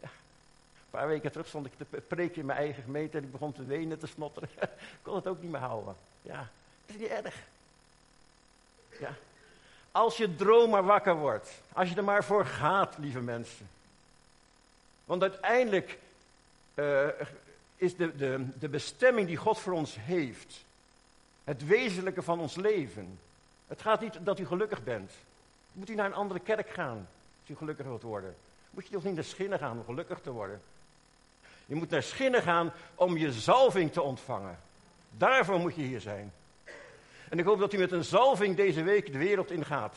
Een 0.00 1.02
paar 1.02 1.08
weken 1.08 1.32
terug 1.32 1.46
stond 1.46 1.66
ik 1.66 1.72
te 1.76 2.00
preken 2.00 2.40
in 2.40 2.46
mijn 2.46 2.58
eigen 2.58 2.82
gemeente 2.82 3.18
en 3.18 3.24
ik 3.24 3.32
begon 3.32 3.52
te 3.52 3.64
wenen, 3.64 3.98
te 3.98 4.06
snotteren. 4.06 4.48
ik 4.60 4.98
kon 5.02 5.14
het 5.14 5.26
ook 5.26 5.42
niet 5.42 5.50
meer 5.50 5.60
houden. 5.60 5.96
Ja, 6.22 6.48
dat 6.86 6.96
is 6.96 7.02
niet 7.02 7.10
erg. 7.10 7.36
Ja. 9.00 9.14
Als 9.92 10.16
je 10.16 10.34
droom 10.34 10.70
maar 10.70 10.84
wakker 10.84 11.16
wordt. 11.16 11.50
Als 11.72 11.88
je 11.88 11.94
er 11.96 12.04
maar 12.04 12.24
voor 12.24 12.46
gaat, 12.46 12.98
lieve 12.98 13.20
mensen. 13.20 13.68
Want 15.04 15.22
uiteindelijk 15.22 15.98
uh, 16.74 17.08
is 17.76 17.96
de, 17.96 18.16
de, 18.16 18.46
de 18.58 18.68
bestemming 18.68 19.26
die 19.26 19.36
God 19.36 19.58
voor 19.58 19.72
ons 19.72 19.96
heeft. 20.00 20.64
Het 21.44 21.66
wezenlijke 21.66 22.22
van 22.22 22.40
ons 22.40 22.54
leven. 22.54 23.18
Het 23.66 23.82
gaat 23.82 24.00
niet 24.00 24.18
dat 24.20 24.38
u 24.38 24.46
gelukkig 24.46 24.84
bent. 24.84 25.12
Moet 25.76 25.90
u 25.90 25.94
naar 25.94 26.06
een 26.06 26.14
andere 26.14 26.40
kerk 26.40 26.70
gaan 26.70 27.08
als 27.40 27.50
u 27.50 27.56
gelukkig 27.56 27.86
wilt 27.86 28.02
worden? 28.02 28.36
Moet 28.70 28.86
je 28.86 28.92
toch 28.92 29.04
niet 29.04 29.14
naar 29.14 29.24
Schinnen 29.24 29.58
gaan 29.58 29.78
om 29.78 29.84
gelukkig 29.84 30.20
te 30.20 30.30
worden? 30.30 30.62
Je 31.66 31.74
moet 31.74 31.90
naar 31.90 32.02
Schinnen 32.02 32.42
gaan 32.42 32.72
om 32.94 33.16
je 33.16 33.32
zalving 33.32 33.92
te 33.92 34.02
ontvangen. 34.02 34.58
Daarvoor 35.10 35.58
moet 35.58 35.74
je 35.74 35.82
hier 35.82 36.00
zijn. 36.00 36.32
En 37.28 37.38
ik 37.38 37.44
hoop 37.44 37.58
dat 37.58 37.72
u 37.72 37.78
met 37.78 37.92
een 37.92 38.04
zalving 38.04 38.56
deze 38.56 38.82
week 38.82 39.12
de 39.12 39.18
wereld 39.18 39.50
ingaat. 39.50 39.96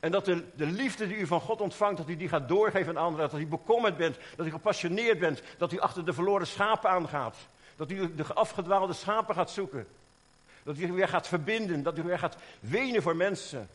En 0.00 0.10
dat 0.10 0.24
de, 0.24 0.44
de 0.54 0.66
liefde 0.66 1.06
die 1.06 1.16
u 1.16 1.26
van 1.26 1.40
God 1.40 1.60
ontvangt, 1.60 1.96
dat 1.96 2.08
u 2.08 2.16
die 2.16 2.28
gaat 2.28 2.48
doorgeven 2.48 2.98
aan 2.98 3.04
anderen. 3.04 3.30
Dat 3.30 3.40
u 3.40 3.46
bekommerd 3.46 3.96
bent, 3.96 4.18
dat 4.36 4.46
u 4.46 4.50
gepassioneerd 4.50 5.18
bent, 5.18 5.42
dat 5.58 5.72
u 5.72 5.78
achter 5.78 6.04
de 6.04 6.12
verloren 6.12 6.46
schapen 6.46 6.90
aangaat. 6.90 7.36
Dat 7.76 7.90
u 7.90 8.14
de 8.14 8.34
afgedwaalde 8.34 8.92
schapen 8.92 9.34
gaat 9.34 9.50
zoeken. 9.50 9.86
Dat 10.62 10.78
u 10.78 10.92
weer 10.92 11.08
gaat 11.08 11.28
verbinden, 11.28 11.82
dat 11.82 11.98
u 11.98 12.02
weer 12.02 12.18
gaat 12.18 12.36
wenen 12.60 13.02
voor 13.02 13.16
mensen. 13.16 13.68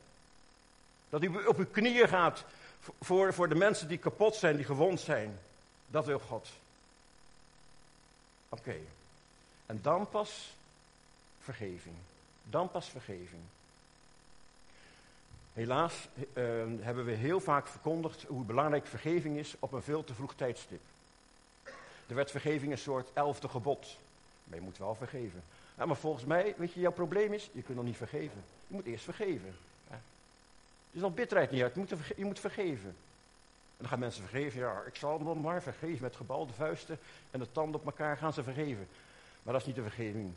Dat 1.09 1.23
u 1.23 1.45
op 1.45 1.57
uw 1.57 1.67
knieën 1.71 2.07
gaat 2.07 2.43
voor, 3.01 3.33
voor 3.33 3.49
de 3.49 3.55
mensen 3.55 3.87
die 3.87 3.97
kapot 3.97 4.35
zijn, 4.35 4.55
die 4.55 4.65
gewond 4.65 4.99
zijn. 4.99 5.39
Dat 5.87 6.05
wil 6.05 6.19
God. 6.19 6.49
Oké. 8.49 8.75
En 9.65 9.79
dan 9.81 10.09
pas 10.09 10.53
vergeving. 11.39 11.95
Dan 12.43 12.71
pas 12.71 12.89
vergeving. 12.89 13.41
Helaas 15.53 16.07
eh, 16.33 16.43
hebben 16.79 17.05
we 17.05 17.11
heel 17.11 17.39
vaak 17.39 17.67
verkondigd 17.67 18.23
hoe 18.23 18.43
belangrijk 18.43 18.87
vergeving 18.87 19.37
is 19.37 19.55
op 19.59 19.71
een 19.71 19.81
veel 19.81 20.03
te 20.03 20.13
vroeg 20.13 20.33
tijdstip. 20.33 20.81
Er 22.07 22.15
werd 22.15 22.31
vergeving 22.31 22.71
een 22.71 22.77
soort 22.77 23.09
elfde 23.13 23.47
gebod. 23.47 23.97
Maar 24.43 24.57
je 24.57 24.63
moet 24.63 24.77
wel 24.77 24.95
vergeven. 24.95 25.43
Ja, 25.77 25.85
maar 25.85 25.95
volgens 25.95 26.25
mij, 26.25 26.53
weet 26.57 26.73
je, 26.73 26.79
jouw 26.79 26.91
probleem 26.91 27.33
is, 27.33 27.49
je 27.51 27.61
kunt 27.61 27.77
nog 27.77 27.85
niet 27.85 27.97
vergeven. 27.97 28.43
Je 28.67 28.73
moet 28.73 28.85
eerst 28.85 29.03
vergeven. 29.03 29.55
Ja. 29.89 30.01
Dus 30.95 31.03
dan 31.03 31.13
bitterheid 31.13 31.51
niet 31.51 31.61
uit, 31.61 31.73
je 31.73 31.79
moet, 31.79 31.89
je 32.15 32.25
moet 32.25 32.39
vergeven. 32.39 32.89
En 32.89 33.77
dan 33.77 33.87
gaan 33.87 33.99
mensen 33.99 34.27
vergeven, 34.27 34.59
ja, 34.59 34.81
ik 34.87 34.95
zal 34.95 35.23
dan 35.23 35.41
maar 35.41 35.61
vergeven. 35.61 36.01
Met 36.01 36.15
gebalde 36.15 36.53
vuisten 36.53 36.99
en 37.31 37.39
de 37.39 37.51
tanden 37.51 37.79
op 37.79 37.85
elkaar 37.85 38.17
gaan 38.17 38.33
ze 38.33 38.43
vergeven. 38.43 38.87
Maar 39.43 39.53
dat 39.53 39.61
is 39.61 39.67
niet 39.67 39.75
de 39.75 39.81
vergeving. 39.81 40.33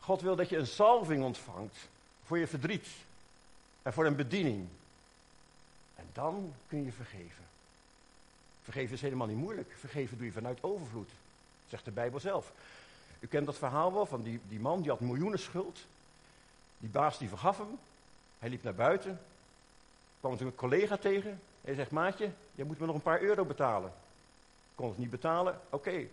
God 0.00 0.20
wil 0.20 0.36
dat 0.36 0.48
je 0.48 0.56
een 0.56 0.66
salving 0.66 1.24
ontvangt 1.24 1.76
voor 2.24 2.38
je 2.38 2.46
verdriet 2.46 2.88
en 3.82 3.92
voor 3.92 4.06
een 4.06 4.16
bediening. 4.16 4.68
En 5.96 6.06
dan 6.12 6.54
kun 6.68 6.84
je 6.84 6.92
vergeven. 6.92 7.44
Vergeven 8.62 8.94
is 8.94 9.02
helemaal 9.02 9.26
niet 9.26 9.36
moeilijk. 9.36 9.74
Vergeven 9.78 10.16
doe 10.16 10.26
je 10.26 10.32
vanuit 10.32 10.62
overvloed, 10.62 11.10
zegt 11.68 11.84
de 11.84 11.90
Bijbel 11.90 12.20
zelf. 12.20 12.52
U 13.20 13.26
kent 13.26 13.46
dat 13.46 13.58
verhaal 13.58 13.92
wel 13.92 14.06
van 14.06 14.22
die, 14.22 14.40
die 14.48 14.60
man 14.60 14.80
die 14.80 14.90
had 14.90 15.00
miljoenen 15.00 15.38
schuld. 15.38 15.86
Die 16.78 16.90
baas 16.90 17.18
die 17.18 17.28
vergaf 17.28 17.58
hem. 17.58 17.78
Hij 18.38 18.48
liep 18.48 18.62
naar 18.62 18.74
buiten. 18.74 19.20
Kwam 20.20 20.36
toen 20.36 20.46
een 20.46 20.54
collega 20.54 20.96
tegen. 20.96 21.40
Hij 21.60 21.74
zegt, 21.74 21.90
maatje, 21.90 22.30
je 22.54 22.64
moet 22.64 22.78
me 22.78 22.86
nog 22.86 22.94
een 22.94 23.02
paar 23.02 23.20
euro 23.20 23.44
betalen. 23.44 23.92
Kon 24.74 24.88
het 24.88 24.98
niet 24.98 25.10
betalen, 25.10 25.60
oké, 25.70 26.06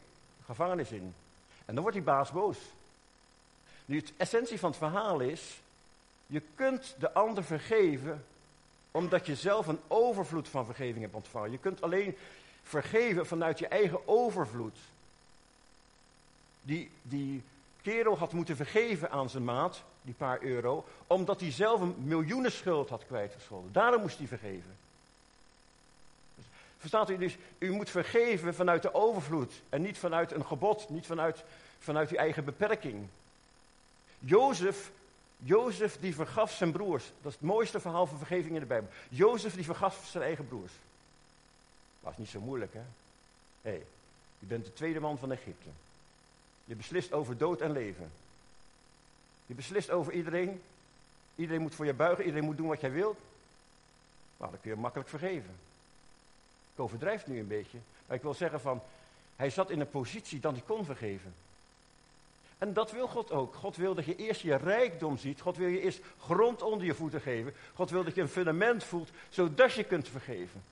gevangenis 0.45 0.91
in. 0.91 1.13
En 1.65 1.73
dan 1.73 1.83
wordt 1.83 1.97
die 1.97 2.05
baas 2.05 2.31
boos. 2.31 2.57
Nu, 3.85 4.01
de 4.01 4.13
essentie 4.17 4.59
van 4.59 4.69
het 4.69 4.79
verhaal 4.79 5.19
is, 5.19 5.61
je 6.27 6.41
kunt 6.55 6.95
de 6.99 7.11
ander 7.13 7.43
vergeven 7.43 8.25
omdat 8.91 9.25
je 9.25 9.35
zelf 9.35 9.67
een 9.67 9.79
overvloed 9.87 10.47
van 10.47 10.65
vergeving 10.65 11.01
hebt 11.01 11.15
ontvangen. 11.15 11.51
Je 11.51 11.57
kunt 11.57 11.81
alleen 11.81 12.17
vergeven 12.63 13.25
vanuit 13.25 13.59
je 13.59 13.67
eigen 13.67 14.07
overvloed. 14.07 14.77
Die, 16.61 16.91
die 17.01 17.43
kerel 17.81 18.17
had 18.17 18.33
moeten 18.33 18.55
vergeven 18.55 19.11
aan 19.11 19.29
zijn 19.29 19.43
maat, 19.43 19.83
die 20.05 20.13
paar 20.13 20.41
euro, 20.41 20.85
omdat 21.07 21.39
hij 21.39 21.51
zelf 21.51 21.81
een 21.81 21.95
miljoenen 21.97 22.51
schuld 22.51 22.89
had 22.89 23.05
kwijtgescholden. 23.07 23.71
Daarom 23.71 24.01
moest 24.01 24.17
hij 24.17 24.27
vergeven. 24.27 24.75
Verstaat 26.77 27.09
u 27.09 27.17
dus? 27.17 27.37
U 27.57 27.71
moet 27.71 27.89
vergeven 27.89 28.55
vanuit 28.55 28.81
de 28.81 28.93
overvloed 28.93 29.53
en 29.69 29.81
niet 29.81 29.97
vanuit 29.97 30.31
een 30.31 30.45
gebod, 30.45 30.89
niet 30.89 31.05
vanuit, 31.05 31.43
vanuit 31.79 32.09
uw 32.09 32.17
eigen 32.17 32.45
beperking. 32.45 33.07
Jozef, 34.19 34.91
Jozef 35.37 35.99
die 35.99 36.15
vergaf 36.15 36.51
zijn 36.51 36.71
broers. 36.71 37.03
Dat 37.21 37.31
is 37.31 37.37
het 37.39 37.47
mooiste 37.47 37.79
verhaal 37.79 38.05
van 38.05 38.17
vergeving 38.17 38.53
in 38.53 38.59
de 38.59 38.65
Bijbel. 38.65 38.89
Jozef 39.09 39.55
die 39.55 39.63
vergaf 39.63 40.07
zijn 40.07 40.23
eigen 40.23 40.47
broers. 40.47 40.71
Was 41.99 42.17
niet 42.17 42.29
zo 42.29 42.39
moeilijk, 42.39 42.73
hè? 42.73 42.83
Hé, 43.61 43.69
hey, 43.69 43.85
je 44.39 44.45
bent 44.45 44.65
de 44.65 44.73
tweede 44.73 44.99
man 44.99 45.17
van 45.17 45.31
Egypte. 45.31 45.69
Je 46.65 46.75
beslist 46.75 47.13
over 47.13 47.37
dood 47.37 47.61
en 47.61 47.71
leven. 47.71 48.11
Je 49.45 49.53
beslist 49.53 49.89
over 49.89 50.13
iedereen. 50.13 50.61
Iedereen 51.35 51.61
moet 51.61 51.75
voor 51.75 51.85
je 51.85 51.93
buigen, 51.93 52.23
iedereen 52.23 52.45
moet 52.45 52.57
doen 52.57 52.67
wat 52.67 52.81
jij 52.81 52.91
wilt. 52.91 53.19
Nou, 54.37 54.51
dan 54.51 54.61
kun 54.61 54.71
je 54.71 54.77
makkelijk 54.77 55.09
vergeven. 55.09 55.55
Ik 56.73 56.79
overdrijf 56.79 57.27
nu 57.27 57.39
een 57.39 57.47
beetje, 57.47 57.77
maar 58.07 58.17
ik 58.17 58.23
wil 58.23 58.33
zeggen 58.33 58.61
van, 58.61 58.81
hij 59.35 59.49
zat 59.49 59.69
in 59.69 59.79
een 59.79 59.89
positie 59.89 60.39
dat 60.39 60.51
hij 60.51 60.61
kon 60.65 60.85
vergeven. 60.85 61.33
En 62.57 62.73
dat 62.73 62.91
wil 62.91 63.07
God 63.07 63.31
ook. 63.31 63.55
God 63.55 63.75
wil 63.75 63.95
dat 63.95 64.05
je 64.05 64.15
eerst 64.15 64.41
je 64.41 64.55
rijkdom 64.55 65.17
ziet. 65.17 65.41
God 65.41 65.57
wil 65.57 65.67
je 65.67 65.81
eerst 65.81 65.99
grond 66.19 66.61
onder 66.61 66.85
je 66.85 66.93
voeten 66.93 67.21
geven. 67.21 67.53
God 67.73 67.89
wil 67.89 68.03
dat 68.03 68.15
je 68.15 68.21
een 68.21 68.27
fundament 68.27 68.83
voelt, 68.83 69.09
zodat 69.29 69.73
je 69.73 69.83
kunt 69.83 70.07
vergeven. 70.07 70.63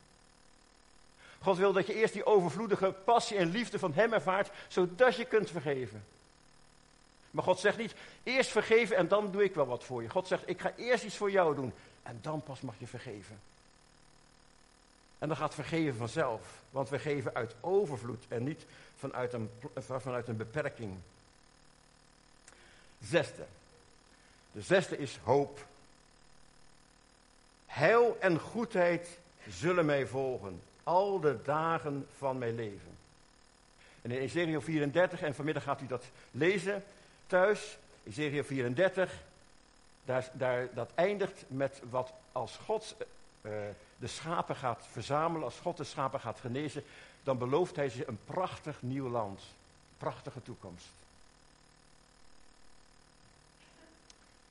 God 1.40 1.58
wil 1.58 1.74
dat 1.74 1.88
je 1.88 1.94
eerst 1.94 2.14
die 2.14 2.26
overvloedige 2.26 2.96
passie 3.04 3.38
en 3.38 3.50
liefde 3.50 3.80
van 3.80 3.94
Hem 3.94 4.14
ervaart, 4.14 4.52
zodat 4.68 5.16
je 5.16 5.26
kunt 5.26 5.50
vergeven. 5.50 6.04
Maar 7.34 7.44
God 7.44 7.60
zegt 7.60 7.78
niet, 7.78 7.96
eerst 8.24 8.52
vergeven 8.52 8.96
en 8.96 9.08
dan 9.08 9.32
doe 9.32 9.44
ik 9.44 9.56
wel 9.56 9.66
wat 9.66 9.84
voor 9.84 10.02
je. 10.02 10.10
God 10.10 10.28
zegt, 10.28 10.50
ik 10.50 10.62
ga 10.62 10.74
eerst 10.76 11.04
iets 11.04 11.18
voor 11.18 11.32
jou 11.32 11.56
doen 11.56 11.74
en 12.04 12.20
dan 12.22 12.44
pas 12.44 12.62
mag 12.62 12.76
je 12.78 12.88
vergeven. 12.88 13.40
En 15.20 15.28
dan 15.28 15.38
gaat 15.38 15.54
vergeven 15.54 15.96
vanzelf. 15.96 16.42
Want 16.70 16.90
we 16.90 17.00
geven 17.00 17.34
uit 17.34 17.56
overvloed 17.60 18.26
en 18.28 18.44
niet 18.44 18.66
vanuit 18.98 19.34
een, 19.34 19.50
vanuit 19.78 20.28
een 20.28 20.38
beperking. 20.38 20.98
Zesde. 23.02 23.46
De 24.52 24.62
zesde 24.62 24.98
is 24.98 25.20
hoop. 25.24 25.66
Heil 27.66 28.18
en 28.20 28.40
goedheid 28.40 29.20
zullen 29.50 29.86
mij 29.86 30.08
volgen. 30.08 30.62
Al 30.84 31.20
de 31.20 31.42
dagen 31.44 32.08
van 32.18 32.38
mijn 32.38 32.56
leven. 32.56 32.98
En 34.02 34.12
in 34.12 34.18
Ezekiel 34.18 34.62
34, 34.62 35.22
en 35.22 35.36
vanmiddag 35.36 35.64
gaat 35.64 35.82
u 35.82 35.88
dat 35.88 36.06
lezen 36.32 36.84
thuis. 37.34 37.78
Ezekiel 38.04 38.44
34, 38.44 39.24
daar, 40.06 40.30
daar, 40.34 40.74
dat 40.74 40.92
eindigt 40.96 41.44
met 41.48 41.82
wat 41.90 42.14
als 42.32 42.58
God 42.66 42.96
uh, 43.42 43.52
de 43.98 44.08
schapen 44.08 44.56
gaat 44.56 44.88
verzamelen, 44.92 45.44
als 45.44 45.60
God 45.60 45.78
de 45.78 45.84
schapen 45.84 46.20
gaat 46.20 46.40
genezen, 46.40 46.84
dan 47.24 47.38
belooft 47.38 47.76
hij 47.76 47.90
ze 47.90 48.08
een 48.08 48.20
prachtig 48.26 48.82
nieuw 48.82 49.10
land. 49.10 49.42
Prachtige 49.98 50.42
toekomst. 50.42 50.86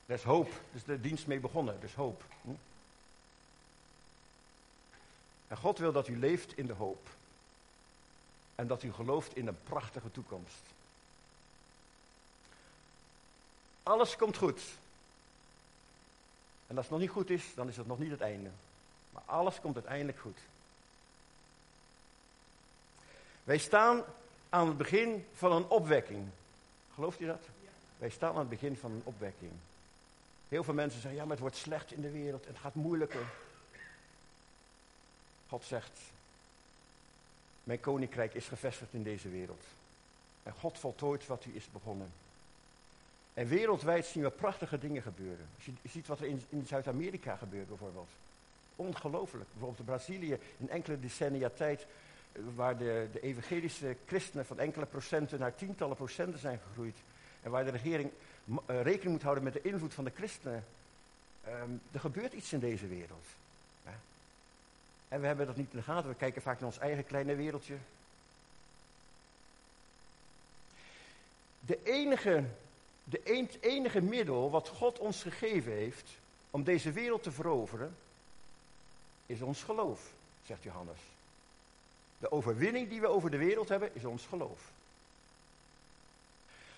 Er 0.05 0.15
is 0.15 0.23
hoop. 0.23 0.51
Is 0.73 0.83
de 0.83 1.01
dienst 1.01 1.27
mee 1.27 1.39
begonnen. 1.39 1.77
Is 1.81 1.93
hoop. 1.93 2.23
Hm? 2.41 2.49
En 5.47 5.57
God 5.57 5.77
wil 5.77 5.91
dat 5.91 6.07
u 6.07 6.17
leeft 6.17 6.57
in 6.57 6.65
de 6.65 6.73
hoop. 6.73 7.07
En 8.55 8.67
dat 8.67 8.83
u 8.83 8.93
gelooft 8.93 9.35
in 9.35 9.47
een 9.47 9.63
prachtige 9.63 10.11
toekomst. 10.11 10.61
Alles 13.83 14.15
komt 14.15 14.37
goed. 14.37 14.61
En 16.67 16.75
als 16.75 16.85
het 16.85 16.89
nog 16.89 16.99
niet 16.99 17.09
goed 17.09 17.29
is, 17.29 17.43
dan 17.55 17.67
is 17.67 17.77
het 17.77 17.87
nog 17.87 17.99
niet 17.99 18.11
het 18.11 18.21
einde. 18.21 18.49
Maar 19.09 19.23
alles 19.25 19.59
komt 19.59 19.75
uiteindelijk 19.75 20.19
goed. 20.19 20.37
Wij 23.43 23.57
staan 23.57 24.03
aan 24.49 24.67
het 24.67 24.77
begin 24.77 25.25
van 25.33 25.51
een 25.51 25.67
opwekking. 25.67 26.27
Gelooft 26.93 27.19
u 27.19 27.25
dat? 27.25 27.41
Wij 27.97 28.09
staan 28.09 28.33
aan 28.33 28.39
het 28.39 28.49
begin 28.49 28.77
van 28.77 28.91
een 28.91 29.01
opwekking. 29.03 29.51
Heel 30.49 30.63
veel 30.63 30.73
mensen 30.73 31.01
zeggen, 31.01 31.19
ja, 31.19 31.23
maar 31.25 31.31
het 31.31 31.41
wordt 31.41 31.55
slecht 31.55 31.91
in 31.91 32.01
de 32.01 32.11
wereld 32.11 32.45
en 32.45 32.51
het 32.51 32.61
gaat 32.61 32.75
moeilijker. 32.75 33.25
God 35.49 35.63
zegt, 35.63 35.99
mijn 37.63 37.79
koninkrijk 37.79 38.33
is 38.33 38.47
gevestigd 38.47 38.93
in 38.93 39.03
deze 39.03 39.29
wereld. 39.29 39.63
En 40.43 40.53
God 40.53 40.79
voltooit 40.79 41.27
wat 41.27 41.43
hij 41.43 41.53
is 41.53 41.67
begonnen. 41.71 42.11
En 43.33 43.47
wereldwijd 43.47 44.05
zien 44.05 44.23
we 44.23 44.29
prachtige 44.29 44.77
dingen 44.77 45.01
gebeuren. 45.01 45.47
Als 45.55 45.65
je 45.65 45.73
ziet 45.89 46.07
wat 46.07 46.19
er 46.19 46.25
in, 46.25 46.43
in 46.49 46.65
Zuid-Amerika 46.67 47.35
gebeurt 47.35 47.67
bijvoorbeeld. 47.67 48.09
Ongelooflijk. 48.75 49.49
Bijvoorbeeld 49.49 49.79
in 49.79 49.85
Brazilië 49.85 50.37
in 50.57 50.69
enkele 50.69 50.99
decennia 50.99 51.49
tijd, 51.49 51.85
eh, 52.31 52.41
waar 52.55 52.77
de, 52.77 53.07
de 53.11 53.21
evangelische 53.21 53.95
christenen 54.05 54.45
van 54.45 54.59
enkele 54.59 54.85
procenten 54.85 55.39
naar 55.39 55.55
tientallen 55.55 55.95
procenten 55.95 56.39
zijn 56.39 56.59
gegroeid. 56.67 56.95
En 57.41 57.51
waar 57.51 57.65
de 57.65 57.71
regering 57.71 58.11
uh, 58.45 58.81
rekening 58.81 59.11
moet 59.11 59.21
houden 59.21 59.43
met 59.43 59.53
de 59.53 59.61
invloed 59.61 59.93
van 59.93 60.03
de 60.03 60.11
christenen. 60.15 60.63
Um, 61.47 61.81
er 61.91 61.99
gebeurt 61.99 62.33
iets 62.33 62.53
in 62.53 62.59
deze 62.59 62.87
wereld. 62.87 63.25
En 65.13 65.21
we 65.21 65.27
hebben 65.27 65.45
dat 65.45 65.55
niet 65.55 65.71
in 65.71 65.77
de 65.77 65.83
gaten. 65.83 66.09
We 66.09 66.15
kijken 66.15 66.41
vaak 66.41 66.59
naar 66.59 66.69
ons 66.69 66.79
eigen 66.79 67.05
kleine 67.05 67.35
wereldje. 67.35 67.75
De 71.59 71.79
enige, 71.83 72.43
de 73.03 73.49
enige 73.59 74.01
middel 74.01 74.49
wat 74.49 74.67
God 74.67 74.99
ons 74.99 75.21
gegeven 75.21 75.71
heeft 75.71 76.09
om 76.51 76.63
deze 76.63 76.91
wereld 76.91 77.23
te 77.23 77.31
veroveren, 77.31 77.95
is 79.25 79.41
ons 79.41 79.63
geloof, 79.63 80.01
zegt 80.45 80.63
Johannes. 80.63 80.99
De 82.17 82.31
overwinning 82.31 82.89
die 82.89 83.01
we 83.01 83.07
over 83.07 83.31
de 83.31 83.37
wereld 83.37 83.69
hebben, 83.69 83.95
is 83.95 84.05
ons 84.05 84.25
geloof. 84.25 84.71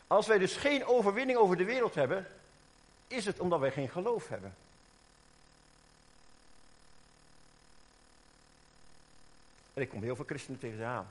Als 0.07 0.27
wij 0.27 0.37
dus 0.37 0.55
geen 0.55 0.85
overwinning 0.85 1.37
over 1.37 1.57
de 1.57 1.63
wereld 1.63 1.95
hebben, 1.95 2.27
is 3.07 3.25
het 3.25 3.39
omdat 3.39 3.59
wij 3.59 3.71
geen 3.71 3.89
geloof 3.89 4.27
hebben. 4.27 4.55
En 9.73 9.81
ik 9.81 9.89
kom 9.89 10.03
heel 10.03 10.15
veel 10.15 10.25
christenen 10.25 10.59
tegen 10.59 10.85
aan. 10.85 11.07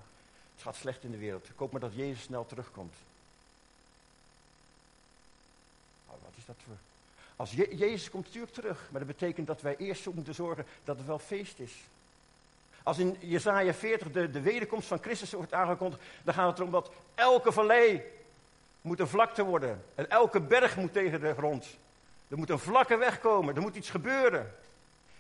Het 0.55 0.63
gaat 0.63 0.77
slecht 0.77 1.05
in 1.05 1.11
de 1.11 1.19
wereld. 1.19 1.49
Ik 1.49 1.57
hoop 1.57 1.73
maar 1.73 1.81
dat 1.81 1.95
Jezus 1.95 2.23
snel 2.23 2.47
terugkomt. 2.47 2.95
Nou, 6.07 6.19
wat 6.25 6.34
dat 6.47 6.57
voor 6.67 6.77
als 7.37 7.53
Jezus 7.53 8.11
komt 8.11 8.25
natuurlijk 8.25 8.53
terug, 8.53 8.89
maar 8.91 9.01
dat 9.05 9.17
betekent 9.17 9.47
dat 9.47 9.61
wij 9.61 9.77
eerst 9.77 10.07
moeten 10.07 10.35
zorgen 10.35 10.67
dat 10.85 10.97
het 10.97 11.07
wel 11.07 11.19
feest 11.19 11.59
is. 11.59 11.73
Als 12.83 12.99
in 12.99 13.17
Jesaja 13.21 13.75
40 13.75 14.11
de, 14.11 14.31
de 14.31 14.41
wederkomst 14.41 14.89
van 14.89 14.99
Christus 14.99 15.33
wordt 15.33 15.53
aangekondigd, 15.53 16.03
dan 16.23 16.35
gaat 16.35 16.49
het 16.49 16.59
erom 16.59 16.71
dat 16.71 16.91
elke 17.15 17.53
vallei 17.53 18.03
moet 18.81 19.01
een 19.01 19.09
vlakte 19.09 19.45
worden. 19.45 19.85
En 19.95 20.11
elke 20.11 20.41
berg 20.41 20.77
moet 20.77 20.93
tegen 20.93 21.21
de 21.21 21.35
grond. 21.35 21.67
Er 22.29 22.37
moet 22.37 22.51
een 22.51 22.59
vlakke 22.59 22.97
weg 22.97 23.21
komen. 23.21 23.55
Er 23.57 23.61
moet 23.61 23.77
iets 23.77 23.91
gebeuren. 23.91 24.55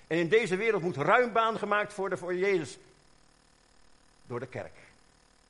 En 0.07 0.18
in 0.18 0.29
deze 0.29 0.57
wereld 0.57 0.83
moet 0.83 0.97
ruim 0.97 1.33
baan 1.33 1.59
gemaakt 1.59 1.95
worden 1.95 2.18
voor 2.18 2.35
Jezus. 2.35 2.79
Door 4.27 4.41
de 4.41 4.47
kerk. 4.47 4.77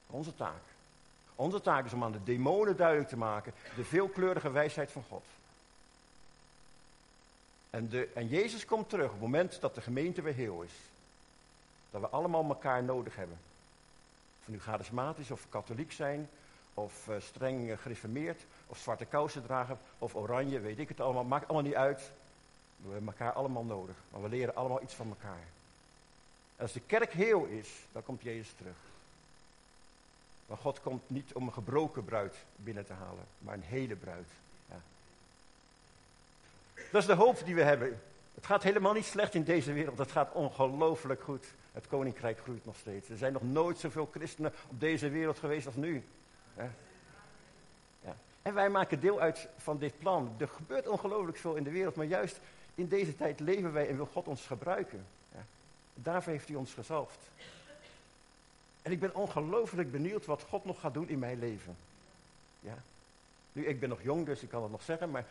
Onze 0.07 0.35
taak. 0.35 0.63
Onze 1.35 1.61
taak 1.61 1.85
is 1.85 1.93
om 1.93 2.05
aan 2.05 2.13
de 2.13 2.25
demonen 2.25 2.77
duidelijk 2.77 3.09
te 3.09 3.17
maken 3.17 3.53
de 3.77 3.85
veelkleurige 3.85 4.51
wijsheid 4.51 4.91
van 4.91 5.05
God. 5.09 5.25
En, 7.75 7.89
de, 7.89 8.09
en 8.15 8.29
Jezus 8.29 8.65
komt 8.65 8.89
terug 8.89 9.07
op 9.07 9.13
het 9.13 9.21
moment 9.21 9.61
dat 9.61 9.75
de 9.75 9.81
gemeente 9.81 10.23
weer 10.23 10.35
heel 10.35 10.63
is. 10.63 10.73
Dat 11.91 12.01
we 12.01 12.09
allemaal 12.09 12.45
elkaar 12.45 12.85
nodig 12.85 13.17
hebben. 13.17 13.39
Of 14.41 14.49
nu 14.49 14.61
charismatisch 14.61 15.31
of 15.31 15.47
katholiek 15.49 15.93
zijn, 15.93 16.29
of 16.75 17.09
uh, 17.09 17.17
streng 17.19 17.81
gereformeerd, 17.81 18.47
of 18.67 18.79
zwarte 18.79 19.05
kousen 19.05 19.43
dragen, 19.43 19.79
of 19.99 20.15
oranje, 20.15 20.61
weet 20.61 20.79
ik 20.79 20.89
het 20.89 21.01
allemaal. 21.01 21.25
Maakt 21.25 21.45
allemaal 21.45 21.67
niet 21.67 21.75
uit. 21.75 22.11
We 22.77 22.93
hebben 22.93 23.09
elkaar 23.09 23.33
allemaal 23.33 23.65
nodig. 23.65 23.97
Maar 24.11 24.23
we 24.23 24.29
leren 24.29 24.55
allemaal 24.55 24.83
iets 24.83 24.95
van 24.95 25.09
elkaar. 25.09 25.45
En 26.57 26.63
als 26.63 26.73
de 26.73 26.83
kerk 26.87 27.13
heel 27.13 27.45
is, 27.45 27.69
dan 27.93 28.03
komt 28.03 28.23
Jezus 28.23 28.53
terug. 28.57 28.77
Maar 30.47 30.59
God 30.59 30.81
komt 30.81 31.11
niet 31.11 31.33
om 31.33 31.47
een 31.47 31.53
gebroken 31.53 32.05
bruid 32.05 32.37
binnen 32.57 32.87
te 32.87 32.93
halen, 32.93 33.25
maar 33.39 33.55
een 33.55 33.63
hele 33.63 33.97
bruid. 33.97 34.29
Dat 36.95 37.03
is 37.03 37.09
de 37.09 37.15
hoop 37.15 37.45
die 37.45 37.55
we 37.55 37.63
hebben. 37.63 38.01
Het 38.35 38.47
gaat 38.47 38.63
helemaal 38.63 38.93
niet 38.93 39.05
slecht 39.05 39.35
in 39.35 39.45
deze 39.45 39.73
wereld. 39.73 39.99
Het 39.99 40.13
gaat 40.13 40.33
ongelooflijk 40.33 41.23
goed. 41.23 41.47
Het 41.73 41.87
koninkrijk 41.87 42.39
groeit 42.39 42.65
nog 42.65 42.77
steeds. 42.77 43.09
Er 43.09 43.17
zijn 43.17 43.33
nog 43.33 43.43
nooit 43.43 43.79
zoveel 43.79 44.09
christenen 44.13 44.53
op 44.69 44.81
deze 44.81 45.09
wereld 45.09 45.39
geweest 45.39 45.67
als 45.67 45.75
nu. 45.75 46.05
En 48.43 48.55
wij 48.55 48.69
maken 48.69 49.01
deel 49.01 49.21
uit 49.21 49.49
van 49.57 49.79
dit 49.79 49.99
plan. 49.99 50.35
Er 50.39 50.49
gebeurt 50.49 50.89
ongelooflijk 50.89 51.37
veel 51.37 51.55
in 51.55 51.63
de 51.63 51.71
wereld, 51.71 51.95
maar 51.95 52.07
juist 52.07 52.41
in 52.75 52.89
deze 52.89 53.17
tijd 53.17 53.41
leven 53.41 53.73
wij 53.73 53.89
en 53.89 53.97
wil 53.97 54.09
God 54.13 54.27
ons 54.27 54.47
gebruiken. 54.47 55.07
Ja. 55.35 55.45
Daarvoor 55.95 56.33
heeft 56.33 56.49
hij 56.49 56.57
ons 56.57 56.75
gezalfd. 56.75 57.19
En 58.83 58.93
ik 58.93 59.01
ben 59.01 59.15
ongelooflijk 59.15 59.91
benieuwd 59.91 60.27
wat 60.27 60.43
God 60.49 60.65
nog 60.65 60.81
gaat 60.81 60.95
doen 60.95 61.09
in 61.09 61.19
mijn 61.19 61.39
leven. 61.39 61.77
Ja. 62.61 62.77
Nu, 63.53 63.67
ik 63.67 63.81
ben 63.81 63.89
nog 63.89 64.03
jong, 64.03 64.27
dus 64.27 64.43
ik 64.43 64.49
kan 64.49 64.63
het 64.63 64.71
nog 64.71 64.83
zeggen, 64.83 65.11
maar... 65.11 65.25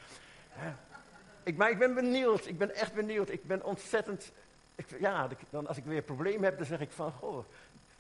Ik, 1.44 1.58
maar 1.58 1.70
ik 1.70 1.78
ben 1.78 1.94
benieuwd, 1.94 2.46
ik 2.46 2.58
ben 2.58 2.76
echt 2.76 2.94
benieuwd. 2.94 3.30
Ik 3.30 3.48
ben 3.48 3.64
ontzettend... 3.64 4.32
Ik, 4.76 4.86
ja, 5.00 5.30
dan, 5.50 5.68
als 5.68 5.78
ik 5.78 5.84
weer 5.84 5.98
een 5.98 6.04
probleem 6.04 6.44
heb, 6.44 6.58
dan 6.58 6.66
zeg 6.66 6.80
ik 6.80 6.92
van... 6.92 7.12
Goh, 7.12 7.46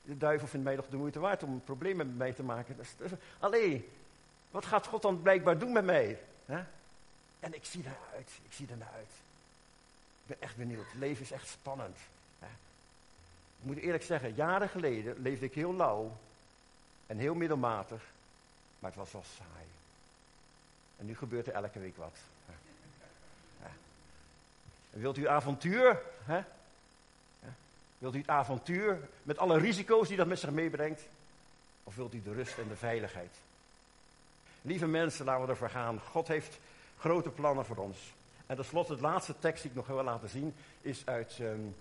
de 0.01 0.17
duivel 0.17 0.47
vindt 0.47 0.65
mij 0.65 0.75
nog 0.75 0.87
de 0.87 0.97
moeite 0.97 1.19
waard 1.19 1.43
om 1.43 1.63
problemen 1.63 2.07
met 2.07 2.17
mij 2.17 2.33
te 2.33 2.43
maken. 2.43 2.77
Dus, 2.77 2.89
dus, 2.97 3.11
allee, 3.39 3.89
wat 4.51 4.65
gaat 4.65 4.87
God 4.87 5.01
dan 5.01 5.21
blijkbaar 5.21 5.57
doen 5.57 5.71
met 5.71 5.85
mij? 5.85 6.19
En 7.39 7.53
ik 7.53 7.65
zie 7.65 7.83
eruit, 7.83 8.29
ik 8.43 8.53
zie 8.53 8.67
er 8.69 8.77
naar 8.77 8.91
uit. 8.95 9.11
Ik 10.21 10.27
ben 10.27 10.37
echt 10.39 10.55
benieuwd. 10.55 10.85
Het 10.85 10.99
leven 10.99 11.23
is 11.23 11.31
echt 11.31 11.47
spannend. 11.47 11.97
Ik 13.59 13.69
moet 13.69 13.77
eerlijk 13.77 14.03
zeggen, 14.03 14.33
jaren 14.33 14.69
geleden 14.69 15.21
leefde 15.21 15.45
ik 15.45 15.53
heel 15.53 15.73
lauw 15.73 16.17
en 17.07 17.17
heel 17.17 17.35
middelmatig, 17.35 18.03
maar 18.79 18.89
het 18.89 18.99
was 18.99 19.11
wel 19.11 19.23
saai. 19.37 19.65
En 20.97 21.05
nu 21.05 21.15
gebeurt 21.15 21.47
er 21.47 21.53
elke 21.53 21.79
week 21.79 21.97
wat. 21.97 22.17
Wilt 24.93 25.17
u 25.17 25.27
avontuur? 25.27 26.01
Hè? 26.23 26.41
Wilt 27.97 28.15
u 28.15 28.17
het 28.17 28.29
avontuur 28.29 28.99
met 29.23 29.37
alle 29.37 29.57
risico's 29.57 30.07
die 30.07 30.17
dat 30.17 30.27
met 30.27 30.39
zich 30.39 30.51
meebrengt? 30.51 31.01
Of 31.83 31.95
wilt 31.95 32.13
u 32.13 32.21
de 32.21 32.33
rust 32.33 32.57
en 32.57 32.67
de 32.67 32.75
veiligheid? 32.75 33.35
Lieve 34.61 34.87
mensen, 34.87 35.25
laten 35.25 35.45
we 35.45 35.51
ervoor 35.51 35.69
gaan. 35.69 35.99
God 35.99 36.27
heeft 36.27 36.59
grote 36.99 37.29
plannen 37.29 37.65
voor 37.65 37.77
ons. 37.77 37.97
En 38.45 38.55
tenslotte, 38.55 38.91
het 38.91 39.01
laatste 39.01 39.35
tekst 39.39 39.61
die 39.61 39.71
ik 39.71 39.77
nog 39.77 39.87
wil 39.87 40.03
laten 40.03 40.29
zien, 40.29 40.55
is 40.81 41.05
uit 41.05 41.39
um, 41.39 41.75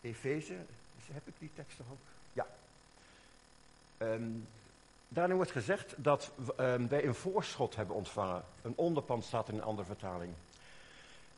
Efeze. 0.00 0.56
Heb 1.12 1.28
ik 1.28 1.34
die 1.38 1.50
tekst 1.54 1.76
toch 1.76 1.86
ook? 1.90 1.98
Ja. 2.32 2.46
Um, 3.98 4.46
daarin 5.12 5.36
wordt 5.36 5.50
gezegd 5.50 5.94
dat 5.96 6.30
um, 6.60 6.88
wij 6.88 7.04
een 7.04 7.14
voorschot 7.14 7.76
hebben 7.76 7.96
ontvangen. 7.96 8.44
Een 8.62 8.76
onderpand 8.76 9.24
staat 9.24 9.48
in 9.48 9.54
een 9.54 9.62
andere 9.62 9.86
vertaling. 9.86 10.32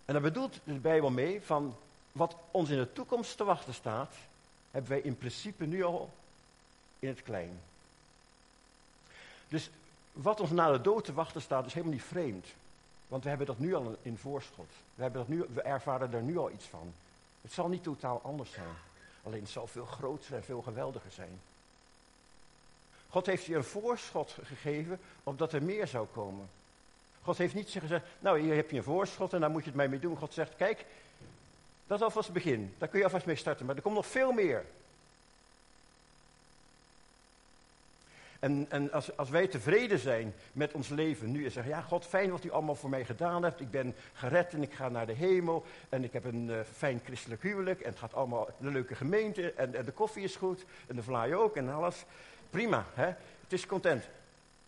En 0.04 0.12
daar 0.12 0.22
bedoelt 0.22 0.60
de 0.64 0.72
Bijbel 0.72 1.10
mee 1.10 1.42
van 1.42 1.76
wat 2.12 2.36
ons 2.50 2.70
in 2.70 2.78
de 2.78 2.92
toekomst 2.92 3.36
te 3.36 3.44
wachten 3.44 3.74
staat, 3.74 4.14
hebben 4.70 4.90
wij 4.90 5.00
in 5.00 5.18
principe 5.18 5.64
nu 5.64 5.82
al 5.84 6.10
in 6.98 7.08
het 7.08 7.22
klein. 7.22 7.60
Dus 9.48 9.70
wat 10.12 10.40
ons 10.40 10.50
na 10.50 10.72
de 10.72 10.80
dood 10.80 11.04
te 11.04 11.12
wachten 11.12 11.42
staat, 11.42 11.66
is 11.66 11.72
helemaal 11.72 11.94
niet 11.94 12.04
vreemd. 12.04 12.46
Want 13.08 13.22
we 13.22 13.28
hebben 13.28 13.46
dat 13.46 13.58
nu 13.58 13.74
al 13.74 13.96
in 14.02 14.18
voorschot. 14.18 14.70
We, 14.94 15.02
hebben 15.02 15.20
dat 15.20 15.28
nu, 15.28 15.44
we 15.52 15.62
ervaren 15.62 16.12
er 16.12 16.22
nu 16.22 16.38
al 16.38 16.50
iets 16.50 16.64
van. 16.64 16.92
Het 17.40 17.52
zal 17.52 17.68
niet 17.68 17.82
totaal 17.82 18.20
anders 18.22 18.52
zijn. 18.52 18.74
Alleen 19.22 19.40
het 19.40 19.50
zal 19.50 19.66
veel 19.66 19.84
groter 19.84 20.34
en 20.34 20.44
veel 20.44 20.62
geweldiger 20.62 21.10
zijn. 21.10 21.40
God 23.12 23.26
heeft 23.26 23.44
je 23.44 23.54
een 23.54 23.64
voorschot 23.64 24.36
gegeven 24.42 25.00
opdat 25.22 25.52
er 25.52 25.62
meer 25.62 25.86
zou 25.86 26.06
komen. 26.06 26.48
God 27.22 27.38
heeft 27.38 27.54
niet 27.54 27.70
gezegd, 27.70 28.04
nou 28.18 28.40
hier 28.40 28.54
heb 28.54 28.70
je 28.70 28.76
een 28.76 28.82
voorschot 28.82 29.32
en 29.32 29.40
daar 29.40 29.50
moet 29.50 29.64
je 29.64 29.70
het 29.70 29.90
mee 29.90 29.98
doen. 29.98 30.16
God 30.16 30.34
zegt, 30.34 30.56
kijk, 30.56 30.84
dat 31.86 31.98
is 31.98 32.04
alvast 32.04 32.26
het 32.26 32.34
begin. 32.34 32.74
Daar 32.78 32.88
kun 32.88 32.98
je 32.98 33.04
alvast 33.04 33.26
mee 33.26 33.36
starten. 33.36 33.66
Maar 33.66 33.76
er 33.76 33.82
komt 33.82 33.94
nog 33.94 34.06
veel 34.06 34.32
meer. 34.32 34.64
En, 38.38 38.66
en 38.68 38.92
als, 38.92 39.16
als, 39.16 39.30
wij 39.30 39.46
tevreden 39.46 39.98
zijn 39.98 40.34
met 40.52 40.72
ons 40.72 40.88
leven 40.88 41.30
nu 41.30 41.44
en 41.44 41.50
zeggen, 41.50 41.72
ja 41.72 41.80
God, 41.80 42.06
fijn 42.06 42.30
wat 42.30 42.44
u 42.44 42.50
allemaal 42.50 42.74
voor 42.74 42.90
mij 42.90 43.04
gedaan 43.04 43.42
hebt. 43.42 43.60
Ik 43.60 43.70
ben 43.70 43.94
gered 44.12 44.52
en 44.52 44.62
ik 44.62 44.72
ga 44.72 44.88
naar 44.88 45.06
de 45.06 45.12
hemel 45.12 45.64
en 45.88 46.04
ik 46.04 46.12
heb 46.12 46.24
een 46.24 46.48
uh, 46.48 46.60
fijn 46.76 47.00
christelijk 47.04 47.42
huwelijk 47.42 47.80
en 47.80 47.90
het 47.90 47.98
gaat 47.98 48.14
allemaal 48.14 48.48
een 48.60 48.72
leuke 48.72 48.94
gemeente 48.94 49.52
en, 49.52 49.74
en 49.74 49.84
de 49.84 49.92
koffie 49.92 50.22
is 50.22 50.36
goed 50.36 50.64
en 50.86 50.96
de 50.96 51.02
vlaai 51.02 51.34
ook 51.34 51.56
en 51.56 51.72
alles. 51.72 52.04
Prima, 52.53 52.86
hè? 52.94 53.07
het 53.40 53.53
is 53.53 53.66
content. 53.66 54.05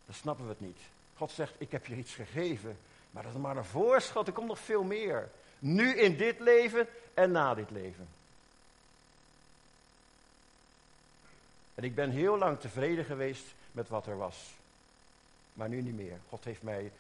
Dan 0.07 0.14
snappen 0.14 0.45
we 0.45 0.51
het 0.51 0.61
niet. 0.61 0.78
God 1.16 1.30
zegt, 1.30 1.53
ik 1.59 1.70
heb 1.70 1.87
je 1.87 1.97
iets 1.97 2.14
gegeven, 2.14 2.78
maar 3.11 3.22
dat 3.22 3.32
is 3.32 3.41
maar 3.41 3.57
een 3.57 3.64
voorschot, 3.64 4.26
er 4.26 4.32
komt 4.32 4.49
nog 4.49 4.59
veel 4.59 4.82
meer. 4.82 5.30
Nu 5.59 5.95
in 5.95 6.16
dit 6.16 6.41
leven 6.41 6.89
en 7.14 7.30
na 7.30 7.55
dit 7.55 7.70
leven. 7.70 8.09
En 11.74 11.85
ik 11.85 11.95
ben 11.95 12.11
heel 12.11 12.39
lang 12.39 12.61
tevreden 12.61 13.05
geweest 13.05 13.45
met 13.72 13.89
wat 13.89 14.07
er 14.07 14.16
was. 14.16 14.55
Maar 15.53 15.68
nu 15.68 15.82
niet 15.82 15.97
meer. 15.97 16.18
God 16.28 16.45
heeft 16.45 16.62
mij 16.62 16.85
een 16.85 16.91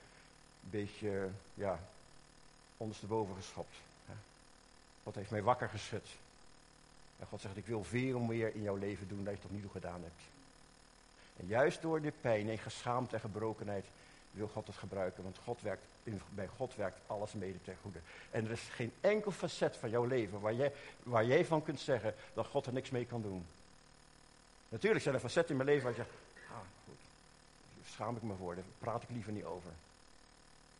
beetje, 0.70 1.28
ja, 1.54 1.80
ondersteboven 2.76 3.34
geschopt. 3.34 3.76
God 5.02 5.14
heeft 5.14 5.30
mij 5.30 5.42
wakker 5.42 5.68
geschud. 5.68 6.06
En 7.18 7.26
God 7.26 7.40
zegt, 7.40 7.56
ik 7.56 7.66
wil 7.66 7.84
veel 7.84 8.18
meer 8.18 8.54
in 8.54 8.62
jouw 8.62 8.76
leven 8.76 9.08
doen 9.08 9.24
dan 9.24 9.32
je 9.32 9.40
tot 9.40 9.50
nu 9.50 9.60
toe 9.60 9.70
gedaan 9.70 10.02
hebt. 10.02 10.33
En 11.36 11.46
juist 11.46 11.82
door 11.82 12.00
de 12.00 12.12
pijn 12.20 12.48
en 12.48 12.58
geschaamd 12.58 13.12
en 13.12 13.20
gebrokenheid 13.20 13.84
wil 14.30 14.48
God 14.48 14.66
het 14.66 14.76
gebruiken. 14.76 15.22
Want 15.22 15.38
God 15.44 15.62
werkt, 15.62 15.82
bij 16.30 16.48
God 16.56 16.74
werkt 16.74 16.98
alles 17.06 17.32
mede 17.32 17.62
ten 17.64 17.76
goede. 17.82 17.98
En 18.30 18.44
er 18.44 18.50
is 18.50 18.60
geen 18.60 18.92
enkel 19.00 19.30
facet 19.30 19.76
van 19.76 19.90
jouw 19.90 20.04
leven 20.04 20.40
waar 20.40 20.54
jij, 20.54 20.72
waar 21.02 21.24
jij 21.24 21.44
van 21.44 21.62
kunt 21.62 21.80
zeggen 21.80 22.14
dat 22.34 22.46
God 22.46 22.66
er 22.66 22.72
niks 22.72 22.90
mee 22.90 23.04
kan 23.04 23.22
doen. 23.22 23.46
Natuurlijk 24.68 25.02
zijn 25.02 25.14
er 25.14 25.20
facetten 25.20 25.50
in 25.50 25.56
mijn 25.56 25.68
leven 25.68 25.84
waar 25.84 25.96
je 25.96 26.02
zegt, 26.02 26.16
ah, 26.50 26.56
goed, 26.84 26.98
schaam 27.90 28.16
ik 28.16 28.22
me 28.22 28.34
voor, 28.34 28.54
daar 28.54 28.64
praat 28.78 29.02
ik 29.02 29.10
liever 29.10 29.32
niet 29.32 29.44
over. 29.44 29.70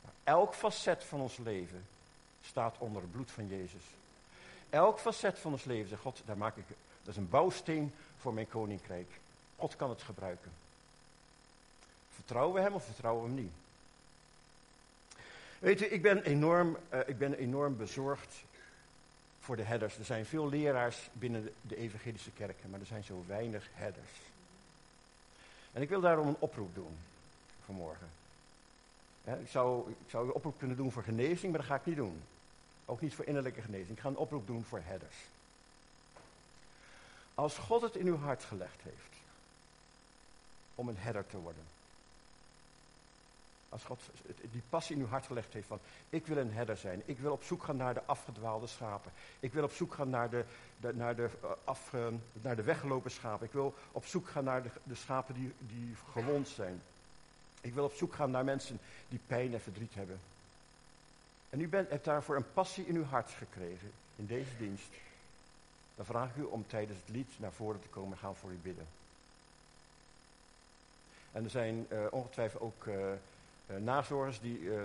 Maar 0.03 0.13
elk 0.25 0.55
facet 0.55 1.05
van 1.05 1.21
ons 1.21 1.37
leven 1.37 1.87
staat 2.43 2.79
onder 2.79 3.03
het 3.03 3.13
bloed 3.13 3.31
van 3.31 3.49
Jezus. 3.49 3.83
Elk 4.71 4.99
facet 4.99 5.39
van 5.39 5.53
ons 5.53 5.65
leven, 5.65 5.89
zegt 5.89 6.03
God, 6.03 6.23
daar 6.25 6.37
maak 6.37 6.57
ik, 6.57 6.65
dat 7.03 7.09
is 7.09 7.17
een 7.17 7.29
bouwsteen 7.29 7.93
voor 8.19 8.35
mijn 8.35 8.49
koninkrijk. 8.49 9.09
God 9.57 9.77
kan 9.77 9.91
het 9.91 10.03
gebruiken. 10.03 10.53
Vertrouwen 12.15 12.55
we 12.55 12.61
hem 12.61 12.75
of 12.75 12.85
vertrouwen 12.85 13.23
we 13.23 13.29
hem 13.29 13.39
niet? 13.43 13.53
Weet 15.59 15.81
u, 15.81 15.85
ik 15.85 16.03
ben 16.03 16.23
enorm, 16.23 16.77
uh, 16.93 17.01
ik 17.07 17.19
ben 17.19 17.35
enorm 17.35 17.77
bezorgd 17.77 18.45
voor 19.41 19.57
de 19.57 19.63
herders. 19.63 19.99
Er 19.99 20.05
zijn 20.05 20.27
veel 20.27 20.49
leraars 20.49 21.11
binnen 21.13 21.53
de 21.61 21.77
evangelische 21.77 22.31
kerken, 22.31 22.71
maar 22.71 22.81
er 22.81 22.87
zijn 22.87 23.05
zo 23.05 23.25
weinig 23.27 23.69
herders. 23.73 24.11
En 25.73 25.83
ik 25.83 25.89
wil 25.89 26.01
daarom 26.01 26.29
een 26.29 26.37
oproep 26.39 26.75
doen 26.75 26.97
vanmorgen. 27.65 28.09
ik, 29.25 29.49
zou, 29.49 29.91
ik 29.91 30.11
zou 30.11 30.27
een 30.27 30.33
oproep 30.33 30.59
kunnen 30.59 30.77
doen 30.77 30.93
voor 30.93 31.03
genezing, 31.03 31.53
maar 31.53 31.61
dat 31.61 31.71
ga 31.71 31.77
ik 31.77 31.87
niet 31.87 31.97
doen. 31.97 32.23
Ook 32.85 33.01
niet 33.01 33.15
voor 33.15 33.25
innerlijke 33.25 33.63
genezing. 33.63 33.91
Ik 33.91 34.01
ga 34.01 34.09
een 34.09 34.17
oproep 34.17 34.47
doen 34.47 34.65
voor 34.65 34.81
herders. 34.85 35.17
Als 37.35 37.59
God 37.59 37.83
het 37.83 37.97
in 37.97 38.07
uw 38.07 38.19
hart 38.19 38.45
gelegd 38.45 38.83
heeft 38.83 39.14
om 40.75 40.89
een 40.89 40.99
herder 40.99 41.27
te 41.27 41.39
worden. 41.39 41.63
Als 43.69 43.85
God 43.85 44.01
die 44.51 44.63
passie 44.69 44.97
in 44.97 45.03
uw 45.03 45.09
hart 45.09 45.27
gelegd 45.27 45.53
heeft 45.53 45.67
van, 45.67 45.79
ik 46.11 46.27
wil 46.27 46.37
een 46.37 46.53
herder 46.53 46.77
zijn. 46.77 47.03
Ik 47.05 47.19
wil 47.19 47.33
op 47.33 47.43
zoek 47.43 47.63
gaan 47.63 47.77
naar 47.77 47.95
de 47.95 48.05
afgedwaalde 48.05 48.67
schapen. 48.67 49.13
Ik 49.41 49.53
wil 49.53 49.65
op 49.65 49.73
zoek 49.73 49.95
gaan 49.95 50.11
naar 50.11 50.31
de, 50.31 50.45
naar 50.95 51.17
de, 51.17 51.31
uh, 51.45 51.51
af, 51.65 51.93
uh, 51.93 52.07
naar 52.33 52.57
de 52.57 52.63
weggelopen 52.63 53.11
schapen. 53.11 53.47
Ik 53.47 53.53
wil 53.53 53.75
op 53.93 54.05
zoek 54.05 54.29
gaan 54.29 54.45
naar 54.45 54.63
de, 54.63 54.71
de 54.83 54.95
schapen 54.95 55.35
die, 55.35 55.53
die 55.59 55.95
gewond 56.13 56.49
zijn. 56.49 56.83
Ik 57.61 57.75
wil 57.75 57.85
op 57.85 57.93
zoek 57.93 58.15
gaan 58.15 58.31
naar 58.31 58.45
mensen 58.45 58.79
die 59.09 59.21
pijn 59.27 59.53
en 59.53 59.61
verdriet 59.61 59.95
hebben. 59.95 60.21
En 61.51 61.61
u 61.61 61.69
bent, 61.69 61.91
hebt 61.91 62.05
daarvoor 62.05 62.37
een 62.37 62.53
passie 62.53 62.87
in 62.87 62.97
uw 62.97 63.05
hart 63.05 63.31
gekregen, 63.31 63.91
in 64.17 64.27
deze 64.27 64.57
dienst. 64.59 64.89
Dan 65.95 66.05
vraag 66.05 66.29
ik 66.29 66.37
u 66.37 66.43
om 66.43 66.67
tijdens 66.67 66.99
het 66.99 67.15
lied 67.15 67.29
naar 67.37 67.53
voren 67.53 67.81
te 67.81 67.89
komen 67.89 68.13
en 68.13 68.19
gaan 68.19 68.37
voor 68.37 68.51
u 68.51 68.59
bidden. 68.63 68.87
En 71.35 71.45
er 71.45 71.51
zijn 71.51 71.87
uh, 71.89 71.99
ongetwijfeld 72.11 72.63
ook 72.63 72.85
uh, 72.85 72.95
uh, 72.95 73.77
nazorgers 73.77 74.41
die. 74.41 74.59
Uh, 74.61 74.85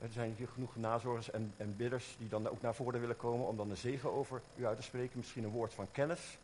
er 0.00 0.12
zijn 0.12 0.34
hier 0.36 0.48
genoeg 0.48 0.76
nazorgers 0.76 1.30
en, 1.30 1.52
en 1.56 1.76
bidders 1.76 2.14
die 2.18 2.28
dan 2.28 2.48
ook 2.48 2.62
naar 2.62 2.74
voren 2.74 3.00
willen 3.00 3.16
komen 3.16 3.46
om 3.46 3.56
dan 3.56 3.68
de 3.68 3.76
zegen 3.76 4.12
over 4.12 4.40
u 4.56 4.66
uit 4.66 4.76
te 4.76 4.82
spreken. 4.82 5.18
Misschien 5.18 5.44
een 5.44 5.50
woord 5.50 5.74
van 5.74 5.88
kennis 5.92 6.38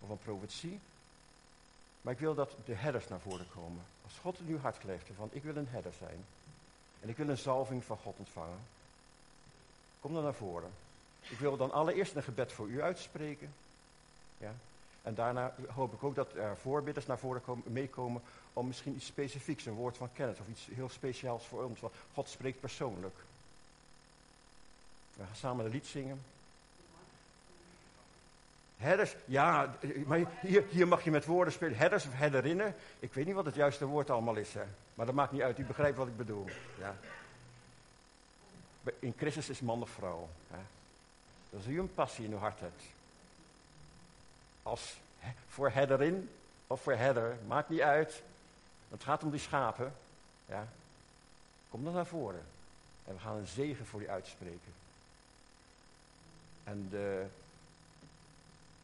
of 0.00 0.08
een 0.08 0.18
profetie. 0.18 0.80
Maar 2.00 2.12
ik 2.12 2.18
wil 2.18 2.34
dat 2.34 2.50
de 2.64 2.74
herders 2.74 3.08
naar 3.08 3.20
voren 3.20 3.46
komen. 3.54 3.82
Als 4.04 4.18
God 4.20 4.38
in 4.38 4.46
uw 4.48 4.58
hart 4.58 4.84
legt 4.84 5.08
van 5.16 5.28
ik 5.32 5.42
wil 5.42 5.56
een 5.56 5.68
herder 5.68 5.92
zijn. 5.98 6.24
En 7.00 7.08
ik 7.08 7.16
wil 7.16 7.28
een 7.28 7.38
zalving 7.38 7.84
van 7.84 7.96
God 7.96 8.14
ontvangen. 8.18 8.58
Kom 10.00 10.14
dan 10.14 10.22
naar 10.22 10.34
voren. 10.34 10.70
Ik 11.28 11.38
wil 11.38 11.56
dan 11.56 11.72
allereerst 11.72 12.14
een 12.14 12.22
gebed 12.22 12.52
voor 12.52 12.68
u 12.68 12.82
uitspreken. 12.82 13.52
Ja. 14.38 14.54
En 15.02 15.14
daarna 15.14 15.54
hoop 15.74 15.92
ik 15.92 16.02
ook 16.02 16.14
dat 16.14 16.34
er 16.34 16.56
voorbidders 16.56 17.06
naar 17.06 17.18
voren 17.18 17.42
komen, 17.42 17.72
meekomen 17.72 18.22
om 18.52 18.66
misschien 18.66 18.94
iets 18.94 19.06
specifieks, 19.06 19.66
een 19.66 19.72
woord 19.72 19.96
van 19.96 20.12
kennis 20.12 20.38
of 20.38 20.48
iets 20.48 20.68
heel 20.74 20.88
speciaals 20.88 21.46
voor 21.46 21.64
ons. 21.64 21.80
Want 21.80 21.94
God 22.14 22.28
spreekt 22.28 22.60
persoonlijk. 22.60 23.16
We 25.14 25.24
gaan 25.24 25.36
samen 25.36 25.64
een 25.64 25.70
lied 25.70 25.86
zingen. 25.86 26.22
Herders, 28.76 29.14
ja, 29.24 29.74
maar 30.06 30.20
hier, 30.40 30.64
hier 30.70 30.88
mag 30.88 31.04
je 31.04 31.10
met 31.10 31.24
woorden 31.24 31.52
spelen. 31.52 31.78
Herders 31.78 32.06
of 32.06 32.12
herderinnen. 32.14 32.74
Ik 32.98 33.14
weet 33.14 33.26
niet 33.26 33.34
wat 33.34 33.44
het 33.44 33.54
juiste 33.54 33.84
woord 33.84 34.10
allemaal 34.10 34.36
is, 34.36 34.54
hè. 34.54 34.64
Maar 34.94 35.06
dat 35.06 35.14
maakt 35.14 35.32
niet 35.32 35.42
uit, 35.42 35.58
u 35.58 35.64
begrijpt 35.64 35.96
wat 35.96 36.06
ik 36.06 36.16
bedoel. 36.16 36.46
Ja. 36.78 36.96
In 38.98 39.14
Christus 39.16 39.48
is 39.48 39.60
man 39.60 39.82
of 39.82 39.90
vrouw. 39.90 40.28
Hè. 40.50 40.58
Als 41.56 41.66
u 41.66 41.78
een 41.78 41.94
passie 41.94 42.24
in 42.24 42.32
uw 42.32 42.38
hart 42.38 42.60
hebt. 42.60 42.82
Als 44.62 44.96
voor 45.48 45.70
herderin 45.70 46.30
of 46.66 46.80
voor 46.80 46.92
herder, 46.92 47.36
maakt 47.46 47.68
niet 47.68 47.80
uit. 47.80 48.22
Het 48.88 49.02
gaat 49.02 49.22
om 49.22 49.30
die 49.30 49.40
schapen. 49.40 49.92
Ja. 50.46 50.68
Kom 51.70 51.84
dan 51.84 51.94
naar 51.94 52.06
voren. 52.06 52.42
En 53.06 53.14
we 53.14 53.20
gaan 53.20 53.36
een 53.36 53.46
zegen 53.46 53.86
voor 53.86 54.02
u 54.02 54.08
uitspreken. 54.08 54.72
En 56.64 56.88
de, 56.90 57.26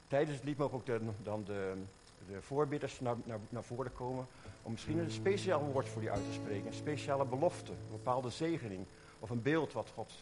tijdens 0.08 0.36
het 0.36 0.46
lied 0.46 0.58
mogen 0.58 0.76
ook 0.76 0.86
dan 1.24 1.44
de, 1.44 1.82
de 2.28 2.42
voorbidders 2.42 3.00
naar, 3.00 3.16
naar, 3.24 3.38
naar 3.48 3.64
voren 3.64 3.92
komen. 3.92 4.26
Om 4.62 4.72
misschien 4.72 4.98
een 4.98 5.10
speciaal 5.10 5.60
woord 5.60 5.88
voor 5.88 6.02
u 6.02 6.10
uit 6.10 6.26
te 6.28 6.32
spreken. 6.32 6.66
Een 6.66 6.74
speciale 6.74 7.24
belofte. 7.24 7.70
Een 7.72 7.90
bepaalde 7.90 8.30
zegening. 8.30 8.86
Of 9.18 9.30
een 9.30 9.42
beeld 9.42 9.72
wat 9.72 9.90
God 9.94 10.12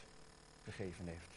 gegeven 0.64 1.06
heeft. 1.06 1.33